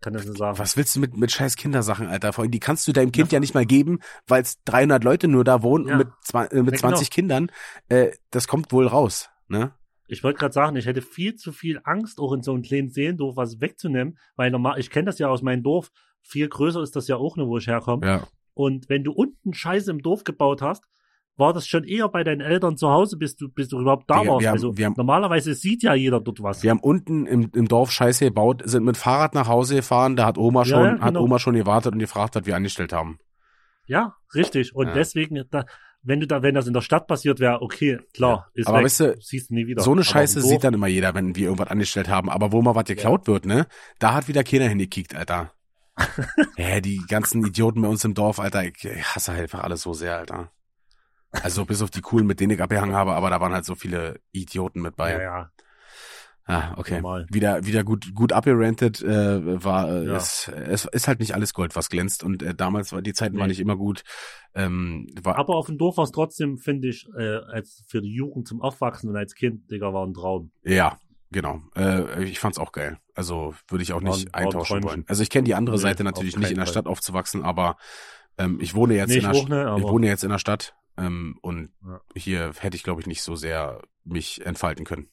kann 0.00 0.12
das 0.14 0.26
nicht 0.26 0.38
sagen. 0.38 0.58
Was 0.58 0.76
willst 0.76 0.96
du 0.96 1.00
mit, 1.00 1.16
mit 1.16 1.30
scheiß 1.30 1.56
Kindersachen, 1.56 2.08
Alter? 2.08 2.32
Vor 2.32 2.42
allem, 2.42 2.50
die 2.50 2.60
kannst 2.60 2.86
du 2.88 2.92
deinem 2.92 3.12
Kind 3.12 3.32
ja, 3.32 3.40
nicht 3.40 3.54
mal 3.54 3.66
geben, 3.66 4.00
weil 4.26 4.42
es 4.42 4.62
300 4.64 5.04
Leute 5.04 5.28
nur 5.28 5.44
da 5.44 5.62
wohnen 5.62 5.88
Ja. 5.88 5.96
mit, 5.98 6.08
äh, 6.34 6.62
mit 6.62 6.74
Ja, 6.74 6.78
20 6.80 7.10
Kindern. 7.10 7.50
Äh, 7.88 8.10
das 8.30 8.48
kommt 8.48 8.72
wohl 8.72 8.86
raus, 8.86 9.30
ne? 9.48 9.72
Ich 10.12 10.22
wollte 10.22 10.38
gerade 10.38 10.52
sagen, 10.52 10.76
ich 10.76 10.86
hätte 10.86 11.02
viel 11.02 11.34
zu 11.36 11.52
viel 11.52 11.80
Angst, 11.84 12.18
auch 12.20 12.32
in 12.32 12.42
so 12.42 12.52
einem 12.52 12.62
kleinen 12.62 12.90
Seelendorf 12.90 13.36
was 13.36 13.60
wegzunehmen, 13.60 14.18
weil 14.36 14.50
normal, 14.50 14.78
ich 14.78 14.90
kenne 14.90 15.06
das 15.06 15.18
ja 15.18 15.28
aus 15.28 15.42
meinem 15.42 15.62
Dorf, 15.62 15.90
viel 16.20 16.48
größer 16.48 16.82
ist 16.82 16.94
das 16.94 17.08
ja 17.08 17.16
auch 17.16 17.36
nur, 17.36 17.48
wo 17.48 17.56
ich 17.58 17.66
herkomme. 17.66 18.06
Ja. 18.06 18.26
Und 18.54 18.88
wenn 18.88 19.04
du 19.04 19.12
unten 19.12 19.54
Scheiße 19.54 19.90
im 19.90 20.02
Dorf 20.02 20.24
gebaut 20.24 20.60
hast, 20.62 20.84
war 21.38 21.54
das 21.54 21.66
schon 21.66 21.84
eher 21.84 22.08
bei 22.10 22.24
deinen 22.24 22.42
Eltern 22.42 22.76
zu 22.76 22.90
Hause, 22.90 23.16
bis 23.16 23.36
du, 23.36 23.48
bis 23.48 23.68
du 23.68 23.80
überhaupt 23.80 24.08
da 24.10 24.16
warst. 24.16 24.26
wir 24.42 24.48
haben- 24.48 24.52
also 24.54 24.76
wir 24.76 24.84
haben- 24.84 24.94
normalerweise 24.98 25.54
sieht 25.54 25.82
ja 25.82 25.94
jeder 25.94 26.20
dort 26.20 26.42
was. 26.42 26.62
Wir 26.62 26.70
haben 26.70 26.80
unten 26.80 27.24
im, 27.26 27.50
im 27.54 27.66
Dorf 27.68 27.90
Scheiße 27.90 28.26
gebaut, 28.26 28.60
sind 28.66 28.84
mit 28.84 28.98
Fahrrad 28.98 29.34
nach 29.34 29.48
Hause 29.48 29.76
gefahren, 29.76 30.14
da 30.14 30.26
hat 30.26 30.36
Oma 30.36 30.66
schon, 30.66 30.84
ja, 30.84 30.90
hat 31.00 31.08
genau. 31.08 31.22
Oma 31.24 31.38
schon 31.38 31.54
gewartet 31.54 31.94
und 31.94 31.98
gefragt, 32.00 32.34
was 32.36 32.44
wir 32.44 32.54
angestellt 32.54 32.92
haben. 32.92 33.18
Ja, 33.86 34.14
richtig. 34.34 34.74
Und 34.76 34.88
Ja. 34.88 34.92
deswegen, 34.94 35.42
da, 35.50 35.64
wenn 36.02 36.20
du 36.20 36.26
da, 36.26 36.42
wenn 36.42 36.54
das 36.54 36.66
in 36.66 36.74
der 36.74 36.80
Stadt 36.80 37.06
passiert 37.06 37.38
wäre, 37.40 37.62
okay, 37.62 38.00
klar, 38.12 38.50
ist 38.54 38.66
Aber 38.66 38.78
weg, 38.78 38.86
weißt 38.86 39.00
du, 39.00 39.16
siehst 39.20 39.50
du 39.50 39.54
nie 39.54 39.66
wieder. 39.66 39.82
So 39.82 39.92
eine 39.92 40.04
Scheiße 40.04 40.42
sieht 40.42 40.64
dann 40.64 40.74
immer 40.74 40.88
jeder, 40.88 41.14
wenn 41.14 41.36
wir 41.36 41.44
irgendwas 41.44 41.68
angestellt 41.68 42.08
haben. 42.08 42.28
Aber 42.28 42.52
wo 42.52 42.60
mal 42.60 42.74
was 42.74 42.84
geklaut 42.84 43.26
wird, 43.26 43.46
ne? 43.46 43.66
Da 43.98 44.14
hat 44.14 44.28
wieder 44.28 44.42
keiner 44.42 44.68
hingekickt, 44.68 45.14
Alter. 45.14 45.52
Hä, 46.56 46.80
die 46.80 47.00
ganzen 47.08 47.46
Idioten 47.46 47.82
bei 47.82 47.88
uns 47.88 48.04
im 48.04 48.14
Dorf, 48.14 48.40
Alter, 48.40 48.64
ich, 48.64 48.84
ich 48.84 49.04
hasse 49.04 49.32
halt 49.32 49.42
einfach 49.42 49.62
alles 49.62 49.82
so 49.82 49.92
sehr, 49.92 50.16
Alter. 50.16 50.50
Also 51.30 51.64
bis 51.64 51.82
auf 51.82 51.90
die 51.90 52.00
coolen, 52.00 52.26
mit 52.26 52.40
denen 52.40 52.52
ich 52.52 52.62
abgehangen 52.62 52.94
habe, 52.94 53.12
aber 53.14 53.30
da 53.30 53.40
waren 53.40 53.52
halt 53.52 53.64
so 53.64 53.74
viele 53.74 54.20
Idioten 54.32 54.82
mit 54.82 54.96
bei. 54.96 55.12
Ja, 55.12 55.22
ja. 55.22 55.50
Ah, 56.44 56.74
okay. 56.76 56.94
Normal. 57.00 57.26
Wieder, 57.30 57.64
wieder 57.66 57.84
gut, 57.84 58.14
gut 58.14 58.32
abgerantet, 58.32 59.00
äh, 59.02 59.64
war, 59.64 59.88
äh, 59.88 60.06
Ja. 60.06 60.16
es, 60.16 60.48
es 60.48 60.84
ist 60.86 61.06
halt 61.06 61.20
nicht 61.20 61.34
alles 61.34 61.54
Gold, 61.54 61.76
was 61.76 61.88
glänzt 61.88 62.24
und 62.24 62.42
äh, 62.42 62.52
damals 62.54 62.92
war, 62.92 63.00
die 63.00 63.12
Zeiten 63.12 63.36
waren 63.36 63.42
Nee. 63.46 63.52
nicht 63.52 63.60
immer 63.60 63.76
gut, 63.76 64.02
ähm, 64.54 65.06
war, 65.22 65.36
Aber 65.38 65.54
auf 65.54 65.66
dem 65.66 65.78
Dorf 65.78 65.96
war 65.98 66.04
es 66.04 66.10
trotzdem, 66.10 66.58
finde 66.58 66.88
ich, 66.88 67.06
äh, 67.16 67.36
als 67.52 67.84
für 67.86 68.02
die 68.02 68.12
Jugend 68.12 68.48
zum 68.48 68.60
Aufwachsen 68.60 69.08
und 69.08 69.16
als 69.16 69.34
Kind, 69.34 69.70
Digga, 69.70 69.92
war 69.94 70.04
ein 70.04 70.14
Traum. 70.14 70.50
ja, 70.64 70.98
genau, 71.30 71.60
äh, 71.76 72.24
ich 72.24 72.40
fand's 72.40 72.58
auch 72.58 72.72
geil, 72.72 72.98
also 73.14 73.54
würde 73.68 73.82
ich 73.84 73.92
auch 73.92 74.02
War 74.02 74.10
nicht 74.16 74.26
war 74.32 74.40
ein 74.40 74.46
eintauschen 74.46 74.82
wollen. 74.82 75.04
Also 75.06 75.22
ich 75.22 75.30
kenne 75.30 75.44
die 75.44 75.54
andere 75.54 75.76
Nee, 75.76 75.82
Seite 75.82 76.02
natürlich 76.02 76.36
nicht 76.36 76.50
in 76.50 76.58
der 76.58 76.66
Stadt 76.66 76.86
aufzuwachsen, 76.86 77.42
aber 77.44 77.76
ähm, 78.36 78.58
ich 78.60 78.74
wohne 78.74 78.94
jetzt 78.96 79.10
Nee, 79.10 79.14
in 79.18 79.20
ich 79.20 79.26
der 79.26 79.34
auch 79.36 79.48
nicht, 79.76 79.84
ich 79.86 79.90
wohne 79.92 80.06
jetzt 80.08 80.24
in 80.24 80.30
der 80.30 80.38
Stadt 80.38 80.74
ähm, 80.98 81.38
und 81.40 81.70
Ja. 81.86 82.00
hier 82.16 82.52
hätte 82.58 82.76
ich 82.76 82.82
glaube 82.82 83.00
ich 83.00 83.06
nicht 83.06 83.22
so 83.22 83.36
sehr 83.36 83.80
mich 84.04 84.44
entfalten 84.44 84.84
können. 84.84 85.08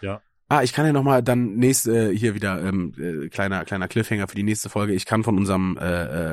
Ja. 0.00 0.20
Ah, 0.52 0.64
ich 0.64 0.72
kann 0.72 0.84
ja 0.84 0.92
noch 0.92 1.04
mal 1.04 1.22
dann 1.22 1.54
nächste 1.54 2.10
äh, 2.10 2.16
hier 2.16 2.34
wieder 2.34 2.60
ähm, 2.60 2.92
äh, 2.98 3.28
kleiner 3.28 3.64
kleiner 3.64 3.86
Cliffhanger 3.86 4.26
für 4.26 4.34
die 4.34 4.42
nächste 4.42 4.68
Folge. 4.68 4.92
Ich 4.94 5.06
kann 5.06 5.22
von 5.22 5.38
unserem 5.38 5.78
äh, 5.80 5.84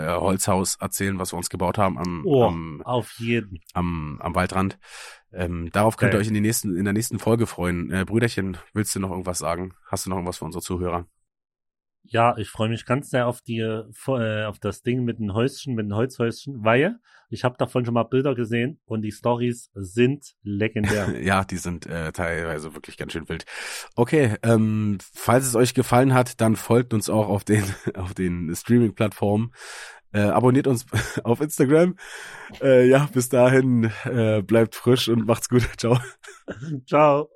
äh, 0.07 0.17
Holzhaus 0.19 0.75
erzählen, 0.81 1.19
was 1.19 1.33
wir 1.33 1.37
uns 1.37 1.51
gebaut 1.51 1.77
haben 1.77 1.99
am 1.99 2.23
Oh, 2.25 2.45
am, 2.45 2.81
auf 2.83 3.13
jeden. 3.19 3.59
am, 3.73 4.17
am 4.19 4.33
Waldrand. 4.33 4.79
Ähm, 5.31 5.69
darauf 5.71 5.97
könnt 5.97 6.13
ihr 6.13 6.13
Geil. 6.13 6.21
euch 6.21 6.27
in, 6.29 6.33
die 6.33 6.41
nächsten, 6.41 6.75
in 6.75 6.85
der 6.85 6.93
nächsten 6.93 7.19
Folge 7.19 7.45
freuen. 7.45 7.91
Äh, 7.91 8.05
Brüderchen, 8.05 8.57
willst 8.73 8.95
du 8.95 8.99
noch 8.99 9.11
irgendwas 9.11 9.37
sagen? 9.37 9.73
Hast 9.85 10.05
du 10.05 10.09
noch 10.09 10.17
irgendwas 10.17 10.37
für 10.37 10.45
unsere 10.45 10.63
Zuhörer? 10.63 11.05
Ja, 12.09 12.37
ich 12.37 12.49
freue 12.49 12.69
mich 12.69 12.85
ganz 12.85 13.09
sehr 13.09 13.27
auf 13.27 13.41
die, 13.41 13.59
äh, 13.59 14.45
auf 14.45 14.59
das 14.59 14.81
Ding 14.81 15.03
mit 15.03 15.19
den 15.19 15.33
Häuschen, 15.33 15.75
mit 15.75 15.85
den 15.85 15.95
Holzhäuschen, 15.95 16.63
weil 16.63 16.99
ich 17.29 17.43
habe 17.43 17.57
davon 17.57 17.83
schon 17.83 17.93
mal 17.93 18.03
Bilder 18.03 18.35
gesehen 18.35 18.79
und 18.85 19.01
die 19.01 19.11
Stories 19.11 19.69
sind 19.73 20.35
legendär. 20.43 21.07
Ja, 21.21 21.43
die 21.43 21.57
sind 21.57 21.85
äh, 21.85 22.11
teilweise 22.11 22.73
wirklich 22.73 22.97
ganz 22.97 23.11
schön 23.11 23.27
wild. 23.27 23.45
Okay, 23.95 24.35
ähm, 24.43 24.97
falls 25.13 25.45
es 25.45 25.55
euch 25.55 25.73
gefallen 25.73 26.13
hat, 26.13 26.39
dann 26.39 26.55
folgt 26.55 26.93
uns 26.93 27.09
auch 27.09 27.27
auf 27.27 27.43
den 27.43 27.63
auf 27.95 28.13
den 28.13 28.55
Streaming-Plattformen. 28.55 29.51
Äh, 30.13 30.21
abonniert 30.21 30.67
uns 30.67 30.85
auf 31.23 31.41
Instagram. 31.41 31.95
Äh, 32.61 32.87
ja, 32.87 33.09
bis 33.11 33.27
dahin 33.29 33.91
äh, 34.05 34.41
bleibt 34.41 34.75
frisch 34.75 35.09
und 35.09 35.25
macht's 35.25 35.49
gut. 35.49 35.67
Ciao. 35.77 35.99
Ciao. 36.85 37.29